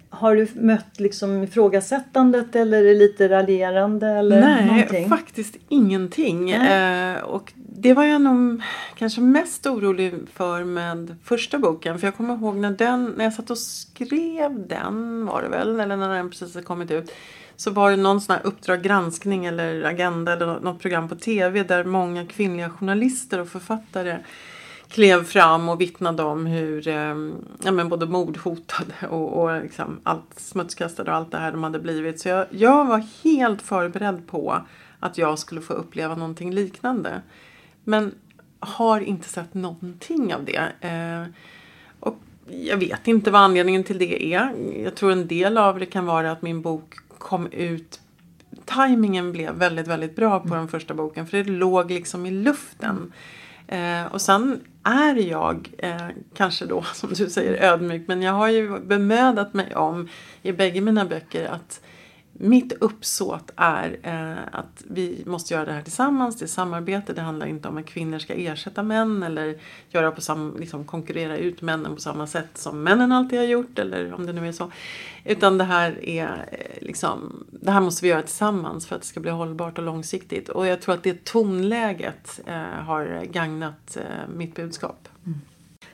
har 0.10 0.36
du 0.36 0.47
mött 0.56 0.99
liksom 0.99 1.43
ifrågasättandet 1.43 2.56
eller 2.56 2.95
lite 2.95 3.30
raljerande? 3.30 4.08
Eller 4.08 4.41
Nej, 4.41 4.65
någonting? 4.65 5.10
faktiskt 5.10 5.56
ingenting. 5.69 6.52
Eh, 6.52 7.21
och 7.21 7.54
det 7.56 7.93
var 7.93 8.04
jag 8.04 8.21
nog 8.21 8.62
kanske 8.95 9.21
mest 9.21 9.65
orolig 9.65 10.13
för 10.34 10.63
med 10.63 11.15
första 11.23 11.60
boken. 11.60 11.99
För 11.99 12.08
jag 12.08 12.15
kommer 12.15 12.34
ihåg 12.34 12.56
när, 12.56 12.71
den, 12.71 13.13
när 13.17 13.23
jag 13.23 13.34
satt 13.34 13.49
och 13.49 13.58
skrev 13.58 14.67
den 14.67 15.25
var 15.25 15.41
det 15.41 15.49
väl, 15.49 15.80
eller 15.80 15.97
när 15.97 16.15
den 16.15 16.30
precis 16.30 16.54
hade 16.54 16.65
kommit 16.65 16.91
ut. 16.91 17.12
Så 17.56 17.71
var 17.71 17.91
det 17.91 17.97
någon 17.97 18.21
sån 18.21 18.36
här 18.36 18.45
Uppdrag 18.45 18.82
granskning 18.82 19.45
eller 19.45 19.84
Agenda 19.84 20.34
eller 20.34 20.60
något 20.60 20.82
program 20.82 21.10
på 21.10 21.15
TV 21.15 21.63
där 21.63 21.84
många 21.84 22.25
kvinnliga 22.25 22.69
journalister 22.69 23.39
och 23.39 23.47
författare 23.47 24.17
klev 24.89 25.23
fram 25.23 25.69
och 25.69 25.82
vittnade 25.82 26.23
om 26.23 26.45
hur 26.45 26.88
eh, 26.88 27.15
ja, 27.63 27.71
men 27.71 27.89
både 27.89 28.06
mordhotade 28.06 29.08
och, 29.10 29.41
och 29.41 29.62
liksom 29.62 29.99
allt 30.04 30.39
smutskastade 30.39 31.12
och 31.12 31.17
allt 31.17 31.32
det 31.32 31.38
här 31.38 31.52
de 31.52 31.63
hade 31.63 31.80
blivit. 31.80 32.19
Så 32.19 32.30
jag, 32.30 32.45
jag 32.49 32.86
var 32.86 33.06
helt 33.23 33.62
förberedd 33.62 34.28
på 34.28 34.62
att 34.99 35.17
jag 35.17 35.39
skulle 35.39 35.62
få 35.62 35.73
uppleva 35.73 36.15
någonting 36.15 36.54
liknande. 36.54 37.21
Men 37.84 38.15
har 38.60 38.99
inte 38.99 39.30
sett 39.30 39.54
någonting 39.54 40.36
av 40.36 40.45
det. 40.45 40.71
Eh, 40.82 41.34
och 41.99 42.17
jag 42.47 42.78
vet 42.78 43.08
inte 43.08 43.32
vad 43.32 43.41
anledningen 43.41 43.84
till 43.84 43.97
det 43.97 44.34
är. 44.34 44.54
Jag 44.84 44.95
tror 44.95 45.12
en 45.12 45.28
del 45.28 45.58
av 45.58 45.80
det 45.80 45.86
kan 45.86 46.06
vara 46.06 46.32
att 46.32 46.41
min 46.41 46.62
bok 46.62 46.95
kom 47.17 47.47
ut 47.52 47.99
Timingen 48.65 49.32
blev 49.32 49.54
väldigt, 49.54 49.88
väldigt 49.88 50.15
bra 50.15 50.39
på 50.39 50.56
den 50.56 50.67
första 50.67 50.93
boken 50.93 51.28
för 51.28 51.38
det 51.38 51.52
låg 51.52 51.91
liksom 51.91 52.25
i 52.25 52.32
luften. 52.32 53.13
Eh, 53.67 54.06
och 54.06 54.21
sen 54.21 54.62
är 54.84 55.15
jag 55.15 55.70
eh, 55.78 56.08
kanske 56.34 56.65
då 56.65 56.84
som 56.94 57.10
du 57.13 57.30
säger 57.30 57.63
ödmjuk. 57.74 58.08
Men 58.08 58.22
jag 58.22 58.34
har 58.34 58.48
ju 58.48 58.80
bemödat 58.80 59.54
mig 59.54 59.76
om 59.76 60.10
i 60.42 60.52
bägge 60.52 60.82
mina 60.82 61.06
böcker 61.06 61.46
att 61.46 61.82
mitt 62.41 62.73
uppsåt 62.73 63.52
är 63.56 63.99
eh, 64.04 64.60
att 64.60 64.84
vi 64.88 65.23
måste 65.25 65.54
göra 65.54 65.65
det 65.65 65.71
här 65.71 65.82
tillsammans. 65.82 66.39
Det 66.39 66.45
är 66.45 66.47
samarbete. 66.47 67.13
Det 67.13 67.21
handlar 67.21 67.47
inte 67.47 67.67
om 67.67 67.78
att 67.78 67.86
kvinnor 67.86 68.19
ska 68.19 68.34
ersätta 68.34 68.84
män 68.84 69.23
eller 69.23 69.60
göra 69.89 70.12
på 70.12 70.21
sam, 70.21 70.56
liksom 70.60 70.86
konkurrera 70.86 71.38
ut 71.38 71.62
männen 71.62 71.95
på 71.95 72.02
samma 72.02 72.28
sätt 72.28 72.49
som 72.54 72.84
männen 72.84 73.12
alltid 73.12 73.39
har 73.39 73.45
gjort 73.45 73.80
eller 73.80 74.13
om 74.13 74.25
det 74.25 74.34
nu 74.34 74.47
är 74.47 74.52
så. 74.52 74.71
Utan 75.23 75.58
det 75.58 75.63
här 75.63 76.06
är 76.06 76.47
eh, 76.52 76.82
liksom, 76.82 77.45
det 77.62 77.71
här 77.71 77.82
måste 77.82 78.06
vi 78.06 78.10
göra 78.10 78.21
tillsammans 78.21 78.88
för 78.88 78.95
att 78.95 79.02
det 79.02 79.08
ska 79.08 79.19
bli 79.19 79.32
hållbart 79.32 79.78
och 79.78 79.84
långsiktigt. 79.84 80.49
Och 80.49 80.67
jag 80.67 80.82
tror 80.82 80.95
att 80.95 81.04
det 81.04 81.25
tonläget 81.25 82.39
eh, 82.45 82.62
har 82.62 83.25
gagnat 83.32 83.97
eh, 83.97 84.34
mitt 84.36 84.56
budskap. 84.56 85.09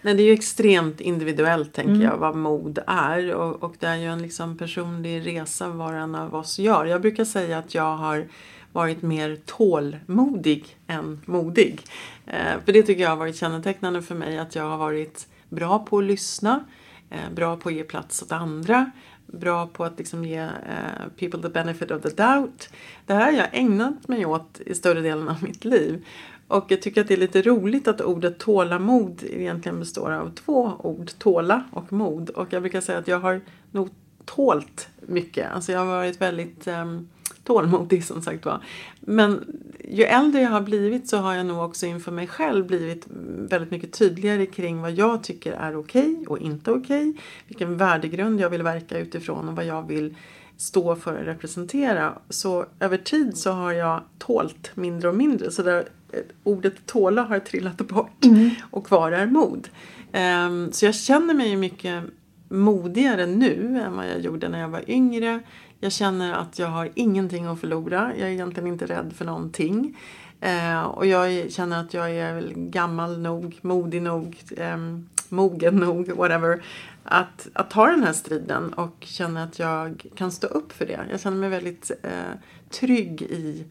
Nej, 0.06 0.13
det 0.13 0.24
är 0.24 0.26
ju 0.26 0.34
extremt 0.34 1.02
individuellt 1.02 1.74
tänker 1.74 1.94
mm. 1.94 2.02
jag 2.02 2.18
vad 2.18 2.36
mod 2.36 2.80
är 2.88 3.36
och, 3.36 3.63
och 3.63 3.76
det 3.80 3.88
är 3.88 3.96
ju 3.96 4.06
en 4.06 4.22
liksom 4.22 4.58
personlig 4.58 5.28
resa 5.28 5.70
var 5.70 5.94
en 5.94 6.15
av 6.15 6.36
oss 6.36 6.60
gör. 6.60 6.86
Jag 6.86 7.02
brukar 7.02 7.26
säga 7.26 7.58
att 7.58 7.76
jag 7.76 7.98
har 7.98 8.28
varit 8.72 9.02
mer 9.02 9.38
tålmodig 9.46 10.78
än 10.88 11.22
modig. 11.26 11.82
Eh, 12.26 12.60
för 12.65 12.74
det 12.74 12.84
tycker 12.84 13.04
jag 13.04 13.10
har 13.10 13.18
varit 13.18 13.36
kännetecknande 13.36 14.02
för 14.02 14.15
mig 14.15 14.38
att 14.38 14.56
jag 14.56 14.63
har 14.63 14.78
varit 14.78 15.28
bra 15.50 15.80
på 15.80 15.98
att 15.98 16.04
lyssna, 16.04 16.65
eh, 17.10 17.34
bra 17.36 17.58
på 17.58 17.70
att 17.70 17.76
ge 17.76 17.84
plats 17.84 18.22
åt 18.22 18.32
andra 18.32 18.91
bra 19.28 19.68
på 19.68 19.84
att 19.84 19.98
liksom 19.98 20.26
ge 20.26 20.44
uh, 20.44 20.50
people 21.20 21.41
the 21.41 21.50
benefit 21.50 21.91
of 21.91 22.02
the 22.02 22.10
doubt. 22.10 22.70
Det 23.06 23.13
här 23.13 23.24
har 23.24 23.32
jag 23.32 23.48
ägnat 23.52 24.08
mig 24.08 24.26
åt 24.26 24.62
i 24.65 24.76
större 24.76 25.02
delen 25.02 25.30
av 25.30 25.44
mitt 25.44 25.65
liv. 25.65 26.06
Och 26.47 26.65
jag 26.67 26.81
tycker 26.81 27.01
att 27.01 27.08
det 27.08 27.13
är 27.13 27.17
lite 27.17 27.41
roligt 27.41 27.88
att 27.88 28.01
ordet 28.01 28.38
tålamod 28.38 29.23
egentligen 29.23 29.79
består 29.79 30.12
av 30.12 30.31
två 30.45 30.71
ord, 30.79 31.10
tåla 31.17 31.63
och 31.71 31.93
mod. 31.93 32.29
Och 32.29 32.47
jag 32.53 32.62
brukar 32.62 32.81
säga 32.81 32.97
att 32.97 33.08
jag 33.08 33.19
har 33.19 33.41
nog 33.71 33.89
tålt 34.25 34.88
mycket. 35.01 35.51
Alltså 35.51 35.71
jag 35.71 35.79
har 35.79 35.86
varit 35.86 36.21
väldigt 36.21 36.67
um, 36.67 37.08
tålmodig 37.43 38.05
som 38.05 38.21
sagt 38.21 38.45
var. 38.45 38.63
Men 38.99 39.45
ju 39.89 40.03
äldre 40.03 40.41
jag 40.41 40.49
har 40.49 40.62
blivit 40.62 41.10
så 41.10 41.17
har 41.17 41.34
jag 41.34 41.45
nog 41.45 41.65
också 41.65 41.86
inför 41.86 42.12
mig 42.12 42.27
själv 42.27 42.67
blivit 42.67 43.05
väldigt 43.49 43.71
mycket 43.71 43.93
tydligare 43.93 44.45
kring 44.45 44.81
vad 44.81 44.91
jag 44.91 45.23
tycker 45.23 45.53
är 45.53 45.75
okej 45.75 46.12
okay 46.12 46.25
och 46.25 46.39
inte 46.39 46.71
okej. 46.71 47.10
Okay, 47.10 47.21
vilken 47.47 47.77
värdegrund 47.77 48.39
jag 48.39 48.49
vill 48.49 48.63
verka 48.63 48.97
utifrån 48.99 49.49
och 49.49 49.55
vad 49.55 49.65
jag 49.65 49.88
vill 49.88 50.15
stå 50.58 50.95
för 50.95 51.13
och 51.13 51.25
representera. 51.25 52.13
Så 52.29 52.65
över 52.79 52.97
tid 52.97 53.38
så 53.38 53.51
har 53.51 53.71
jag 53.71 54.01
tålt 54.17 54.71
mindre 54.75 55.10
och 55.10 55.15
mindre. 55.15 55.51
Så 55.51 55.63
där 55.63 55.88
ordet 56.44 56.86
tåla 56.86 57.22
har 57.24 57.39
trillat 57.39 57.78
bort 57.78 58.26
mm. 58.26 58.50
och 58.72 58.88
kvar 58.88 59.12
är 59.12 59.26
mod. 59.26 59.70
Um, 60.13 60.72
så 60.72 60.86
jag 60.86 60.96
känner 60.96 61.34
mig 61.34 61.56
mycket 61.56 62.04
modigare 62.50 63.26
nu 63.26 63.82
än 63.86 63.96
vad 63.96 64.08
jag 64.10 64.20
gjorde 64.20 64.50
när 64.50 64.60
jag 64.60 64.70
var 64.70 64.89
yngre. 64.89 65.39
Jag 65.80 65.91
känner 65.91 66.34
att 66.34 66.60
jag 66.60 66.68
har 66.68 66.89
ingenting 66.96 67.46
att 67.46 67.60
förlora. 67.60 68.12
Jag 68.18 68.28
är 68.30 68.34
egentligen 68.34 68.68
inte 68.68 68.86
rädd 68.86 69.13
för 69.15 69.26
någonting. 69.26 69.98
Uh, 70.46 70.84
och 70.84 71.06
jag 71.06 71.52
känner 71.52 71.80
att 71.80 71.94
jag 71.94 72.12
är 72.12 72.54
gammal 72.56 73.20
nog, 73.20 73.60
modig 73.62 74.02
nog, 74.02 74.38
um, 74.58 75.10
mogen 75.30 75.76
nog, 75.76 76.10
whatever. 76.10 76.63
Att, 77.04 77.48
att 77.54 77.70
ta 77.70 77.88
den 77.88 78.04
här 78.04 78.13
striden 78.13 78.74
och 78.74 78.96
känna 79.00 79.44
att 79.44 79.60
jag 79.60 80.06
kan 80.15 80.32
stå 80.32 80.48
upp 80.48 80.72
för 80.72 80.86
det. 80.86 81.00
Jag 81.12 81.20
känner 81.20 81.38
mig 81.38 81.50
väldigt 81.50 81.91
uh, 82.04 82.39
trygg 82.70 83.22
i 83.22 83.65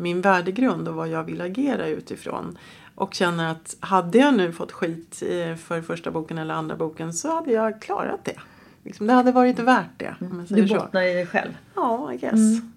min 0.00 0.20
värdegrund 0.20 0.88
och 0.88 0.94
vad 0.94 1.08
jag 1.08 1.24
vill 1.24 1.40
agera 1.40 1.86
utifrån. 1.86 2.58
Och 2.94 3.14
känner 3.14 3.50
att 3.50 3.76
hade 3.80 4.18
jag 4.18 4.34
nu 4.34 4.52
fått 4.52 4.72
skit 4.72 5.22
för 5.58 5.82
första 5.82 6.10
boken 6.10 6.38
eller 6.38 6.54
andra 6.54 6.76
boken 6.76 7.12
så 7.12 7.34
hade 7.34 7.52
jag 7.52 7.82
klarat 7.82 8.24
det. 8.24 8.36
Liksom, 8.82 9.06
det 9.06 9.12
hade 9.12 9.32
varit 9.32 9.58
värt 9.58 9.90
det. 9.96 10.14
Om 10.20 10.46
du 10.48 10.66
bottnar 10.66 11.02
i 11.02 11.14
dig 11.14 11.26
själv? 11.26 11.52
Ja, 11.74 12.12
I 12.12 12.16
guess. 12.16 12.32
Mm. 12.32 12.72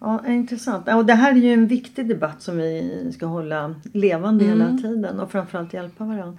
Ja, 0.00 0.26
intressant. 0.26 0.88
Och 0.88 1.04
det 1.04 1.14
här 1.14 1.32
är 1.32 1.36
ju 1.36 1.52
en 1.52 1.66
viktig 1.66 2.08
debatt 2.08 2.42
som 2.42 2.56
vi 2.56 3.12
ska 3.14 3.26
hålla 3.26 3.74
levande 3.92 4.44
mm. 4.44 4.60
hela 4.60 4.78
tiden 4.78 5.20
och 5.20 5.30
framförallt 5.30 5.74
hjälpa 5.74 6.04
varandra. 6.04 6.38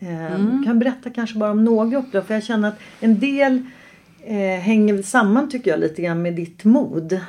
mm. 0.00 0.64
kan 0.64 0.78
berätta 0.78 1.10
kanske 1.10 1.38
bara 1.38 1.50
om 1.50 1.64
några 1.64 1.98
uppdrag 1.98 2.26
för 2.26 2.34
jag 2.34 2.44
känner 2.44 2.68
att 2.68 2.78
en 3.00 3.20
del 3.20 3.62
eh, 4.24 4.60
hänger 4.60 5.02
samman 5.02 5.48
tycker 5.48 5.70
jag 5.70 5.80
lite 5.80 6.02
grann 6.02 6.22
med 6.22 6.34
ditt 6.34 6.64
mod. 6.64 7.20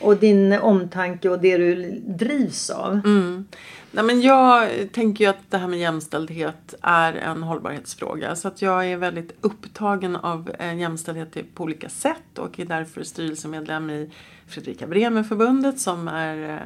Och 0.00 0.16
din 0.16 0.52
omtanke 0.52 1.28
och 1.28 1.40
det 1.40 1.56
du 1.56 2.00
drivs 2.06 2.70
av. 2.70 2.92
Mm. 2.92 3.44
Nej, 3.90 4.04
men 4.04 4.20
jag 4.20 4.68
tänker 4.92 5.24
ju 5.24 5.30
att 5.30 5.50
det 5.50 5.58
här 5.58 5.68
med 5.68 5.78
jämställdhet 5.78 6.74
är 6.80 7.12
en 7.12 7.42
hållbarhetsfråga. 7.42 8.36
Så 8.36 8.48
att 8.48 8.62
jag 8.62 8.86
är 8.86 8.96
väldigt 8.96 9.36
upptagen 9.40 10.16
av 10.16 10.50
eh, 10.58 10.78
jämställdhet 10.78 11.54
på 11.54 11.62
olika 11.62 11.88
sätt 11.88 12.38
och 12.38 12.60
är 12.60 12.64
därför 12.64 13.02
styrelsemedlem 13.02 13.90
i 13.90 14.10
Fredrika 14.46 14.86
Bremer-förbundet 14.86 15.80
som 15.80 16.08
är 16.08 16.50
eh, 16.50 16.58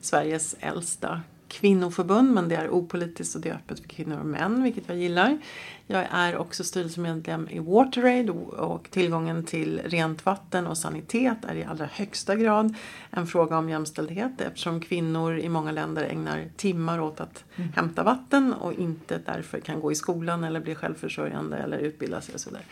Sveriges 0.00 0.56
äldsta 0.60 1.20
kvinnoförbund 1.60 2.34
men 2.34 2.48
det 2.48 2.56
är 2.56 2.70
opolitiskt 2.70 3.34
och 3.34 3.40
det 3.40 3.48
är 3.48 3.54
öppet 3.54 3.80
för 3.80 3.88
kvinnor 3.88 4.18
och 4.18 4.26
män 4.26 4.62
vilket 4.62 4.84
jag 4.86 4.96
gillar. 4.96 5.38
Jag 5.86 6.06
är 6.10 6.36
också 6.36 6.64
styrelsemedlem 6.64 7.48
i 7.48 7.58
WaterAid 7.58 8.30
och 8.30 8.90
tillgången 8.90 9.44
till 9.44 9.80
rent 9.84 10.26
vatten 10.26 10.66
och 10.66 10.78
sanitet 10.78 11.44
är 11.48 11.54
i 11.54 11.64
allra 11.64 11.86
högsta 11.86 12.36
grad 12.36 12.74
en 13.10 13.26
fråga 13.26 13.58
om 13.58 13.68
jämställdhet 13.70 14.40
eftersom 14.40 14.80
kvinnor 14.80 15.38
i 15.38 15.48
många 15.48 15.72
länder 15.72 16.04
ägnar 16.04 16.44
timmar 16.56 17.00
åt 17.00 17.20
att 17.20 17.44
mm. 17.56 17.72
hämta 17.72 18.02
vatten 18.02 18.52
och 18.52 18.72
inte 18.72 19.20
därför 19.26 19.60
kan 19.60 19.80
gå 19.80 19.92
i 19.92 19.94
skolan 19.94 20.44
eller 20.44 20.60
bli 20.60 20.74
självförsörjande 20.74 21.56
eller 21.56 21.78
utbilda 21.78 22.20
sig 22.20 22.34
och 22.34 22.40
så 22.40 22.50
vidare. 22.50 22.64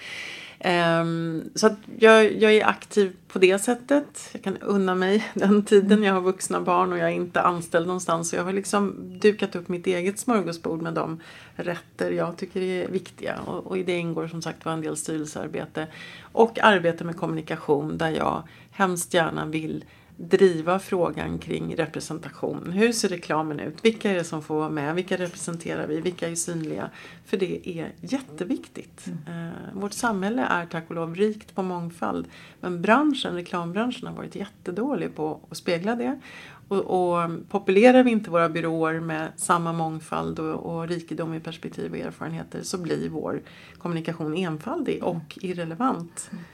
Um, 0.64 1.50
så 1.55 1.66
att 1.66 1.79
jag, 1.98 2.33
jag 2.33 2.53
är 2.53 2.66
aktiv 2.66 3.16
på 3.29 3.38
det 3.38 3.59
sättet. 3.59 4.29
Jag 4.33 4.42
kan 4.42 4.57
unna 4.57 4.94
mig 4.94 5.24
den 5.35 5.64
tiden. 5.64 6.03
Jag 6.03 6.14
har 6.14 6.20
vuxna 6.20 6.61
barn 6.61 6.92
och 6.92 6.98
jag 6.98 7.09
är 7.09 7.14
inte 7.14 7.40
anställd 7.40 7.87
någonstans. 7.87 8.29
Så 8.29 8.37
jag 8.37 8.44
har 8.44 8.53
liksom 8.53 8.94
dukat 9.20 9.57
upp 9.57 9.68
mitt 9.68 9.87
eget 9.87 10.18
smörgåsbord 10.18 10.83
med 10.83 10.94
de 10.94 11.20
rätter 11.57 12.11
jag 12.11 12.37
tycker 12.37 12.61
är 12.61 12.88
viktiga. 12.88 13.40
Och, 13.40 13.66
och 13.66 13.79
i 13.79 13.83
det 13.83 13.98
ingår 13.98 14.29
som 14.29 14.42
sagt 14.42 14.64
var 14.64 14.72
en 14.72 14.81
del 14.81 14.96
styrelsearbete. 14.96 15.87
Och 16.22 16.59
arbete 16.62 17.05
med 17.05 17.16
kommunikation 17.16 17.98
där 17.98 18.11
jag 18.11 18.42
hemskt 18.70 19.14
gärna 19.14 19.46
vill 19.46 19.85
driva 20.16 20.79
frågan 20.79 21.38
kring 21.38 21.77
representation. 21.77 22.72
Hur 22.72 22.92
ser 22.92 23.09
reklamen 23.09 23.61
ut? 23.61 23.85
Vilka 23.85 24.11
är 24.11 24.14
det 24.14 24.24
som 24.24 24.42
får 24.42 24.55
vara 24.55 24.68
med? 24.68 24.94
Vilka 24.94 25.16
representerar 25.16 25.87
vi? 25.87 26.00
Vilka 26.00 26.29
är 26.29 26.35
synliga? 26.35 26.90
För 27.24 27.37
det 27.37 27.68
är 27.68 27.92
jätteviktigt. 28.00 29.07
Mm. 29.07 29.48
Eh, 29.48 29.55
vårt 29.74 29.92
samhälle 29.92 30.42
är 30.42 30.66
tack 30.66 30.85
och 30.88 30.94
lov 30.94 31.14
rikt 31.14 31.55
på 31.55 31.62
mångfald. 31.62 32.27
Men 32.61 32.83
branschen, 32.83 33.35
reklambranschen 33.35 34.07
har 34.07 34.14
varit 34.14 34.37
jättedålig 34.37 35.14
på 35.14 35.40
att 35.50 35.57
spegla 35.57 35.94
det. 35.94 36.20
Och, 36.68 36.79
och 36.79 37.31
populerar 37.48 38.03
vi 38.03 38.11
inte 38.11 38.31
våra 38.31 38.48
byråer 38.48 39.00
med 39.00 39.29
samma 39.37 39.72
mångfald 39.72 40.38
och, 40.38 40.55
och 40.55 40.88
rikedom 40.88 41.35
i 41.35 41.40
perspektiv 41.40 41.92
och 41.92 41.98
erfarenheter 41.98 42.62
så 42.62 42.79
blir 42.79 43.09
vår 43.09 43.42
kommunikation 43.79 44.37
enfaldig 44.37 45.05
och 45.05 45.38
irrelevant. 45.40 46.29
Mm. 46.33 46.44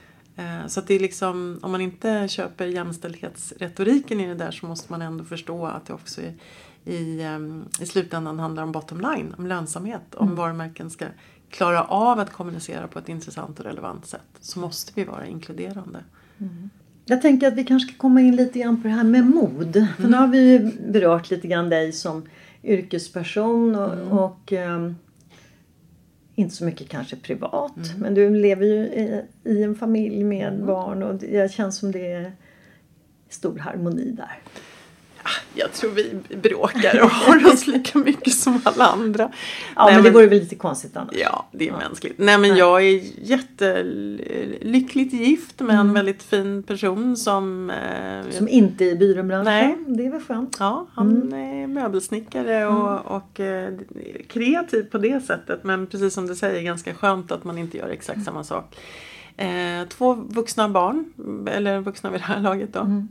Eh, 0.41 0.67
så 0.67 0.79
att 0.79 0.87
det 0.87 0.93
är 0.93 0.99
liksom, 0.99 1.59
om 1.61 1.71
man 1.71 1.81
inte 1.81 2.27
köper 2.27 2.65
jämställdhetsretoriken 2.65 4.19
i 4.19 4.27
det 4.27 4.35
där 4.35 4.51
så 4.51 4.65
måste 4.65 4.91
man 4.91 5.01
ändå 5.01 5.23
förstå 5.23 5.65
att 5.65 5.85
det 5.85 5.93
också 5.93 6.21
i, 6.21 6.33
i, 6.85 7.21
ehm, 7.21 7.65
i 7.81 7.85
slutändan 7.85 8.39
handlar 8.39 8.63
om 8.63 8.71
bottom 8.71 9.01
line, 9.01 9.35
om 9.37 9.47
lönsamhet. 9.47 10.15
Om 10.15 10.27
mm. 10.27 10.37
varumärken 10.37 10.89
ska 10.89 11.05
klara 11.49 11.83
av 11.83 12.19
att 12.19 12.31
kommunicera 12.31 12.87
på 12.87 12.99
ett 12.99 13.09
intressant 13.09 13.59
och 13.59 13.65
relevant 13.65 14.05
sätt 14.05 14.21
så 14.39 14.59
måste 14.59 14.91
vi 14.95 15.03
vara 15.03 15.25
inkluderande. 15.25 15.99
Mm. 16.37 16.69
Jag 17.05 17.21
tänker 17.21 17.47
att 17.47 17.53
vi 17.53 17.63
kanske 17.63 17.93
ska 17.93 18.01
komma 18.01 18.21
in 18.21 18.35
lite 18.35 18.59
grann 18.59 18.81
på 18.81 18.87
det 18.87 18.93
här 18.93 19.03
med 19.03 19.25
mod. 19.25 19.75
Mm. 19.75 19.87
För 19.97 20.07
nu 20.07 20.17
har 20.17 20.27
vi 20.27 20.71
berört 20.87 21.29
lite 21.29 21.47
grann 21.47 21.69
dig 21.69 21.91
som 21.91 22.23
yrkesperson 22.63 23.75
och, 23.75 23.93
mm. 23.93 24.07
och 24.07 24.51
um, 24.51 24.95
inte 26.35 26.55
så 26.55 26.65
mycket 26.65 26.89
kanske 26.89 27.15
privat. 27.15 27.77
Mm. 27.77 27.99
Men 27.99 28.13
du 28.13 28.29
lever 28.29 28.65
ju 28.65 28.75
i, 28.75 29.21
i 29.43 29.63
en 29.63 29.75
familj 29.75 30.23
med 30.23 30.53
mm. 30.53 30.65
barn 30.65 31.03
och 31.03 31.15
det 31.15 31.51
känns 31.51 31.77
som 31.77 31.91
det 31.91 32.11
är 32.11 32.31
stor 33.29 33.57
harmoni 33.57 34.11
där. 34.11 34.39
Jag 35.53 35.73
tror 35.73 35.91
vi 35.91 36.19
bråkar 36.35 37.01
och 37.03 37.09
har 37.09 37.53
oss 37.53 37.67
lika 37.67 37.99
mycket 37.99 38.33
som 38.33 38.61
alla 38.63 38.85
andra. 38.85 39.31
Ja 39.75 39.85
Nej, 39.85 39.93
men 39.95 40.03
det 40.03 40.09
vore 40.09 40.27
väl 40.27 40.39
lite 40.39 40.55
konstigt 40.55 40.97
annars. 40.97 41.15
Ja, 41.17 41.47
det 41.51 41.67
är 41.67 41.71
mänskligt. 41.71 42.17
Nej 42.17 42.37
men 42.37 42.55
jag 42.55 42.83
är 42.83 43.01
jättelyckligt 43.29 45.13
gift 45.13 45.59
med 45.59 45.75
en 45.79 45.93
väldigt 45.93 46.23
fin 46.23 46.63
person 46.63 47.17
som... 47.17 47.69
Eh, 47.69 48.31
Som 48.31 48.47
inte 48.47 48.85
är 48.85 48.89
i 48.91 48.95
byråbranschen. 48.95 49.45
Nej. 49.45 49.77
Det 49.87 50.05
är 50.05 50.11
väl 50.11 50.21
skönt. 50.21 50.57
Ja, 50.59 50.87
han 50.93 51.33
är 51.33 51.67
möbelsnickare 51.67 52.67
och, 52.67 53.15
och 53.15 53.39
eh, 53.39 53.73
kreativ 54.27 54.83
på 54.83 54.97
det 54.97 55.25
sättet. 55.25 55.63
Men 55.63 55.87
precis 55.87 56.13
som 56.13 56.27
du 56.27 56.35
säger, 56.35 56.61
ganska 56.61 56.93
skönt 56.93 57.31
att 57.31 57.43
man 57.43 57.57
inte 57.57 57.77
gör 57.77 57.89
exakt 57.89 58.23
samma 58.23 58.43
sak. 58.43 58.75
Eh, 59.37 59.87
två 59.89 60.13
vuxna 60.13 60.69
barn, 60.69 61.05
eller 61.47 61.79
vuxna 61.79 62.09
vid 62.09 62.21
det 62.21 62.25
här 62.25 62.39
laget 62.39 62.73
då. 62.73 62.79
Eh, 62.79 63.03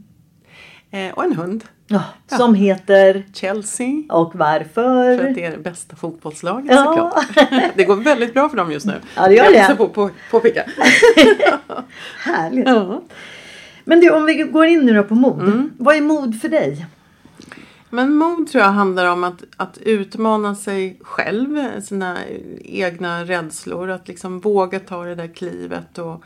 och 1.14 1.24
en 1.24 1.32
hund, 1.36 1.64
Ja, 1.86 2.02
som 2.26 2.54
heter 2.54 3.24
Chelsea. 3.34 4.02
och 4.08 4.34
varför? 4.34 5.16
För 5.18 5.28
att 5.28 5.34
det 5.34 5.44
är 5.44 5.50
det 5.50 5.58
bästa 5.58 5.96
fotbollslaget 5.96 6.70
Ja. 6.70 6.84
såklart. 6.84 7.48
Det 7.76 7.84
går 7.84 7.96
väldigt 7.96 8.34
bra 8.34 8.48
för 8.48 8.56
dem 8.56 8.72
just 8.72 8.86
nu. 8.86 8.94
Ja, 9.16 9.28
det 9.28 9.34
gör 9.34 9.44
Jag 9.44 9.52
det. 9.52 9.58
passar 9.60 9.74
på 9.74 9.88
på, 9.88 10.10
påpeka. 10.30 10.64
Härligt. 12.18 12.68
Ja. 12.68 13.02
Men 13.84 14.00
du, 14.00 14.10
om 14.10 14.26
vi 14.26 14.34
går 14.34 14.66
in 14.66 14.80
nu 14.80 14.94
då 14.94 15.02
på 15.02 15.14
mod. 15.14 15.42
Mm. 15.42 15.70
Vad 15.78 15.96
är 15.96 16.00
mod 16.00 16.40
för 16.40 16.48
dig? 16.48 16.86
Men 17.90 18.14
mod 18.14 18.48
tror 18.50 18.64
jag 18.64 18.70
handlar 18.70 19.06
om 19.06 19.24
att, 19.24 19.42
att 19.56 19.78
utmana 19.78 20.54
sig 20.54 20.98
själv, 21.02 21.80
sina 21.80 22.16
egna 22.64 23.24
rädslor. 23.24 23.90
Att 23.90 24.08
liksom 24.08 24.40
våga 24.40 24.80
ta 24.80 25.04
det 25.04 25.14
där 25.14 25.34
klivet 25.34 25.98
och 25.98 26.24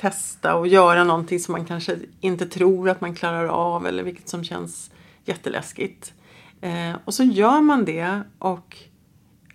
testa 0.00 0.54
och 0.54 0.66
göra 0.66 1.04
någonting 1.04 1.40
som 1.40 1.52
man 1.52 1.64
kanske 1.64 1.96
inte 2.20 2.46
tror 2.46 2.88
att 2.88 3.00
man 3.00 3.14
klarar 3.14 3.46
av 3.46 3.86
eller 3.86 4.02
vilket 4.02 4.28
som 4.28 4.44
känns 4.44 4.90
jätteläskigt. 5.24 6.12
Eh, 6.60 6.96
och 7.04 7.14
så 7.14 7.22
gör 7.22 7.60
man 7.60 7.84
det 7.84 8.20
och 8.38 8.76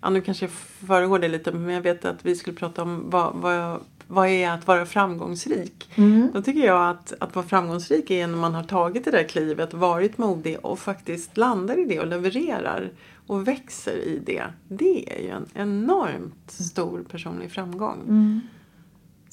ja, 0.02 0.10
nu 0.10 0.20
kanske 0.20 0.44
jag 0.44 0.52
föregår 0.86 1.18
det 1.18 1.28
lite 1.28 1.52
men 1.52 1.74
jag 1.74 1.80
vet 1.80 2.04
att 2.04 2.26
vi 2.26 2.36
skulle 2.36 2.56
prata 2.56 2.82
om 2.82 3.10
vad, 3.10 3.34
vad, 3.34 3.80
vad 4.06 4.28
är 4.28 4.50
att 4.50 4.66
vara 4.66 4.86
framgångsrik. 4.86 5.90
Då 6.32 6.42
tycker 6.42 6.66
jag 6.66 6.90
att, 6.90 7.12
att 7.20 7.34
vara 7.34 7.46
framgångsrik 7.46 8.10
är 8.10 8.26
när 8.26 8.38
man 8.38 8.54
har 8.54 8.64
tagit 8.64 9.04
det 9.04 9.10
där 9.10 9.24
klivet, 9.28 9.74
varit 9.74 10.18
modig 10.18 10.58
och 10.62 10.78
faktiskt 10.78 11.36
landar 11.36 11.78
i 11.78 11.84
det 11.84 12.00
och 12.00 12.06
levererar 12.06 12.90
och 13.26 13.48
växer 13.48 13.96
i 13.96 14.22
det. 14.26 14.44
Det 14.68 15.18
är 15.18 15.22
ju 15.22 15.30
en 15.30 15.46
enormt 15.54 16.50
stor 16.50 17.04
personlig 17.10 17.50
framgång. 17.52 18.02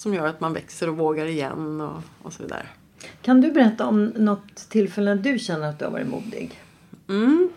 Som 0.04 0.13
gör 0.13 0.28
att 0.28 0.39
man 0.39 0.54
växer 0.54 0.89
och 0.89 0.98
vågar 0.98 1.26
igen 1.26 1.82
och, 1.82 2.02
och 2.22 2.34
så 2.34 2.44
vidare. 2.44 2.66
Kan 3.22 3.42
du 3.42 3.52
berätta 3.52 3.88
om 3.88 4.06
något 4.06 4.56
tillfälle 4.70 5.16
när 5.16 5.24
du 5.24 5.39
känner 5.39 5.70
att 5.70 5.80
du 5.80 5.86
har 5.86 5.92
varit 5.92 6.08
modig? 6.08 6.60
Mm. 7.10 7.50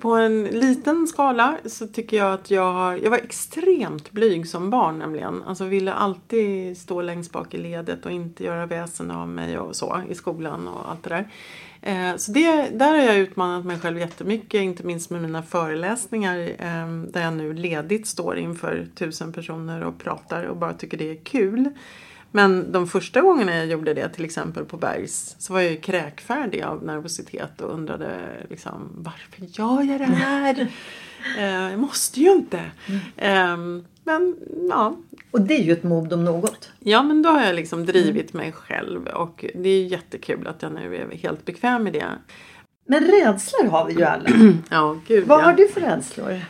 På 0.00 0.14
en 0.14 0.44
liten 0.44 1.06
skala 1.06 1.58
så 1.66 1.86
tycker 1.86 2.16
jag 2.16 2.32
att 2.32 2.50
jag 2.50 2.72
har, 2.72 2.96
jag 2.96 3.10
var 3.10 3.18
extremt 3.18 4.10
blyg 4.10 4.48
som 4.48 4.70
barn 4.70 4.98
nämligen. 4.98 5.42
Alltså 5.42 5.64
ville 5.64 5.92
alltid 5.92 6.78
stå 6.78 7.02
längst 7.02 7.32
bak 7.32 7.54
i 7.54 7.58
ledet 7.58 8.06
och 8.06 8.12
inte 8.12 8.44
göra 8.44 8.66
väsen 8.66 9.10
av 9.10 9.28
mig 9.28 9.58
och 9.58 9.76
så 9.76 10.02
i 10.08 10.14
skolan 10.14 10.68
och 10.68 10.90
allt 10.90 11.02
det 11.02 11.10
där. 11.10 11.28
Eh, 11.82 12.16
Så 12.16 12.32
det, 12.32 12.68
där 12.78 12.88
har 12.90 13.04
jag 13.04 13.16
utmanat 13.18 13.64
mig 13.64 13.78
själv 13.78 13.98
jättemycket, 13.98 14.60
inte 14.60 14.86
minst 14.86 15.10
med 15.10 15.22
mina 15.22 15.42
föreläsningar 15.42 16.38
eh, 16.38 16.88
där 17.12 17.22
jag 17.22 17.34
nu 17.34 17.52
ledigt 17.54 18.06
står 18.06 18.38
inför 18.38 18.86
tusen 18.94 19.32
personer 19.32 19.84
och 19.84 19.98
pratar 19.98 20.44
och 20.44 20.56
bara 20.56 20.72
tycker 20.72 20.98
det 20.98 21.10
är 21.10 21.24
kul. 21.24 21.70
Men 22.34 22.72
de 22.72 22.88
första 22.88 23.20
gångerna 23.20 23.56
jag 23.56 23.66
gjorde 23.66 23.94
det, 23.94 24.08
till 24.08 24.24
exempel 24.24 24.64
på 24.64 24.76
Bergs, 24.76 25.36
så 25.38 25.52
var 25.52 25.60
jag 25.60 25.70
ju 25.70 25.76
kräkfärdig 25.80 26.62
av 26.62 26.84
nervositet 26.84 27.60
och 27.60 27.74
undrade 27.74 28.20
liksom 28.50 28.90
varför 28.94 29.60
gör 29.60 29.82
jag 29.82 30.00
det 30.00 30.04
här? 30.14 30.68
Eh, 31.38 31.44
jag 31.70 31.78
måste 31.78 32.20
ju 32.20 32.30
inte. 32.32 32.70
Eh, 33.16 33.56
men 34.04 34.36
ja, 34.68 34.96
Och 35.30 35.40
det 35.40 35.54
är 35.54 35.62
ju 35.62 35.72
ett 35.72 35.82
mod 35.82 36.12
om 36.12 36.24
något. 36.24 36.70
Ja 36.80 37.02
men 37.02 37.22
då 37.22 37.30
har 37.30 37.42
jag 37.42 37.54
liksom 37.54 37.86
drivit 37.86 38.32
mig 38.32 38.52
själv 38.52 39.06
och 39.06 39.44
det 39.54 39.68
är 39.68 39.84
jättekul 39.84 40.46
att 40.46 40.62
jag 40.62 40.72
nu 40.72 40.96
är 40.96 41.16
helt 41.16 41.44
bekväm 41.44 41.82
med 41.82 41.92
det. 41.92 42.06
Men 42.86 43.04
rädslor 43.04 43.68
har 43.70 43.86
vi 43.86 43.92
ju 43.92 44.02
alla. 44.02 44.28
Ja, 44.70 45.00
gud 45.06 45.26
Vad 45.26 45.40
ja. 45.40 45.44
har 45.44 45.52
du 45.52 45.68
för 45.68 45.80
rädslor? 45.80 46.30
Är 46.30 46.44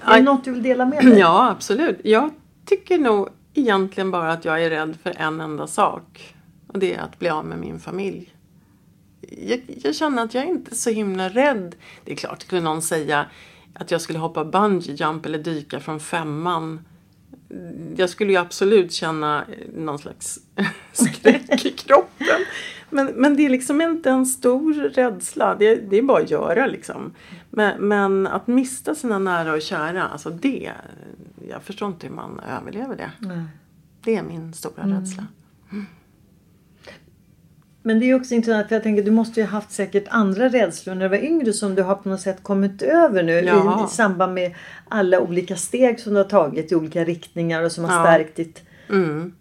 Aj. 0.00 0.20
det 0.20 0.24
något 0.24 0.44
du 0.44 0.50
vill 0.52 0.62
dela 0.62 0.86
med 0.86 1.04
dig? 1.04 1.18
Ja, 1.18 1.50
absolut. 1.50 2.00
Jag 2.04 2.30
tycker 2.66 2.98
nog 2.98 3.28
egentligen 3.54 4.10
bara 4.10 4.32
att 4.32 4.44
jag 4.44 4.64
är 4.64 4.70
rädd 4.70 4.96
för 5.02 5.14
en 5.16 5.40
enda 5.40 5.66
sak. 5.66 6.34
Och 6.66 6.78
det 6.78 6.94
är 6.94 7.00
att 7.00 7.18
bli 7.18 7.28
av 7.28 7.44
med 7.44 7.58
min 7.58 7.80
familj. 7.80 8.34
Jag, 9.20 9.62
jag 9.82 9.94
känner 9.94 10.22
att 10.24 10.34
jag 10.34 10.44
är 10.44 10.48
inte 10.48 10.76
så 10.76 10.90
himla 10.90 11.28
rädd. 11.28 11.74
Det 12.04 12.12
är 12.12 12.16
klart, 12.16 12.42
skulle 12.42 12.60
någon 12.60 12.82
säga 12.82 13.26
att 13.74 13.90
jag 13.90 14.00
skulle 14.00 14.18
hoppa 14.18 14.44
bungee 14.44 14.94
jump 14.94 15.26
eller 15.26 15.38
dyka 15.38 15.80
från 15.80 16.00
femman. 16.00 16.80
Jag 17.96 18.10
skulle 18.10 18.32
ju 18.32 18.38
absolut 18.38 18.92
känna 18.92 19.44
någon 19.74 19.98
slags 19.98 20.38
skräck 20.92 21.64
i 21.64 21.70
kroppen. 21.70 22.44
Men, 22.90 23.06
men 23.06 23.36
det 23.36 23.46
är 23.46 23.50
liksom 23.50 23.80
inte 23.80 24.10
en 24.10 24.26
stor 24.26 24.74
rädsla. 24.74 25.54
Det, 25.54 25.74
det 25.74 25.98
är 25.98 26.02
bara 26.02 26.22
att 26.22 26.30
göra 26.30 26.66
liksom. 26.66 27.12
Men, 27.50 27.88
men 27.88 28.26
att 28.26 28.46
mista 28.46 28.94
sina 28.94 29.18
nära 29.18 29.52
och 29.52 29.62
kära, 29.62 30.08
alltså 30.08 30.30
det. 30.30 30.72
Jag 31.48 31.62
förstår 31.62 31.88
inte 31.88 32.06
hur 32.06 32.14
man 32.14 32.40
överlever 32.40 32.96
det. 32.96 33.10
Det 34.00 34.16
är 34.16 34.22
min 34.22 34.52
stora 34.52 34.86
rädsla. 34.86 35.26
Men 37.82 38.00
det 38.00 38.10
är 38.10 38.14
också 38.14 38.34
intressant 38.34 38.68
för 38.68 38.74
jag 38.74 38.82
tänker 38.82 39.02
du 39.02 39.10
måste 39.10 39.40
ju 39.40 39.46
ha 39.46 39.50
haft 39.52 39.72
säkert 39.72 40.04
andra 40.08 40.48
rädslor 40.48 40.94
när 40.94 41.02
du 41.02 41.08
var 41.08 41.24
yngre 41.24 41.52
som 41.52 41.74
du 41.74 41.82
har 41.82 41.94
på 41.94 42.08
något 42.08 42.20
sätt 42.20 42.42
kommit 42.42 42.82
över 42.82 43.22
nu 43.22 43.32
i, 43.32 43.84
i 43.84 43.88
samband 43.90 44.34
med 44.34 44.54
alla 44.88 45.20
olika 45.20 45.56
steg 45.56 46.00
som 46.00 46.12
du 46.14 46.18
har 46.18 46.28
tagit 46.28 46.72
i 46.72 46.74
olika 46.74 47.04
riktningar 47.04 47.62
och 47.62 47.72
som 47.72 47.84
har 47.84 47.96
Ja. 47.96 48.02
stärkt 48.04 48.36
ditt... 48.36 48.62
Mm. 48.88 49.32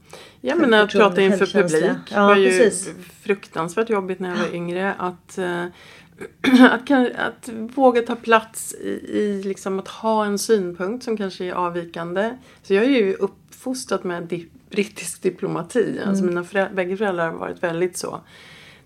Ja 0.41 0.56
men 0.56 0.73
att 0.73 0.91
prata 0.91 1.21
inför 1.21 1.45
publik 1.45 1.91
Ja, 2.12 2.28
var 2.28 2.36
ju 2.36 2.60
precis. 2.60 2.89
fruktansvärt 3.21 3.89
jobbigt 3.89 4.19
när 4.19 4.30
jag 4.30 4.38
var 4.38 4.56
yngre. 4.56 4.93
Att, 4.93 5.38
eh, 5.38 5.65
att, 6.71 6.91
att 7.15 7.49
våga 7.75 8.02
ta 8.02 8.15
plats 8.15 8.73
i, 8.73 8.89
i 9.19 9.43
liksom 9.43 9.80
att 9.80 9.88
ha 9.88 10.25
en 10.25 10.39
synpunkt 10.39 11.04
som 11.04 11.17
kanske 11.17 11.45
är 11.45 11.54
avvikande. 11.54 12.38
Så 12.63 12.73
jag 12.73 12.84
är 12.86 12.89
ju 12.89 13.13
uppfostrad 13.13 14.06
med 14.06 14.28
brittisk 14.70 15.22
diplomati. 15.22 16.00
Alltså 16.06 16.24
mina 16.24 16.44
förä- 16.44 16.74
bägge 16.74 16.98
föräldrar 16.98 17.32
har 17.32 17.38
varit 17.38 17.64
väldigt 17.64 17.98
så 17.98 18.22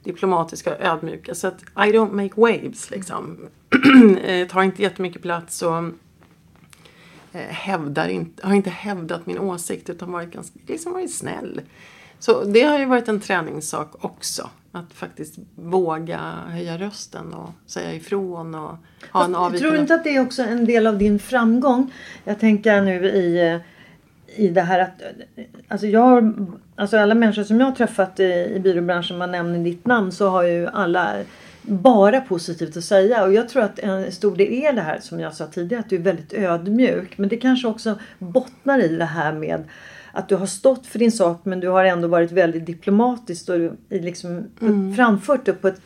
diplomatiska 0.04 0.76
och 0.76 0.82
ödmjuka. 0.82 1.36
Så 1.36 1.48
att 1.48 1.62
I 1.62 1.92
don't 1.92 2.12
make 2.12 2.42
waves 2.42 2.92
liksom. 2.92 3.38
Eh, 4.24 4.48
tar 4.48 4.64
inte 4.64 4.82
jättemycket 4.82 5.22
plats 5.22 5.62
och 5.62 5.78
eh, 7.32 7.42
hävdar 7.50 8.08
inte, 8.08 8.48
har 8.48 8.56
inte 8.56 8.70
hävdat 8.70 9.26
min 9.26 9.40
åsikt 9.40 9.90
utan 9.90 10.12
varit, 10.12 10.32
ganska, 10.32 10.60
liksom 10.68 10.94
varit 10.94 11.14
snäll. 11.14 11.62
Så 12.20 12.44
det 12.44 12.62
har 12.62 12.80
ju 12.80 12.86
varit 12.86 13.08
en 13.08 13.20
träningssak 13.20 14.06
också. 14.06 14.50
Att 14.72 14.94
faktiskt 14.94 15.36
våga 15.56 16.20
höja 16.48 16.78
rösten 16.78 17.34
och 17.34 17.50
säga 17.66 17.94
ifrån 17.94 18.56
och 18.56 18.76
ha 19.12 19.26
en 19.26 19.32
Tror 19.34 19.40
du 19.42 19.46
avvikande... 19.46 19.78
inte 19.80 19.96
att 19.96 20.04
det 20.04 20.16
är 20.16 20.22
också 20.22 20.42
en 20.44 20.66
del 20.66 20.88
av 20.88 20.98
din 20.98 21.20
framgång? 21.20 21.94
Jag 22.24 22.40
tänker 22.40 22.82
nu 22.82 23.06
i, 23.06 23.52
eh, 23.54 23.58
i 24.36 24.50
det 24.50 24.62
här 24.62 24.80
att 24.80 25.02
alltså 25.68 25.88
jag 25.88 26.00
har, 26.00 26.34
alltså 26.76 26.98
alla 26.98 27.16
människor 27.16 27.44
som 27.44 27.60
jag 27.60 27.68
har 27.68 27.76
träffat 27.76 28.20
i, 28.20 28.54
i 28.56 28.60
byråbranschen, 28.60 29.18
man 29.18 29.32
nämner 29.32 29.60
ditt 29.60 29.86
namn, 29.86 30.12
så 30.12 30.30
har 30.30 30.44
ju 30.44 30.68
alla 30.68 31.14
bara 31.62 32.22
positivt 32.22 32.78
att 32.78 32.84
säga. 32.84 33.24
Och 33.24 33.34
jag 33.34 33.50
tror 33.50 33.64
att 33.64 33.80
en 33.80 34.12
stor 34.12 34.36
del 34.36 34.54
är 34.54 34.74
det 34.74 34.82
här 34.82 35.00
som 35.00 35.20
jag 35.20 35.34
sa 35.34 35.48
tidigare, 35.48 35.80
att 35.80 35.90
du 35.90 35.96
är 35.96 36.00
väldigt 36.00 36.34
ödmjuk. 36.34 37.18
Men 37.18 37.30
det 37.30 37.38
kanske 37.38 37.68
också 37.68 38.00
bottnar 38.20 38.80
i 38.80 38.96
det 38.96 39.06
här 39.06 39.34
med 39.34 39.64
att 40.12 40.30
du 40.30 40.36
har 40.36 40.46
stått 40.46 40.88
för 40.88 41.00
din 41.00 41.12
sak 41.12 41.42
men 41.44 41.60
du 41.60 41.68
har 41.68 41.86
ändå 41.86 42.08
varit 42.08 42.32
väldigt 42.32 42.66
diplomatisk 42.66 43.50
och 43.50 43.58
liksom 43.90 44.44
framfört 44.96 45.46
det 45.46 45.54
på 45.54 45.68
ett, 45.68 45.82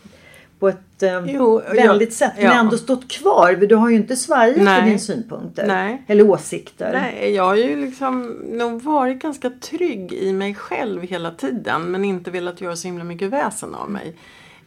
på 0.60 0.70
ett 0.70 1.04
eh. 1.04 1.26
Jo, 1.26 1.62
vänligt 1.76 2.14
sätt. 2.14 2.34
Men 2.36 2.46
ja. 2.46 2.54
ändå 2.54 2.78
stått 2.78 3.08
kvar. 3.08 3.54
Du 3.54 3.76
har 3.76 3.90
ju 3.90 3.96
inte 3.96 4.16
svajat 4.16 4.58
Nej. 4.58 4.80
för 4.82 4.86
dina 4.88 5.00
synpunkter. 5.00 5.68
Nej. 5.68 6.04
Eller 6.08 6.30
åsikter. 6.30 6.92
Nej, 6.94 7.32
jag 7.36 7.44
har 7.44 7.56
ju 7.56 7.76
liksom 7.86 8.22
nog 8.46 8.82
varit 8.82 9.22
ganska 9.22 9.50
trygg 9.50 10.14
i 10.14 10.34
mig 10.34 10.56
själv 10.56 11.02
hela 11.02 11.32
tiden 11.32 11.92
men 11.92 12.06
inte 12.06 12.32
velat 12.32 12.62
göra 12.62 12.76
så 12.76 12.88
himla 12.88 13.04
mycket 13.04 13.30
väsen 13.30 13.76
av 13.76 13.90
mig. 13.92 14.16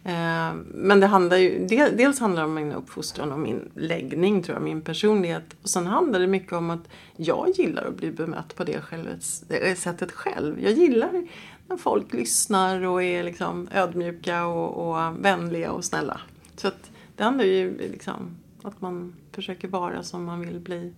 Eh, 0.05 0.53
Men 0.75 1.01
det 1.01 1.07
handlar 1.07 1.37
ju, 1.37 1.67
del- 1.67 1.97
dels 1.97 2.21
handlar 2.21 2.43
det 2.43 2.49
om 2.49 2.55
min 2.55 2.73
uppfostran 2.73 3.33
och 3.33 3.39
min 3.39 3.71
läggning 3.75 4.43
tror 4.43 4.57
jag, 4.57 4.63
min 4.63 4.81
personlighet. 4.83 5.45
Och 5.63 5.69
sen 5.69 5.87
handlar 5.87 6.21
det 6.21 6.27
mycket 6.27 6.53
om 6.53 6.71
att 6.71 6.89
jag 7.17 7.49
gillar 7.55 7.85
att 7.85 7.97
bli 7.97 8.11
bemött 8.11 8.57
på 8.57 8.65
det, 8.65 8.81
själv, 8.81 9.07
det 9.49 9.79
sättet 9.79 10.13
själv. 10.13 10.63
Jag 10.63 10.73
gillar 10.73 11.27
när 11.71 11.77
folk 11.77 12.13
lyssnar 12.13 12.87
och 12.87 13.03
är 13.03 13.23
liksom 13.23 13.69
ödmjuka 13.73 14.47
och, 14.47 14.89
och 14.89 15.25
vänliga 15.25 15.73
och 15.73 15.85
snälla. 15.85 16.21
Så 16.57 16.69
att 16.69 16.91
det 17.17 17.25
handlar 17.25 17.45
ju 17.45 17.79
liksom 17.79 18.37
att 18.63 18.81
man 18.81 19.15
försöker 19.33 19.69
vara 19.69 20.03
som 20.03 20.25
man 20.25 20.41
vill 20.41 20.61
bli 20.61 20.93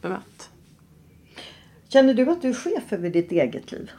bemött. 0.00 0.50
Känner 1.88 2.14
du 2.14 2.30
att 2.30 2.42
du 2.42 2.48
är 2.48 2.54
chef 2.54 2.92
över 2.92 3.10
ditt 3.10 3.32
eget 3.32 3.72
liv? 3.72 3.90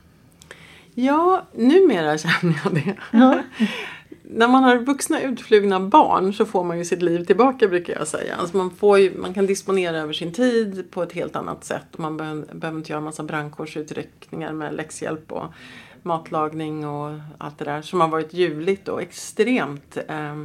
Ja, 0.93 1.47
numera 1.53 2.17
känner 2.17 2.61
jag 2.63 2.73
det. 2.73 2.95
Ja. 3.11 3.43
när 4.23 4.47
man 4.47 4.63
har 4.63 4.77
vuxna 4.77 5.21
utflugna 5.21 5.79
barn 5.79 6.33
så 6.33 6.45
får 6.45 6.63
man 6.63 6.77
ju 6.77 6.85
sitt 6.85 7.01
liv 7.01 7.25
tillbaka 7.25 7.67
brukar 7.67 7.93
jag 7.93 8.07
säga. 8.07 8.35
Alltså 8.35 8.57
man, 8.57 8.71
får 8.71 8.99
ju, 8.99 9.17
man 9.17 9.33
kan 9.33 9.45
disponera 9.45 9.97
över 9.97 10.13
sin 10.13 10.33
tid 10.33 10.91
på 10.91 11.03
ett 11.03 11.13
helt 11.13 11.35
annat 11.35 11.65
sätt. 11.65 11.97
Man 11.97 12.17
behöver, 12.17 12.53
behöver 12.53 12.79
inte 12.79 12.91
göra 12.91 13.01
massa 13.01 13.23
brandkårsutryckningar 13.23 14.53
med 14.53 14.73
läxhjälp 14.73 15.31
och 15.31 15.45
matlagning 16.03 16.87
och 16.87 17.19
allt 17.37 17.57
det 17.57 17.65
där 17.65 17.81
som 17.81 18.01
har 18.01 18.07
varit 18.07 18.33
ljuvligt 18.33 18.87
och 18.87 19.01
extremt 19.01 19.97
eh, 20.07 20.35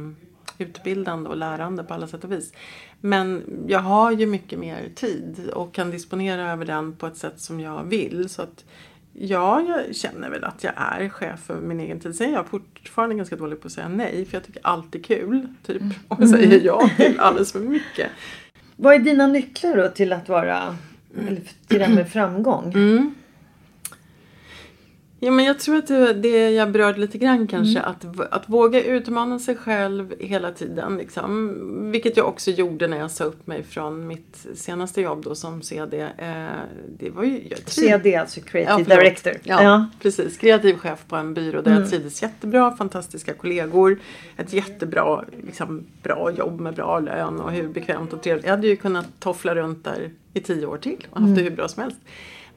utbildande 0.57 1.29
och 1.29 1.37
lärande 1.37 1.83
på 1.83 1.93
alla 1.93 2.07
sätt 2.07 2.23
och 2.23 2.31
vis. 2.31 2.53
Men 3.01 3.43
jag 3.67 3.79
har 3.79 4.11
ju 4.11 4.25
mycket 4.25 4.59
mer 4.59 4.89
tid 4.95 5.49
och 5.53 5.73
kan 5.73 5.91
disponera 5.91 6.51
över 6.51 6.65
den 6.65 6.95
på 6.95 7.07
ett 7.07 7.17
sätt 7.17 7.39
som 7.39 7.59
jag 7.59 7.83
vill. 7.83 8.29
Så 8.29 8.41
att 8.41 8.63
Ja, 9.19 9.61
jag 9.61 9.95
känner 9.95 10.29
väl 10.29 10.43
att 10.43 10.63
jag 10.63 10.73
är 10.75 11.09
chef 11.09 11.39
för 11.39 11.61
min 11.61 11.79
egen 11.79 11.99
tid. 11.99 12.15
Sen 12.15 12.29
är 12.29 12.33
jag 12.33 12.47
fortfarande 12.47 13.15
ganska 13.15 13.35
dålig 13.35 13.61
på 13.61 13.67
att 13.67 13.71
säga 13.71 13.87
nej 13.89 14.25
för 14.25 14.37
jag 14.37 14.43
tycker 14.43 14.61
allt 14.63 14.95
är 14.95 14.99
kul. 14.99 15.47
Typ. 15.65 15.81
Och 16.07 16.21
jag 16.21 16.29
säger 16.29 16.61
ja 16.65 16.89
till 16.97 17.19
alldeles 17.19 17.51
för 17.51 17.59
mycket. 17.59 18.11
Vad 18.75 18.95
är 18.95 18.99
dina 18.99 19.27
nycklar 19.27 19.77
då 19.77 19.87
till 19.87 20.13
att 20.13 20.29
vara, 20.29 20.77
eller 21.27 21.41
till 21.67 21.79
det 21.79 21.85
här 21.85 21.95
med 21.95 22.09
framgång? 22.09 22.73
Mm. 22.75 23.15
Ja, 25.19 25.31
men 25.31 25.45
jag 25.45 25.59
tror 25.59 25.75
att 25.75 25.87
det, 25.87 26.13
det 26.13 26.49
jag 26.49 26.71
berörde 26.71 26.99
lite 26.99 27.17
grann 27.17 27.47
kanske, 27.47 27.79
mm. 27.79 27.91
att, 27.91 28.33
att 28.33 28.49
våga 28.49 28.83
utmana 28.83 29.39
sig 29.39 29.55
själv 29.55 30.13
hela 30.19 30.51
tiden. 30.51 30.97
Liksom. 30.97 31.91
Vilket 31.91 32.17
jag 32.17 32.27
också 32.27 32.51
gjorde 32.51 32.87
när 32.87 32.97
jag 32.97 33.11
sa 33.11 33.23
upp 33.23 33.47
mig 33.47 33.63
från 33.63 34.07
mitt 34.07 34.47
senaste 34.55 35.01
jobb 35.01 35.23
då 35.23 35.35
som 35.35 35.61
CD. 35.61 36.01
Eh, 36.17 36.45
det 36.99 37.09
var 37.09 37.23
ju, 37.23 37.47
jag 37.49 37.59
CD, 37.59 38.15
alltså 38.15 38.41
Creative 38.41 38.95
ja, 38.95 39.01
Director. 39.01 39.33
Ja, 39.43 39.63
ja, 39.63 39.87
precis. 40.01 40.37
Kreativ 40.37 40.77
chef 40.77 40.99
på 41.07 41.15
en 41.15 41.33
byrå 41.33 41.61
där 41.61 41.71
mm. 41.71 41.81
jag 41.81 41.89
trivdes 41.89 42.21
jättebra, 42.21 42.75
fantastiska 42.75 43.33
kollegor. 43.33 43.99
Ett 44.37 44.53
jättebra 44.53 45.23
liksom, 45.45 45.85
bra 46.03 46.31
jobb 46.31 46.59
med 46.59 46.75
bra 46.75 46.99
lön 46.99 47.39
och 47.39 47.51
hur 47.51 47.67
bekvämt 47.67 48.13
och 48.13 48.23
trevligt. 48.23 48.45
Jag 48.45 48.51
hade 48.51 48.67
ju 48.67 48.75
kunnat 48.75 49.07
toffla 49.19 49.55
runt 49.55 49.83
där 49.83 50.11
i 50.33 50.39
tio 50.39 50.65
år 50.65 50.77
till 50.77 51.07
och 51.09 51.19
haft 51.19 51.27
mm. 51.27 51.35
det 51.35 51.41
hur 51.41 51.55
bra 51.55 51.67
som 51.67 51.83
helst. 51.83 51.99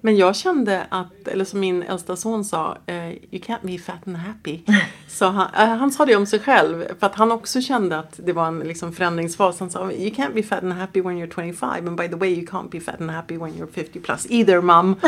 Men 0.00 0.16
jag 0.16 0.36
kände 0.36 0.86
att, 0.88 1.28
eller 1.28 1.44
som 1.44 1.60
min 1.60 1.82
äldsta 1.82 2.16
son 2.16 2.44
sa, 2.44 2.76
uh, 2.90 3.10
you 3.10 3.42
can't 3.42 3.62
be 3.62 3.78
fat 3.78 4.06
and 4.06 4.16
happy. 4.16 4.60
Så 5.08 5.26
han, 5.26 5.68
uh, 5.68 5.76
han 5.78 5.92
sa 5.92 6.06
det 6.06 6.16
om 6.16 6.26
sig 6.26 6.38
själv 6.38 6.84
för 6.98 7.06
att 7.06 7.14
han 7.14 7.32
också 7.32 7.60
kände 7.60 7.98
att 7.98 8.20
det 8.24 8.32
var 8.32 8.46
en 8.46 8.58
liksom, 8.58 8.92
förändringsfas. 8.92 9.60
Han 9.60 9.70
sa, 9.70 9.92
you 9.92 10.10
can't 10.10 10.34
be 10.34 10.42
fat 10.42 10.62
and 10.62 10.72
happy 10.72 11.00
when 11.00 11.18
you're 11.18 11.34
25 11.34 11.88
and 11.88 11.96
by 11.96 12.08
the 12.08 12.16
way 12.16 12.30
you 12.30 12.46
can't 12.46 12.70
be 12.70 12.80
fat 12.80 13.00
and 13.00 13.10
happy 13.10 13.36
when 13.36 13.52
you're 13.52 13.72
50 13.72 14.00
plus 14.00 14.26
either 14.30 14.60
mum. 14.60 14.96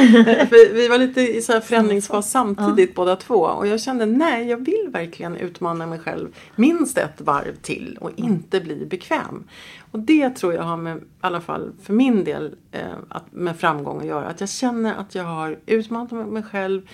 vi 0.73 0.89
var 0.89 0.99
lite 0.99 1.21
i 1.21 1.43
så 1.43 1.53
här 1.53 1.61
förändringsfas 1.61 2.31
samtidigt 2.31 2.91
ja. 2.91 2.95
båda 2.97 3.17
två 3.17 3.35
och 3.35 3.67
jag 3.67 3.81
kände 3.81 4.07
nej, 4.07 4.49
jag 4.49 4.65
vill 4.65 4.89
verkligen 4.93 5.37
utmana 5.37 5.87
mig 5.87 5.99
själv 5.99 6.29
minst 6.57 6.99
ett 6.99 7.21
varv 7.21 7.57
till 7.63 7.99
och 8.01 8.11
inte 8.17 8.61
bli 8.61 8.87
bekväm. 8.87 9.45
Och 9.93 9.99
det 9.99 10.31
tror 10.31 10.55
jag 10.55 10.63
har 10.63 10.77
med, 10.77 10.97
i 10.97 11.01
alla 11.21 11.41
fall 11.41 11.73
för 11.83 11.93
min 11.93 12.25
del, 12.25 12.55
eh, 12.71 12.93
att, 13.09 13.33
med 13.33 13.57
framgång 13.57 14.01
att 14.01 14.07
göra. 14.07 14.27
Att 14.27 14.41
jag 14.41 14.49
känner 14.49 14.95
att 14.95 15.15
jag 15.15 15.25
har 15.25 15.59
utmanat 15.67 16.33
mig 16.33 16.43
själv. 16.43 16.89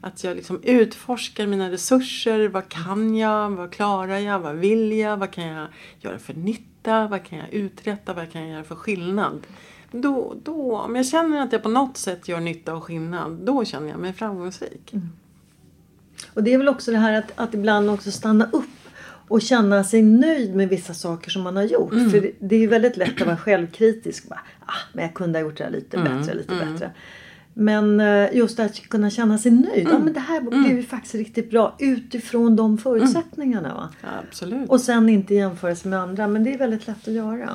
Att 0.00 0.24
jag 0.24 0.36
liksom 0.36 0.60
utforskar 0.62 1.46
mina 1.46 1.70
resurser. 1.70 2.48
Vad 2.48 2.68
kan 2.68 3.16
jag? 3.16 3.50
Vad 3.50 3.70
klarar 3.72 4.18
jag? 4.18 4.38
Vad 4.38 4.54
vill 4.56 4.92
jag? 4.92 5.16
Vad 5.16 5.30
kan 5.30 5.44
jag 5.44 5.68
göra 5.98 6.18
för 6.18 6.34
nytta? 6.34 7.08
Vad 7.08 7.24
kan 7.24 7.38
jag 7.38 7.52
uträtta? 7.52 8.14
Vad 8.14 8.32
kan 8.32 8.40
jag 8.40 8.50
göra 8.50 8.64
för 8.64 8.74
skillnad? 8.74 9.46
Då, 9.90 10.34
då, 10.42 10.76
om 10.76 10.96
jag 10.96 11.06
känner 11.06 11.42
att 11.42 11.52
jag 11.52 11.62
på 11.62 11.68
något 11.68 11.96
sätt 11.96 12.28
gör 12.28 12.40
nytta 12.40 12.74
och 12.74 12.84
skillnad, 12.84 13.32
då 13.32 13.64
känner 13.64 13.88
jag 13.88 14.00
mig 14.00 14.12
framgångsrik. 14.12 14.92
Mm. 14.92 15.08
Och 16.34 16.42
det 16.42 16.54
är 16.54 16.58
väl 16.58 16.68
också 16.68 16.90
det 16.90 16.98
här 16.98 17.18
att, 17.18 17.32
att 17.34 17.54
ibland 17.54 17.90
också 17.90 18.10
stanna 18.10 18.48
upp 18.52 18.79
och 19.30 19.42
känna 19.42 19.84
sig 19.84 20.02
nöjd 20.02 20.54
med 20.54 20.68
vissa 20.68 20.94
saker 20.94 21.30
som 21.30 21.42
man 21.42 21.56
har 21.56 21.62
gjort. 21.62 21.92
Mm. 21.92 22.10
För 22.10 22.30
det, 22.38 22.56
är 22.56 22.60
ju 22.60 22.66
väldigt 22.66 22.96
lätt 22.96 23.20
att 23.20 23.26
vara 23.26 23.36
självkritisk. 23.36 24.28
Bara, 24.28 24.40
ah, 24.66 24.72
men 24.92 25.04
jag 25.04 25.14
kunde 25.14 25.38
ha 25.38 25.46
gjort 25.46 25.58
det 25.58 25.64
här 25.64 25.70
lite 25.70 25.96
mm. 25.96 26.18
bättre, 26.18 26.34
lite 26.34 26.54
mm. 26.54 26.72
bättre. 26.72 26.90
Men 27.54 28.00
eh, 28.00 28.28
just 28.32 28.60
att 28.60 28.80
kunna 28.88 29.10
känna 29.10 29.38
sig 29.38 29.52
nöjd. 29.52 29.88
Ja, 29.90 29.98
men 29.98 30.12
det 30.12 30.20
här 30.20 30.40
blev 30.40 30.76
ju 30.76 30.82
faktiskt 30.82 31.14
riktigt 31.14 31.50
bra 31.50 31.76
utifrån 31.78 32.56
de 32.56 32.78
förutsättningarna. 32.78 33.74
Va? 33.74 33.88
Ja, 34.02 34.08
absolut. 34.28 34.70
Och 34.70 34.80
sen 34.80 35.08
inte 35.08 35.34
jämföra 35.34 35.76
sig 35.76 35.90
med 35.90 36.00
andra. 36.00 36.28
Men 36.28 36.44
det 36.44 36.54
är 36.54 36.58
väldigt 36.58 36.86
lätt 36.86 37.08
att 37.08 37.14
göra. 37.14 37.50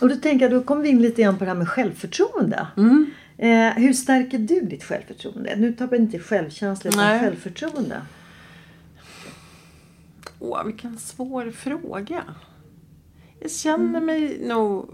Och 0.00 0.08
då 0.08 0.16
tänker 0.16 0.44
jag, 0.44 0.60
då 0.60 0.62
kommer 0.62 0.82
vi 0.82 0.88
in 0.88 1.02
lite 1.02 1.22
grann 1.22 1.38
på 1.38 1.44
det 1.44 1.50
här 1.50 1.58
med 1.58 1.68
självförtroende. 1.68 2.66
Mm. 2.76 3.10
Eh, 3.38 3.82
hur 3.82 3.92
stärker 3.92 4.38
du 4.38 4.60
ditt 4.60 4.84
självförtroende? 4.84 5.56
Nu 5.56 5.72
tar 5.72 5.86
vi 5.86 5.96
inte 5.96 6.18
självkänsla 6.18 6.90
utan 6.90 7.20
självförtroende. 7.20 7.96
Åh, 10.44 10.64
vilken 10.64 10.98
svår 10.98 11.50
fråga. 11.50 12.22
Jag 13.40 13.50
känner 13.50 13.98
mm. 13.98 14.06
mig 14.06 14.38
nog... 14.40 14.88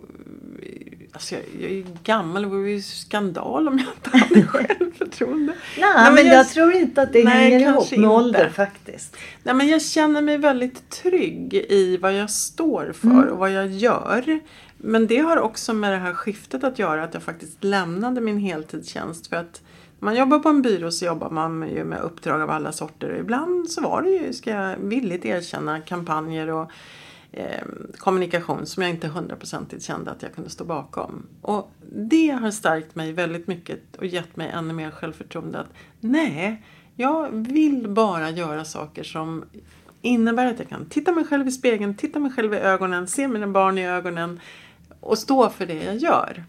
Alltså 1.13 1.35
jag, 1.35 1.45
jag 1.61 1.71
är 1.71 1.75
ju 1.75 1.87
gammal, 2.05 2.43
det 2.43 2.49
vore 2.49 2.71
ju 2.71 2.83
skandal 2.83 3.69
om 3.69 3.79
jag 3.79 3.89
inte 3.97 4.19
hade 4.19 4.43
självförtroende. 4.47 5.53
nej, 5.79 5.93
nej, 5.97 6.13
men 6.13 6.27
jag, 6.27 6.37
jag, 6.37 6.49
tror 6.49 6.73
inte 6.73 7.03
att 7.03 7.13
det 7.13 7.25
nej, 7.25 7.51
hänger 7.51 7.69
ihop 7.69 7.91
med 7.91 7.99
inte. 7.99 8.09
ålder 8.09 8.49
faktiskt. 8.49 9.17
Nej, 9.43 9.55
men 9.55 9.69
jag 9.69 9.83
känner 9.83 10.23
mig 10.23 10.39
väldigt 10.39 10.91
trygg 10.91 11.55
i 11.55 11.97
vad 11.97 12.15
jag 12.15 12.31
står 12.31 12.93
för 12.93 13.09
mm. 13.09 13.29
och 13.29 13.39
vad 13.39 13.51
jag 13.51 13.69
gör. 13.69 14.41
Men 14.77 15.07
det 15.07 15.19
har 15.19 15.37
också 15.37 15.73
med 15.73 15.93
det 15.93 15.99
här 15.99 16.15
skiftet 16.15 16.65
att 16.65 16.79
göra, 16.79 17.05
att 17.05 17.15
jag 17.15 17.23
faktiskt 17.23 17.65
lämnade 17.65 18.21
min 18.21 18.39
heltidstjänst 18.39 19.27
för 19.27 19.37
att 19.37 19.63
man 20.01 20.17
jobbar 20.17 20.39
på 20.39 20.49
en 20.49 20.63
byrå 20.63 20.91
så 20.91 21.05
jobbar 21.05 21.31
man 21.31 21.69
ju 21.69 21.85
med 21.85 22.01
uppdrag 22.01 22.43
av 22.43 22.51
alla 22.51 22.73
sorter. 22.73 23.17
Ibland 23.21 23.71
så 23.71 23.81
var 23.81 24.03
det 24.03 24.11
ju, 24.11 24.33
ska 24.33 24.51
jag 24.51 24.77
villigt 24.77 25.25
erkänna, 25.25 25.81
kampanjer 25.81 26.51
och 26.51 26.71
eh, 27.33 27.65
kommunikation 27.97 28.67
som 28.67 28.83
jag 28.83 28.91
inte 28.91 29.09
hundraprocentigt 29.09 29.85
kände 29.85 30.11
att 30.11 30.23
jag 30.23 30.35
kunde 30.35 30.51
stå 30.51 30.65
bakom. 30.65 31.27
Och 31.43 31.71
det 31.93 32.31
har 32.31 32.51
stärkt 32.51 32.95
mig 32.95 33.13
väldigt 33.13 33.47
mycket 33.47 33.97
och 33.97 34.07
gett 34.07 34.37
mig 34.37 34.51
ännu 34.55 34.75
mer 34.75 34.91
självförtroende 34.91 35.59
att 35.59 35.73
nej, 36.01 36.63
jag 36.97 37.29
vill 37.31 37.89
bara 37.89 38.31
göra 38.31 38.65
saker 38.65 39.03
som 39.03 39.45
innebär 40.03 40.47
att 40.47 40.59
jag 40.59 40.69
kan 40.69 40.87
titta 40.87 41.13
mig 41.13 41.25
själv 41.25 41.49
i 41.49 41.51
spegeln, 41.51 41.95
titta 41.95 42.19
mig 42.19 42.33
själv 42.33 42.55
i 42.55 42.57
ögonen, 42.57 43.07
se 43.07 43.29
mina 43.29 43.47
barn 43.47 43.79
i 43.79 43.89
ögonen 43.89 44.41
och 45.01 45.19
stå 45.19 45.51
för 45.51 45.67
det 45.67 45.85
jag 45.85 45.97
gör. 45.97 46.45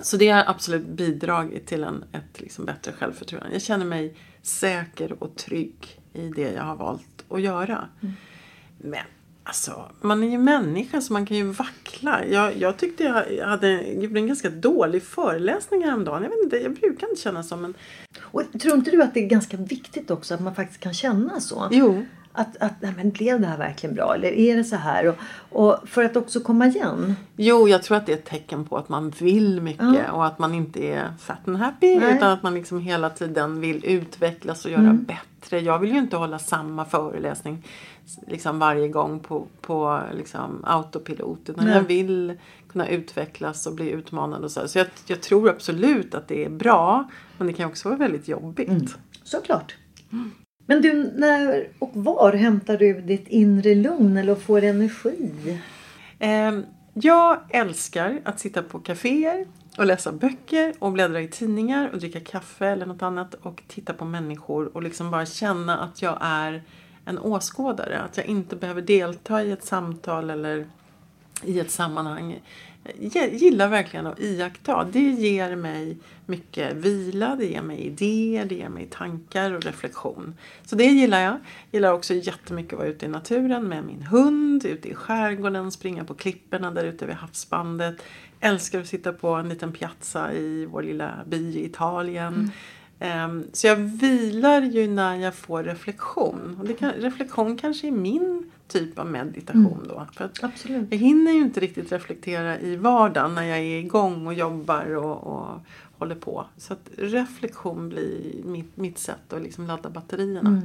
Så 0.00 0.16
det 0.16 0.28
har 0.28 0.44
absolut 0.46 0.86
bidragit 0.86 1.66
till 1.66 1.84
en, 1.84 2.04
ett 2.12 2.40
liksom 2.40 2.64
bättre 2.64 2.92
självförtroende. 2.92 3.52
Jag 3.52 3.62
känner 3.62 3.84
mig 3.84 4.16
säker 4.42 5.22
och 5.22 5.36
trygg 5.36 6.00
i 6.12 6.28
det 6.28 6.52
jag 6.52 6.62
har 6.62 6.76
valt 6.76 7.24
att 7.28 7.40
göra. 7.40 7.88
Mm. 8.02 8.14
Men 8.78 9.04
alltså, 9.44 9.90
man 10.00 10.22
är 10.22 10.28
ju 10.28 10.38
människa 10.38 11.00
så 11.00 11.12
man 11.12 11.26
kan 11.26 11.36
ju 11.36 11.44
vackla. 11.44 12.24
Jag, 12.24 12.56
jag 12.56 12.76
tyckte 12.76 13.04
jag 13.04 13.46
hade 13.46 13.82
gjort 13.82 14.16
en 14.16 14.26
ganska 14.26 14.50
dålig 14.50 15.02
föreläsning 15.02 15.84
häromdagen. 15.84 16.22
Jag, 16.22 16.30
vet 16.30 16.44
inte, 16.44 16.56
jag 16.56 16.74
brukar 16.74 17.08
inte 17.08 17.22
känna 17.22 17.42
så 17.42 17.56
men... 17.56 17.74
Och, 18.20 18.42
tror 18.60 18.74
inte 18.74 18.90
du 18.90 19.02
att 19.02 19.14
det 19.14 19.20
är 19.20 19.28
ganska 19.28 19.56
viktigt 19.56 20.10
också 20.10 20.34
att 20.34 20.40
man 20.40 20.54
faktiskt 20.54 20.80
kan 20.80 20.94
känna 20.94 21.40
så? 21.40 21.68
Jo. 21.70 22.04
Att, 22.36 22.56
att 22.56 22.72
nej, 22.80 22.92
men 22.96 23.10
blev 23.10 23.40
det 23.40 23.46
här 23.46 23.58
verkligen 23.58 23.94
bra 23.94 24.14
eller 24.14 24.28
är 24.28 24.56
det 24.56 24.64
så 24.64 24.76
här? 24.76 25.08
Och, 25.08 25.16
och 25.50 25.88
för 25.88 26.04
att 26.04 26.16
också 26.16 26.40
komma 26.40 26.66
igen. 26.66 27.14
Jo, 27.36 27.68
jag 27.68 27.82
tror 27.82 27.96
att 27.96 28.06
det 28.06 28.12
är 28.12 28.16
ett 28.16 28.24
tecken 28.24 28.64
på 28.64 28.76
att 28.76 28.88
man 28.88 29.10
vill 29.10 29.60
mycket 29.60 29.94
ja. 29.94 30.12
och 30.12 30.26
att 30.26 30.38
man 30.38 30.54
inte 30.54 30.80
är 30.86 31.12
fat 31.18 31.48
and 31.48 31.56
happy 31.56 31.98
nej. 31.98 32.16
utan 32.16 32.30
att 32.30 32.42
man 32.42 32.54
liksom 32.54 32.80
hela 32.80 33.10
tiden 33.10 33.60
vill 33.60 33.84
utvecklas 33.84 34.64
och 34.64 34.70
göra 34.70 34.80
mm. 34.80 35.04
bättre. 35.04 35.60
Jag 35.60 35.78
vill 35.78 35.92
ju 35.92 35.98
inte 35.98 36.16
hålla 36.16 36.38
samma 36.38 36.84
föreläsning 36.84 37.66
liksom 38.26 38.58
varje 38.58 38.88
gång 38.88 39.20
på, 39.20 39.46
på 39.60 40.00
liksom 40.12 40.64
autopilot 40.64 41.40
utan 41.50 41.64
nej. 41.64 41.74
jag 41.74 41.82
vill 41.82 42.38
kunna 42.68 42.88
utvecklas 42.88 43.66
och 43.66 43.74
bli 43.74 43.90
utmanad 43.90 44.44
och 44.44 44.50
så. 44.50 44.68
Så 44.68 44.78
jag, 44.78 44.86
jag, 45.06 45.20
tror 45.20 45.48
absolut 45.48 46.14
att 46.14 46.28
det 46.28 46.44
är 46.44 46.50
bra 46.50 47.10
men 47.38 47.46
det 47.46 47.52
kan 47.52 47.68
också 47.68 47.88
vara 47.88 47.98
väldigt 47.98 48.28
jobbigt. 48.28 48.68
Mm. 48.68 48.86
Såklart. 49.24 49.74
Mm. 50.12 50.30
Men 50.66 50.82
du, 50.82 51.12
när 51.16 51.68
och 51.78 51.90
var 51.94 52.32
hämtar 52.32 52.76
du 52.76 53.00
ditt 53.00 53.28
inre 53.28 53.74
lugn 53.74 54.16
eller 54.16 54.34
får 54.34 54.64
energi? 54.64 55.58
Ehm, 56.18 56.64
jag 56.94 57.40
älskar 57.50 58.20
att 58.24 58.40
sitta 58.40 58.62
på 58.62 58.78
kaféer 58.78 59.46
och 59.78 59.86
läsa 59.86 60.12
böcker 60.12 60.74
och 60.78 60.92
bläddra 60.92 61.20
i 61.20 61.28
tidningar 61.28 61.90
och 61.92 61.98
dricka 61.98 62.20
kaffe 62.20 62.66
eller 62.66 62.86
något 62.86 63.02
annat 63.02 63.34
och 63.34 63.62
titta 63.68 63.92
på 63.92 64.04
människor 64.04 64.76
och 64.76 64.82
liksom 64.82 65.10
bara 65.10 65.26
känna 65.26 65.78
att 65.78 66.02
jag 66.02 66.18
är 66.20 66.62
en 67.04 67.18
åskådare. 67.18 67.98
Att 67.98 68.16
jag 68.16 68.26
inte 68.26 68.56
behöver 68.56 68.82
delta 68.82 69.42
i 69.42 69.52
ett 69.52 69.64
samtal 69.64 70.30
eller 70.30 70.66
i 71.42 71.60
ett 71.60 71.70
sammanhang. 71.70 72.40
Jag 73.12 73.34
gillar 73.34 73.68
verkligen 73.68 74.06
att 74.06 74.20
iaktta. 74.20 74.84
Det 74.84 75.10
ger 75.10 75.56
mig 75.56 75.98
mycket 76.26 76.76
vila, 76.76 77.36
det 77.36 77.44
ger 77.46 77.62
mig 77.62 77.80
idéer, 77.80 78.44
det 78.44 78.54
ger 78.54 78.68
mig 78.68 78.86
tankar 78.90 79.52
och 79.52 79.64
reflektion. 79.64 80.34
Så 80.64 80.76
det 80.76 80.84
gillar 80.84 81.20
jag. 81.20 81.36
Gillar 81.70 81.92
också 81.92 82.14
jättemycket 82.14 82.72
att 82.72 82.78
vara 82.78 82.88
ute 82.88 83.06
i 83.06 83.08
naturen 83.08 83.68
med 83.68 83.84
min 83.84 84.02
hund, 84.02 84.64
ute 84.64 84.88
i 84.88 84.94
skärgården, 84.94 85.70
springa 85.70 86.04
på 86.04 86.14
klipporna 86.14 86.70
där 86.70 86.84
ute 86.84 87.06
vid 87.06 87.14
havsbandet. 87.14 88.02
Älskar 88.40 88.80
att 88.80 88.86
sitta 88.86 89.12
på 89.12 89.28
en 89.28 89.48
liten 89.48 89.72
piazza 89.72 90.32
i 90.32 90.66
vår 90.66 90.82
lilla 90.82 91.24
by 91.26 91.58
i 91.58 91.64
Italien. 91.64 92.34
Mm. 92.34 92.50
Så 93.52 93.66
jag 93.66 93.76
vilar 93.76 94.62
ju 94.62 94.88
när 94.88 95.16
jag 95.16 95.34
får 95.34 95.62
reflektion. 95.62 96.58
Och 96.60 96.78
kan, 96.78 96.92
reflektion 96.92 97.56
kanske 97.56 97.86
är 97.86 97.92
min 97.92 98.50
typ 98.68 98.98
av 98.98 99.06
meditation 99.06 99.86
då. 99.88 100.06
För 100.12 100.24
att 100.24 100.44
Absolut. 100.44 100.86
jag 100.90 100.98
hinner 100.98 101.32
ju 101.32 101.38
inte 101.38 101.60
riktigt 101.60 101.92
reflektera 101.92 102.60
i 102.60 102.76
vardagen 102.76 103.34
när 103.34 103.42
jag 103.42 103.58
är 103.58 103.78
igång 103.78 104.26
och 104.26 104.34
jobbar 104.34 104.94
och, 104.96 105.26
och 105.26 105.60
håller 105.98 106.14
på. 106.14 106.46
Så 106.56 106.72
att 106.72 106.90
reflektion 106.96 107.88
blir 107.88 108.42
mitt, 108.44 108.76
mitt 108.76 108.98
sätt 108.98 109.32
att 109.32 109.42
liksom 109.42 109.66
ladda 109.66 109.90
batterierna. 109.90 110.62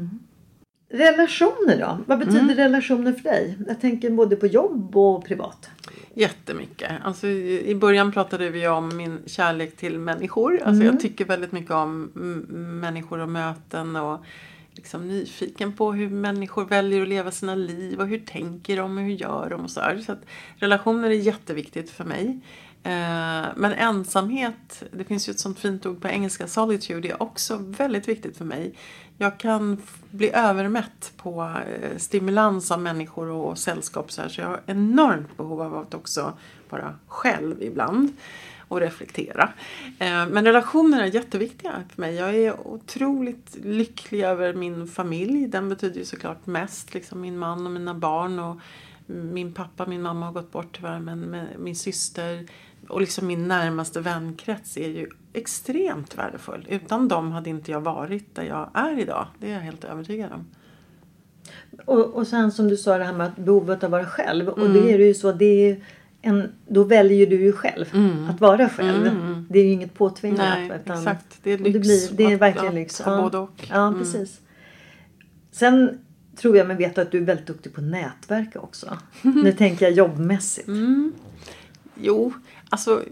Relationer 0.91 1.79
då? 1.79 1.97
Vad 2.05 2.19
betyder 2.19 2.55
relationer 2.55 3.13
för 3.13 3.23
dig? 3.23 3.57
Jag 3.67 3.81
tänker 3.81 4.09
både 4.09 4.35
på 4.35 4.47
jobb 4.47 4.97
och 4.97 5.25
privat. 5.25 5.69
Jättemycket. 6.13 6.91
Alltså, 7.03 7.27
i, 7.27 7.75
början 7.75 8.11
pratade 8.11 8.49
vi 8.49 8.67
om 8.67 8.97
min 8.97 9.19
kärlek 9.25 9.75
till 9.77 9.99
människor. 9.99 10.61
Alltså, 10.63 10.83
Jag 10.83 10.99
tycker 10.99 11.25
väldigt 11.25 11.51
mycket 11.51 11.71
om 11.71 12.11
människor 12.81 13.19
och 13.19 13.29
möten 13.29 13.95
och 13.95 14.23
liksom 14.71 15.07
nyfiken 15.07 15.73
på 15.73 15.93
hur 15.93 16.09
människor 16.09 16.65
väljer 16.65 17.01
att 17.01 17.07
leva 17.07 17.31
sina 17.31 17.55
liv 17.55 17.99
och 17.99 18.07
hur 18.07 18.19
tänker 18.19 18.77
de 18.77 18.97
och 18.97 19.03
hur 19.03 19.11
gör 19.11 19.49
de 19.49 19.61
och 19.61 19.71
så 19.71 19.81
här. 19.81 19.97
Så 19.97 20.15
relationer 20.55 21.09
är 21.09 21.13
jätteviktigt 21.13 21.89
för 21.89 22.03
mig. 22.03 22.39
Eh, 22.89 23.47
men 23.55 23.71
ensamhet, 23.71 24.83
det 24.91 25.03
finns 25.03 25.29
ju 25.29 25.31
ett 25.31 25.39
sånt 25.39 25.59
fint 25.59 25.85
ord 25.85 26.01
på 26.01 26.07
engelska, 26.07 26.47
solitude, 26.47 27.09
är 27.09 27.21
också 27.23 27.57
väldigt 27.57 28.07
viktigt 28.07 28.37
för 28.37 28.45
mig. 28.45 28.73
Jag 29.17 29.37
kan 29.37 29.81
bli 30.11 30.31
övermätt 30.33 31.13
på 31.17 31.41
eh, 31.81 31.97
stimulans 31.97 32.71
av 32.71 32.81
människor 32.81 33.27
och 33.27 33.57
sällskap 33.57 34.11
så 34.11 34.21
här, 34.21 34.29
så 34.29 34.41
jag 34.41 34.47
har 34.47 34.61
enormt 34.65 35.37
behov 35.37 35.61
av 35.61 35.77
att 35.77 35.93
också 35.93 36.33
vara 36.69 36.95
själv 37.07 37.63
ibland 37.63 38.13
och 38.67 38.79
reflektera. 38.79 39.49
Eh, 39.99 40.27
men 40.27 40.45
relationer 40.45 41.03
är 41.03 41.05
jätteviktiga 41.05 41.83
för 41.89 42.01
mig. 42.01 42.15
Jag 42.15 42.35
är 42.35 42.67
otroligt 42.67 43.57
lycklig 43.63 44.21
över 44.21 44.53
min 44.53 44.87
familj. 44.87 45.47
Den 45.47 45.69
betyder 45.69 45.99
ju 45.99 46.05
såklart 46.05 46.45
mest. 46.45 46.93
Liksom 46.93 47.21
min 47.21 47.37
man 47.37 47.65
och 47.65 47.71
mina 47.71 47.93
barn. 47.93 48.39
Och 48.39 48.57
min 49.05 49.53
pappa, 49.53 49.85
min 49.85 50.01
mamma 50.01 50.25
har 50.25 50.33
gått 50.33 50.51
bort 50.51 50.77
tyvärr. 50.77 50.99
Men 50.99 51.47
min 51.57 51.75
syster 51.75 52.47
och 52.89 53.01
liksom 53.01 53.27
min 53.27 53.47
närmaste 53.47 54.01
vänkrets 54.01 54.77
är 54.77 54.87
ju 54.89 55.07
extremt 55.33 56.17
värdefull. 56.17 56.67
Utan 56.69 57.07
dem 57.07 57.31
hade 57.31 57.49
inte 57.49 57.71
jag 57.71 57.81
varit 57.81 58.35
där 58.35 58.43
jag 58.43 58.69
är 58.73 58.99
idag. 58.99 59.27
Det 59.39 59.49
är 59.49 59.53
jag 59.53 59.59
helt 59.61 59.83
övertygad 59.83 60.31
om. 60.31 60.45
Och, 61.85 62.05
och 62.05 62.27
sen 62.27 62.51
som 62.51 62.67
du 62.67 62.77
sa 62.77 62.97
det 62.97 63.03
här 63.03 63.13
med 63.13 63.27
att 63.27 63.35
behovet 63.37 63.83
av 63.83 63.87
att 63.87 63.91
vara 63.91 64.05
själv. 64.05 64.49
Och 64.49 64.69
det 64.69 64.93
är 64.93 64.99
ju 64.99 65.13
så. 65.13 65.31
Det 65.31 65.45
är 65.71 65.83
en, 66.21 66.51
då 66.67 66.83
väljer 66.83 67.27
du 67.27 67.41
ju 67.41 67.51
själv 67.51 67.85
att 68.29 68.41
vara 68.41 68.69
själv. 68.69 69.09
Det 69.49 69.59
är 69.59 69.63
ju 69.63 69.71
inget 69.71 69.93
påtvingat. 69.93 70.39
Nej, 70.39 70.71
utan- 70.83 70.97
exakt. 70.97 71.39
Det 71.43 71.51
är 71.51 71.57
lyx 71.57 71.73
Det, 71.73 71.79
blir, 71.79 72.17
det 72.17 72.23
är 72.31 72.35
att- 72.35 72.41
verkligen 72.41 72.67
att 72.67 72.73
lyx. 72.73 73.01
ha 73.01 73.21
både 73.21 73.37
och. 73.37 73.67
Ja, 73.69 73.87
Mm. 73.87 73.99
precis. 73.99 74.41
Sen 75.51 75.99
tror 76.35 76.57
jag 76.57 76.67
mig 76.67 76.75
veta 76.77 77.01
att 77.01 77.11
du 77.11 77.17
är 77.17 77.25
väldigt 77.25 77.47
duktig 77.47 77.73
på 77.73 77.81
nätverka 77.81 78.59
också. 78.59 78.97
Nu 79.21 79.51
tänker 79.51 79.85
jag 79.85 79.93
jobbmässigt. 79.93 80.67
Mm. 80.67 81.13
Jo, 82.01 82.33
alltså 82.69 83.03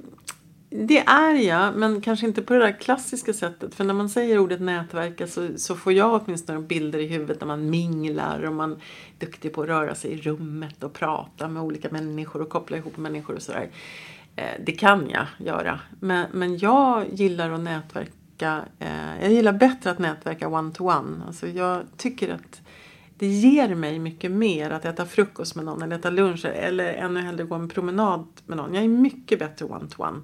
det 0.70 1.00
är 1.00 1.36
jag, 1.36 1.76
men 1.76 2.02
kanske 2.02 2.28
inte 2.28 2.42
på 2.42 2.54
det 2.54 2.60
där 2.60 2.80
klassiska 2.80 3.34
sättet. 3.34 3.76
För 3.76 3.84
när 3.84 3.94
man 3.94 4.10
säger 4.10 4.40
ordet 4.40 4.62
nätverka 4.62 5.28
så, 5.28 5.50
så 5.58 5.76
får 5.76 5.94
jag 5.94 6.22
åtminstone 6.22 6.60
bilder 6.60 7.00
i 7.00 7.08
huvudet 7.08 7.42
när 7.42 7.48
man 7.48 7.70
minglar 7.70 8.44
och 8.44 8.54
man 8.54 8.72
är 8.72 8.78
duktig 9.20 9.54
på 9.54 9.62
att 9.62 9.68
röra 9.68 9.96
sig 9.96 10.12
i 10.12 10.22
rummet 10.22 10.84
och 10.84 10.94
prata 10.94 11.48
med 11.48 11.64
olika 11.64 11.90
människor 11.90 12.42
och 12.42 12.50
koppla 12.50 12.78
ihop 12.78 12.98
människor 12.98 13.36
och 13.36 13.42
sådär. 13.42 13.70
Eh, 14.36 14.62
det 14.66 14.72
kan 14.72 15.10
jag 15.10 15.26
göra. 15.38 15.80
Men, 16.00 16.28
men 16.32 16.58
jag 16.58 17.06
gillar 17.14 17.52
att 17.52 17.60
nätverka. 17.60 18.62
Eh, 18.80 19.22
jag 19.22 19.32
gillar 19.32 19.54
bättre 19.54 19.92
att 19.92 20.00
nätverka 20.00 20.48
one-to-one. 20.48 21.22
Alltså 21.28 21.48
jag 21.48 21.82
tycker 21.98 22.34
att 22.34 22.62
det 23.18 23.28
ger 23.28 23.76
mig 23.76 24.00
mycket 24.00 24.32
mer 24.32 24.70
att 24.70 24.86
äta 24.86 25.06
frukost 25.06 25.56
med 25.56 25.66
någon 25.66 25.82
eller 25.82 25.96
äta 25.96 26.10
lunch 26.10 26.46
eller 26.46 26.94
ännu 26.94 27.20
hellre 27.20 27.44
gå 27.44 27.56
en 27.56 27.70
promenad 27.70 28.26
med 28.46 28.58
någon. 28.58 28.74
Jag 28.74 28.84
är 28.84 28.88
mycket 28.88 29.40
bättre 29.40 29.66
one-to-one. 29.66 30.22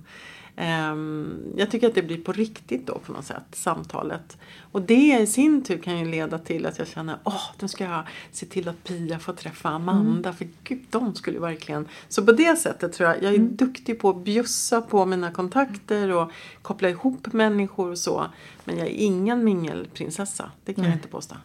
Ehm, 0.55 1.53
jag 1.57 1.71
tycker 1.71 1.87
att 1.87 1.95
det 1.95 2.01
blir 2.01 2.17
på 2.17 2.31
riktigt 2.31 2.87
då 2.87 2.99
på 2.99 3.11
något 3.11 3.25
sätt, 3.25 3.43
samtalet. 3.51 4.37
Och 4.71 4.81
det 4.81 5.19
i 5.21 5.27
sin 5.27 5.63
tur 5.63 5.77
kan 5.77 5.99
ju 5.99 6.05
leda 6.05 6.39
till 6.39 6.65
att 6.65 6.79
jag 6.79 6.87
känner, 6.87 7.17
åh, 7.23 7.45
nu 7.59 7.67
ska 7.67 7.83
jag 7.83 8.03
se 8.31 8.45
till 8.45 8.69
att 8.69 8.83
Pia 8.83 9.19
får 9.19 9.33
träffa 9.33 9.69
Amanda. 9.69 10.33
För 10.33 10.47
gud, 10.63 10.85
de 10.89 11.15
skulle 11.15 11.39
verkligen... 11.39 11.87
Så 12.07 12.25
på 12.25 12.31
det 12.31 12.55
sättet 12.55 12.93
tror 12.93 13.09
jag, 13.09 13.23
jag 13.23 13.33
är 13.33 13.39
duktig 13.39 13.99
på 13.99 14.09
att 14.09 14.23
bjussa 14.23 14.81
på 14.81 15.05
mina 15.05 15.31
kontakter 15.31 16.11
och 16.11 16.31
koppla 16.61 16.89
ihop 16.89 17.33
människor 17.33 17.91
och 17.91 17.97
så. 17.97 18.25
Men 18.65 18.77
jag 18.77 18.87
är 18.87 18.91
ingen 18.91 19.43
mingelprinsessa, 19.43 20.51
det 20.65 20.73
kan 20.73 20.83
jag 20.83 20.93
inte 20.93 21.07
påstå. 21.07 21.35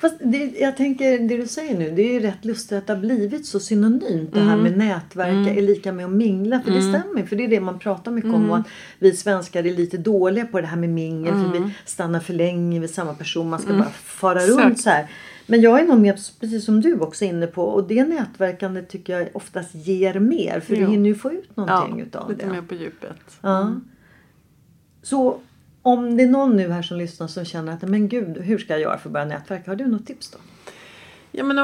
Fast 0.00 0.14
det, 0.20 0.52
jag 0.60 0.76
tänker 0.76 1.18
det 1.28 1.36
du 1.36 1.46
säger 1.46 1.78
nu. 1.78 1.90
Det 1.90 2.02
är 2.02 2.12
ju 2.12 2.20
rätt 2.20 2.44
lustigt 2.44 2.78
att 2.78 2.86
det 2.86 2.92
har 2.92 3.00
blivit 3.00 3.46
så 3.46 3.60
synonymt. 3.60 4.32
Det 4.34 4.40
här 4.40 4.52
Mm. 4.58 4.62
med 4.62 4.78
nätverka 4.78 5.54
är 5.54 5.62
lika 5.62 5.92
med 5.92 6.04
att 6.06 6.12
mingla. 6.12 6.60
För 6.60 6.70
det 6.70 6.80
stämmer. 6.82 7.26
För 7.26 7.36
det 7.36 7.44
är 7.44 7.48
det 7.48 7.60
man 7.60 7.78
pratar 7.78 8.10
mycket 8.12 8.28
Mm. 8.28 8.42
om. 8.44 8.50
Och 8.50 8.56
att 8.56 8.66
vi 8.98 9.16
svenskar 9.16 9.66
är 9.66 9.74
lite 9.74 9.96
dåliga 9.98 10.46
på 10.46 10.60
det 10.60 10.66
här 10.66 10.76
med 10.76 10.88
mingel. 10.90 11.32
För 11.32 11.40
Mm. 11.56 11.64
vi 11.64 11.72
stannar 11.84 12.20
för 12.20 12.32
länge 12.34 12.80
vid 12.80 12.90
samma 12.90 13.14
person. 13.14 13.48
Man 13.50 13.58
ska 13.60 13.72
bara 13.72 13.90
fara 13.90 14.40
runt 14.40 14.80
så 14.80 14.90
här. 14.90 15.10
Men 15.46 15.60
jag 15.60 15.80
är 15.80 15.86
nog 15.86 15.98
mer 16.00 16.18
precis 16.40 16.64
som 16.64 16.80
du 16.80 16.98
också 16.98 17.24
inne 17.24 17.46
på. 17.46 17.62
Och 17.62 17.88
det 17.88 18.04
nätverkande 18.04 18.82
tycker 18.82 19.18
jag 19.18 19.28
oftast 19.32 19.74
ger 19.74 20.20
mer. 20.20 20.60
För 20.60 20.76
du 20.76 20.86
hinner 20.86 21.08
ju 21.08 21.14
få 21.14 21.32
ut 21.32 21.56
någonting 21.56 21.98
Ja, 21.98 22.04
utav 22.04 22.30
lite 22.30 22.46
det. 22.46 22.52
mer 22.52 22.62
på 22.62 22.74
djupet. 22.74 23.38
Ja. 23.40 23.80
Så 25.02 25.38
om 25.82 26.16
det 26.16 26.22
är 26.22 26.28
någon 26.28 26.56
nu 26.56 26.70
här 26.70 26.82
som 26.82 26.98
lyssnar 26.98 27.26
som 27.26 27.44
känner 27.44 27.72
att 27.72 27.82
men 27.82 28.08
gud, 28.08 28.38
hur 28.38 28.58
ska 28.58 28.72
jag 28.72 28.80
göra 28.80 28.98
för 28.98 29.08
att 29.08 29.12
börja 29.12 29.26
nätverka? 29.26 29.70
Har 29.70 29.76
du 29.76 29.86
något 29.86 30.06
tips 30.06 30.30
då? 30.30 30.38
Ja, 31.32 31.44
men, 31.44 31.56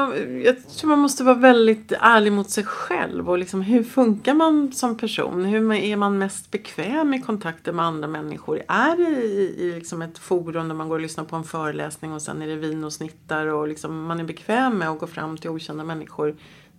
jag 0.43 0.69
tror 0.69 0.89
man 0.89 0.99
måste 0.99 1.23
vara 1.23 1.35
väldigt 1.35 1.91
ärlig 1.99 2.31
mot 2.31 2.49
sig 2.49 2.63
själv. 2.63 3.29
Och 3.29 3.37
liksom, 3.37 3.61
hur 3.61 3.83
funkar 3.83 4.33
man 4.33 4.71
som 4.71 4.97
person? 4.97 5.45
Hur 5.45 5.73
är 5.73 5.95
man 5.95 6.17
mest 6.17 6.51
bekväm 6.51 7.13
i 7.13 7.21
kontakter 7.21 7.71
med 7.71 7.85
andra 7.85 8.07
människor? 8.07 8.61
Är 8.67 8.97
det 8.97 9.23
i, 9.23 9.55
i 9.57 9.71
liksom 9.75 10.01
ett 10.01 10.17
forum 10.17 10.67
där 10.67 10.75
man 10.75 10.89
går 10.89 10.95
och 10.95 11.01
lyssnar 11.01 11.23
på 11.23 11.35
en 11.35 11.43
föreläsning 11.43 12.13
och 12.13 12.21
sen 12.21 12.41
är 12.41 12.47
det 12.47 12.55
vin 12.55 12.83
och 12.83 12.93
snittar 12.93 13.47
och 13.47 13.67
liksom 13.67 14.05
man 14.05 14.19
är 14.19 14.23
bekväm 14.23 14.77
med 14.77 14.89
att 14.89 14.99
gå 14.99 15.07
fram 15.07 15.37
till 15.37 15.49
okända 15.49 15.83
människor. 15.83 16.35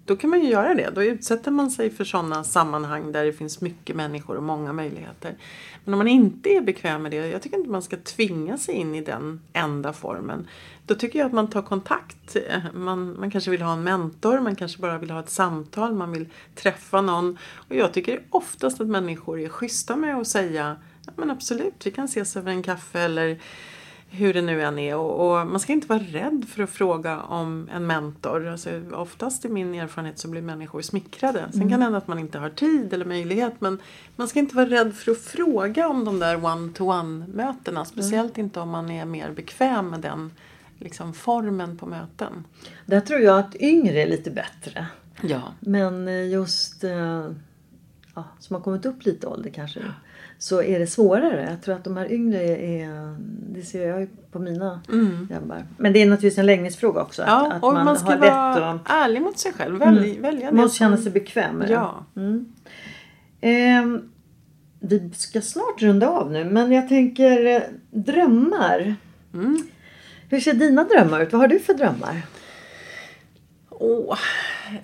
Då 0.07 0.17
kan 0.17 0.31
man 0.31 0.41
ju 0.41 0.51
göra 0.51 0.75
det. 0.75 0.91
Då 0.95 1.03
utsätter 1.03 1.51
man 1.51 1.71
sig 1.71 1.91
för 1.91 2.05
sådana 2.05 2.45
sammanhang 2.45 3.13
där 3.13 3.25
det 3.25 3.33
finns 3.33 3.61
mycket 3.61 3.97
människor 3.97 4.37
och 4.37 4.43
många 4.43 4.73
möjligheter. 4.73 5.35
Men 5.85 5.95
om 5.95 5.99
man 5.99 6.09
inte 6.09 6.49
är 6.49 6.61
bekväm 6.61 7.03
med 7.03 7.11
det, 7.11 7.17
jag 7.17 7.43
tycker 7.43 7.57
inte 7.57 7.71
man 7.71 7.83
ska 7.83 7.97
tvinga 7.97 8.59
sig 8.59 8.75
in 8.75 8.95
i 8.95 9.01
den 9.01 9.41
enda 9.53 9.93
formen. 9.93 10.49
Då 10.87 10.95
tycker 10.95 11.19
jag 11.19 11.27
att 11.27 11.33
man 11.33 11.51
tar 11.51 11.63
kontakt. 11.63 12.37
Man, 12.75 13.21
man 13.21 13.31
kanske 13.31 13.51
vill 13.51 13.63
ha 13.63 13.73
en 13.73 13.83
mentor, 13.83 14.41
man 14.41 14.57
kanske 14.57 14.81
bara 14.81 14.99
vill 14.99 15.11
ha 15.11 15.21
ett 15.21 15.31
samtal, 15.31 15.95
man 15.95 16.13
vill 16.13 16.29
träffa 16.55 17.01
någon. 17.01 17.39
Och 17.69 17.77
jag 17.77 17.93
tycker 17.93 18.23
oftast 18.31 18.81
att 18.81 18.87
människor 18.87 19.41
är 19.41 19.49
schyssta 19.49 19.97
med 19.97 20.17
att 20.17 20.27
säga 20.27 20.77
ja, 21.07 21.13
men 21.17 21.31
absolut, 21.31 21.87
vi 21.87 21.91
kan 21.91 22.05
ses 22.05 22.37
över 22.37 22.51
en 22.51 22.63
kaffe 22.63 23.01
eller 23.01 23.39
hur 24.09 24.35
det 24.35 24.43
nu 24.43 24.63
än 24.63 24.79
är. 24.79 24.97
Och, 24.97 25.41
och 25.41 25.47
man 25.47 25.61
ska 25.61 25.73
inte 25.73 25.87
vara 25.87 25.99
rädd 25.99 26.45
för 26.49 26.63
att 26.63 26.71
fråga 26.71 27.21
om 27.21 27.69
en 27.73 27.87
mentor. 27.87 28.47
Alltså, 28.47 28.83
oftast 28.93 29.45
i 29.45 29.49
min 29.49 29.75
erfarenhet 29.75 30.19
så 30.19 30.29
blir 30.29 30.43
människor 30.43 30.83
smickrade. 30.83 31.49
Sen 31.53 31.71
kan 31.71 31.79
det 31.79 31.85
hända 31.85 31.99
att 31.99 32.09
man 32.09 32.19
inte 32.19 32.39
har 32.39 32.51
tid 32.51 32.93
eller 32.93 33.05
möjlighet. 33.05 33.55
Men 33.59 33.79
man 34.17 34.29
ska 34.29 34.39
inte 34.39 34.57
vara 34.57 34.67
rädd 34.67 34.95
för 34.95 35.13
att 35.13 35.19
fråga 35.19 35.89
om 35.89 36.05
de 36.05 36.19
där 36.19 36.45
one-to-one 36.45 37.27
mötena. 37.35 37.85
Speciellt 37.85 38.39
inte 38.39 38.61
om 38.61 38.71
man 38.71 38.91
är 38.91 39.05
mer 39.05 39.31
bekväm 39.31 39.89
med 39.91 40.01
den 40.01 40.31
liksom, 40.79 41.15
formen 41.15 41.79
på 41.79 41.87
möten. 41.87 42.45
Där 42.87 43.01
tror 43.01 43.21
jag 43.21 43.39
att 43.39 43.57
yngre 43.57 44.03
är 44.03 44.07
lite 44.07 44.31
bättre. 44.31 44.87
Ja. 45.23 45.43
Men 45.61 46.09
eh, 46.09 46.29
just 46.29 46.85
eh, 46.85 47.31
ja, 48.15 48.25
som 48.39 48.57
har 48.57 48.61
kommit 48.61 48.87
upp 48.87 49.05
lite 49.05 49.27
ålder 49.27 49.51
kanske. 49.51 49.81
Så 50.39 50.63
är 50.63 50.79
det 50.79 50.87
svårare. 50.87 51.47
Jag 51.51 51.63
tror 51.63 51.75
att 51.75 51.85
de 51.85 51.97
här 51.97 52.13
yngre 52.13 52.43
är, 52.59 53.17
det 53.55 53.63
ser 53.63 53.89
jag 53.89 54.01
ju 54.01 54.09
på 54.33 54.39
mina 54.39 54.81
grabbar. 55.29 55.67
Men 55.77 55.93
det 55.93 56.03
är 56.03 56.07
naturligtvis 56.07 56.39
en 56.39 56.47
läggningsfråga 56.47 57.03
också. 57.03 57.23
Mm. 57.23 57.35
Ja, 57.35 57.47
att, 57.47 57.57
att 57.57 57.63
och 57.63 57.73
man, 57.73 57.85
man, 57.85 57.99
ska 57.99 58.07
har 58.07 58.17
vara 58.17 58.71
att 58.71 58.81
ärlig 58.91 59.23
mot 59.23 59.39
sig 59.39 59.53
själv. 59.53 59.79
Välj, 59.79 60.19
välja 60.21 60.53
man 60.53 60.57
måste 60.57 60.79
känna 60.79 60.97
sig 60.97 61.13
bekväm 61.13 61.57
med 61.57 61.69
det. 61.69 61.75
Ja. 61.75 62.05
Ehm, 63.41 64.11
vi 64.81 65.11
ska 65.15 65.41
snart 65.41 65.83
runda 65.83 66.09
av 66.09 66.31
nu 66.31 66.45
men 66.45 66.73
jag 66.73 66.89
tänker 66.89 67.47
eh, 67.47 67.63
drömmar. 67.91 68.95
Mm. 69.35 69.63
Hur 70.29 70.41
ser 70.41 70.55
dina 70.55 70.85
drömmar 70.85 71.21
ut? 71.21 71.33
Vad 71.33 71.41
har 71.41 71.49
du 71.49 71.59
för 71.59 71.75
drömmar? 71.75 72.23
Åh, 73.71 74.19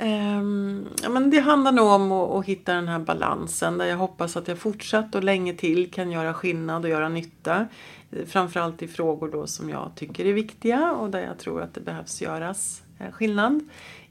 Um, 0.00 0.88
ja, 1.02 1.08
men 1.08 1.30
det 1.30 1.40
handlar 1.40 1.72
nog 1.72 1.86
om 1.86 2.12
att, 2.12 2.30
att, 2.30 2.44
hitta 2.44 2.74
den 2.74 2.88
här 2.88 2.98
balansen 2.98 3.78
där 3.78 3.86
jag 3.86 3.96
hoppas 3.96 4.36
att 4.36 4.48
jag 4.48 4.58
fortsatt 4.58 5.14
och 5.14 5.24
länge 5.24 5.54
till 5.54 5.90
kan 5.90 6.10
göra 6.10 6.34
skillnad 6.34 6.84
och 6.84 6.90
göra 6.90 7.08
nytta. 7.08 7.66
Eh, 8.10 8.26
framförallt 8.26 8.82
i 8.82 8.88
frågor 8.88 9.28
då 9.28 9.46
som 9.46 9.70
jag 9.70 9.90
tycker 9.96 10.24
är 10.24 10.32
viktiga 10.32 10.92
och 10.92 11.10
där 11.10 11.20
jag 11.20 11.38
tror 11.38 11.62
att 11.62 11.74
det 11.74 11.80
behövs 11.80 12.22
göras 12.22 12.82
eh, 12.98 13.12
skillnad 13.12 13.60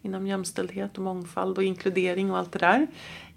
inom 0.01 0.27
jämställdhet 0.27 0.97
och 0.97 1.03
mångfald 1.03 1.57
och 1.57 1.63
inkludering 1.63 2.31
och 2.31 2.37
allt 2.37 2.51
det 2.51 2.59
där. 2.59 2.87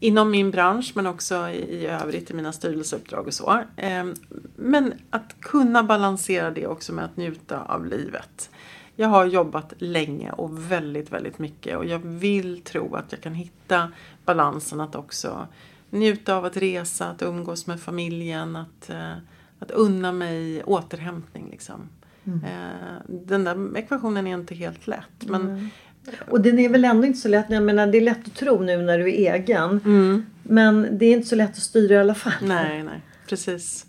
Inom 0.00 0.30
min 0.30 0.50
bransch 0.50 0.92
men 0.94 1.06
också 1.06 1.48
i, 1.48 1.56
i 1.56 1.86
övrigt 1.86 2.30
i 2.30 2.34
mina 2.34 2.52
styrelseuppdrag 2.52 3.26
och 3.26 3.34
så. 3.34 3.62
Um, 4.00 4.14
men 4.56 4.94
att 5.10 5.40
kunna 5.40 5.82
balansera 5.82 6.50
det 6.50 6.66
också 6.66 6.92
med 6.92 7.04
att 7.04 7.16
njuta 7.16 7.60
av 7.62 7.86
livet. 7.86 8.50
Jag 8.96 9.08
har 9.08 9.26
jobbat 9.26 9.72
länge 9.78 10.30
och 10.30 10.72
väldigt, 10.72 11.12
väldigt 11.12 11.38
mycket 11.38 11.76
och 11.76 11.84
jag 11.84 11.98
vill 11.98 12.60
tro 12.60 12.94
att 12.94 13.12
jag 13.12 13.20
kan 13.20 13.34
hitta 13.34 13.92
balansen 14.24 14.80
att 14.80 14.94
också 14.94 15.48
njuta 15.90 16.34
av 16.34 16.44
att 16.44 16.56
resa, 16.56 17.06
att 17.06 17.22
umgås 17.22 17.66
med 17.66 17.80
familjen, 17.80 18.56
att, 18.56 18.90
eh, 18.90 19.12
att 19.58 19.70
unna 19.70 20.12
mig 20.12 20.64
återhämtning. 20.64 21.48
Liksom. 21.50 21.88
Mm. 22.24 22.44
Eh, 22.44 23.00
den 23.08 23.44
där 23.44 23.78
ekvationen 23.78 24.26
är 24.26 24.34
inte 24.34 24.54
helt 24.54 24.86
lätt. 24.86 25.26
Men, 25.26 25.42
mm. 25.42 25.68
Och 26.28 26.40
den 26.40 26.58
är 26.58 26.68
väl 26.68 26.84
ändå 26.84 27.06
inte 27.06 27.18
så 27.18 27.28
lätt. 27.28 27.46
Jag 27.48 27.62
menar, 27.62 27.86
det 27.86 27.98
är 27.98 28.02
lätt 28.02 28.26
att 28.26 28.34
tro 28.34 28.60
nu 28.60 28.76
när 28.76 28.98
du 28.98 29.04
är 29.08 29.34
egen. 29.34 29.80
Mm. 29.84 30.26
Men 30.42 30.98
det 30.98 31.06
är 31.06 31.12
inte 31.12 31.28
så 31.28 31.36
lätt 31.36 31.50
att 31.50 31.62
styra 31.62 31.94
i 31.94 31.98
alla 31.98 32.14
fall. 32.14 32.32
Nej, 32.42 32.82
nej. 32.82 33.00
Precis. 33.28 33.86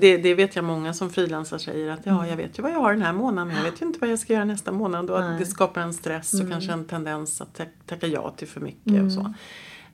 Det, 0.00 0.16
det, 0.16 0.34
vet 0.34 0.56
jag 0.56 0.64
många 0.64 0.94
som 0.94 1.10
frilansar 1.10 1.58
säger 1.58 1.90
att 1.90 2.06
ja, 2.06 2.26
jag 2.26 2.36
vet 2.36 2.58
ju 2.58 2.62
vad 2.62 2.72
jag 2.72 2.78
har 2.78 2.92
den 2.92 3.02
här 3.02 3.12
månaden 3.12 3.48
men 3.48 3.56
jag 3.56 3.64
vet 3.64 3.82
ju 3.82 3.86
inte 3.86 3.98
vad 3.98 4.10
jag 4.10 4.18
ska 4.18 4.32
göra 4.32 4.44
nästa 4.44 4.72
månad. 4.72 5.10
Och 5.10 5.24
att 5.24 5.38
det 5.38 5.46
skapar 5.46 5.80
en 5.80 5.94
stress 5.94 6.34
och 6.34 6.40
mm. 6.40 6.52
kanske 6.52 6.72
en 6.72 6.84
tendens 6.84 7.40
att 7.40 7.60
tacka 7.86 8.06
ja 8.06 8.30
till 8.36 8.48
för 8.48 8.60
mycket 8.60 8.86
mm. 8.86 9.06
och 9.06 9.12
så. 9.12 9.34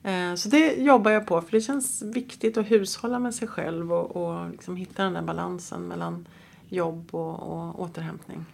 Eh, 0.09 0.35
så 0.35 0.49
det 0.49 0.75
jobbar 0.75 1.11
jag 1.11 1.27
på 1.27 1.41
för 1.41 1.51
det 1.51 1.61
känns 1.61 2.01
viktigt 2.01 2.57
att 2.57 2.71
hushålla 2.71 3.19
med 3.19 3.35
sig 3.35 3.47
själv 3.47 3.93
och, 3.93 4.15
och 4.15 4.49
liksom 4.49 4.75
hitta 4.75 5.03
den 5.03 5.13
där 5.13 5.21
balansen 5.21 5.81
mellan 5.81 6.27
jobb 6.69 7.07
och, 7.11 7.39
och 7.39 7.81
återhämtning. 7.81 8.45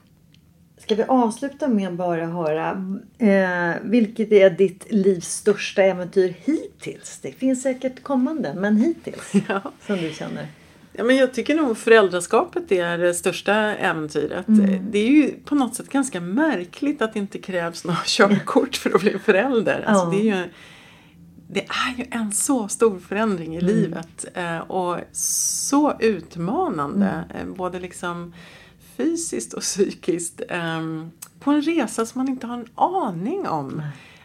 Ska 0.77 0.95
vi 0.95 1.03
avsluta 1.03 1.67
med 1.67 1.87
att 1.87 1.93
bara 1.93 2.25
höra 2.25 2.99
eh, 3.17 3.75
vilket 3.83 4.31
är 4.31 4.49
ditt 4.49 4.91
livs 4.91 5.27
största 5.27 5.83
äventyr 5.83 6.35
hittills? 6.43 7.19
Det 7.21 7.31
finns 7.31 7.61
säkert 7.61 8.03
kommande, 8.03 8.53
men 8.53 8.77
hittills 8.77 9.31
ja. 9.47 9.61
som 9.81 9.97
du 9.97 10.13
känner. 10.13 10.47
Ja, 10.97 11.03
men 11.03 11.15
jag 11.15 11.33
tycker 11.33 11.55
nog 11.55 11.77
föräldraskapet 11.77 12.71
är 12.71 12.97
det 12.97 13.13
största 13.13 13.53
äventyret. 13.55 14.47
Mm. 14.47 14.91
Det 14.91 14.99
är 14.99 15.07
ju 15.07 15.31
på 15.45 15.55
något 15.55 15.75
sätt 15.75 15.89
ganska 15.89 16.21
märkligt 16.21 17.01
att 17.01 17.13
det 17.13 17.19
inte 17.19 17.37
krävs 17.37 17.83
några 17.83 17.99
körkort 18.05 18.75
för 18.75 18.95
att 18.95 19.01
bli 19.01 19.19
förälder. 19.19 19.83
Alltså, 19.87 20.05
ja. 20.05 20.11
det, 20.11 20.29
är 20.29 20.35
ju, 20.35 20.49
det 21.47 21.59
är 21.61 21.97
ju 21.97 22.05
en 22.11 22.31
så 22.31 22.67
stor 22.67 22.99
förändring 22.99 23.55
i 23.55 23.59
mm. 23.59 23.75
livet 23.75 24.25
eh, 24.33 24.57
och 24.57 24.97
så 25.11 25.93
utmanande. 25.99 27.25
Mm. 27.29 27.49
Eh, 27.49 27.55
både 27.55 27.79
liksom 27.79 28.33
fysiskt 28.97 29.53
och 29.53 29.61
psykiskt 29.61 30.41
ehm, 30.49 31.11
på 31.39 31.51
en 31.51 31.61
resa 31.61 32.05
som 32.05 32.19
man 32.19 32.29
inte 32.29 32.47
har 32.47 32.57
en 32.57 32.67
aning 32.75 33.47
om. 33.47 33.81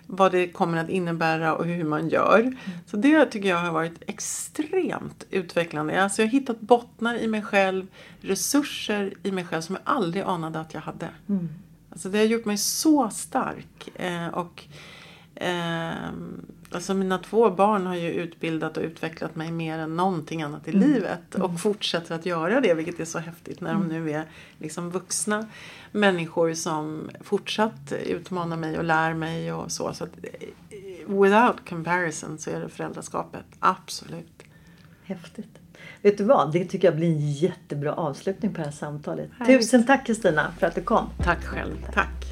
Vad 0.06 0.32
det 0.32 0.48
kommer 0.48 0.78
att 0.78 0.88
innebära 0.88 1.54
och 1.54 1.64
hur 1.64 1.84
man 1.84 2.08
gör. 2.08 2.40
Mm. 2.40 2.56
Så 2.86 2.96
det 2.96 3.26
tycker 3.26 3.48
jag 3.48 3.56
har 3.56 3.72
varit 3.72 4.02
extremt 4.06 5.26
utvecklande. 5.30 6.02
Alltså 6.02 6.22
jag 6.22 6.26
har 6.26 6.32
hittat 6.32 6.60
bottnar 6.60 7.14
i 7.14 7.26
mig 7.26 7.42
själv, 7.42 7.86
resurser 8.20 9.14
i 9.22 9.32
mig 9.32 9.44
själv 9.44 9.60
som 9.60 9.74
jag 9.74 9.94
aldrig 9.94 10.22
anade 10.22 10.60
att 10.60 10.74
jag 10.74 10.80
hade. 10.80 11.08
Mm. 11.28 11.48
Alltså 11.90 12.08
det 12.08 12.18
har 12.18 12.24
gjort 12.24 12.44
mig 12.44 12.58
så 12.58 13.10
stark. 13.10 13.88
Eh, 13.94 14.28
och 14.28 14.64
eh, 15.34 16.10
Alltså 16.74 16.94
mina 16.94 17.18
två 17.18 17.50
barn 17.50 17.86
har 17.86 17.94
ju 17.94 18.12
utbildat 18.12 18.76
och 18.76 18.82
utvecklat 18.82 19.36
mig 19.36 19.52
mer 19.52 19.78
än 19.78 19.96
någonting 19.96 20.42
annat 20.42 20.68
i 20.68 20.70
mm. 20.70 20.88
livet. 20.88 21.34
Och 21.34 21.44
mm. 21.44 21.58
fortsätter 21.58 22.14
att 22.14 22.26
göra 22.26 22.60
det 22.60 22.74
vilket 22.74 23.00
är 23.00 23.04
så 23.04 23.18
häftigt 23.18 23.60
när 23.60 23.72
de 23.72 23.82
mm. 23.82 24.04
nu 24.04 24.12
är 24.12 24.24
liksom 24.58 24.90
vuxna 24.90 25.46
människor 25.92 26.54
som 26.54 27.10
fortsatt 27.20 27.92
utmanar 28.06 28.56
mig 28.56 28.78
och 28.78 28.84
lär 28.84 29.14
mig 29.14 29.52
och 29.52 29.72
så. 29.72 29.94
så 29.94 30.04
att, 30.04 30.10
eh, 30.22 30.48
without 31.06 31.68
comparison 31.68 32.38
så 32.38 32.50
är 32.50 32.60
det 32.60 32.68
föräldraskapet, 32.68 33.46
absolut. 33.58 34.42
Häftigt. 35.04 35.58
Vet 36.02 36.18
du 36.18 36.24
vad? 36.24 36.52
Det 36.52 36.64
tycker 36.64 36.88
jag 36.88 36.96
blir 36.96 37.08
en 37.08 37.32
jättebra 37.32 37.94
avslutning 37.94 38.54
på 38.54 38.58
det 38.58 38.64
här 38.64 38.72
samtalet. 38.72 39.30
Härligt. 39.38 39.60
Tusen 39.60 39.86
tack 39.86 40.06
Kristina 40.06 40.52
för 40.58 40.66
att 40.66 40.74
du 40.74 40.82
kom. 40.82 41.10
Tack 41.18 41.44
själv. 41.44 41.86
Tack. 41.94 42.31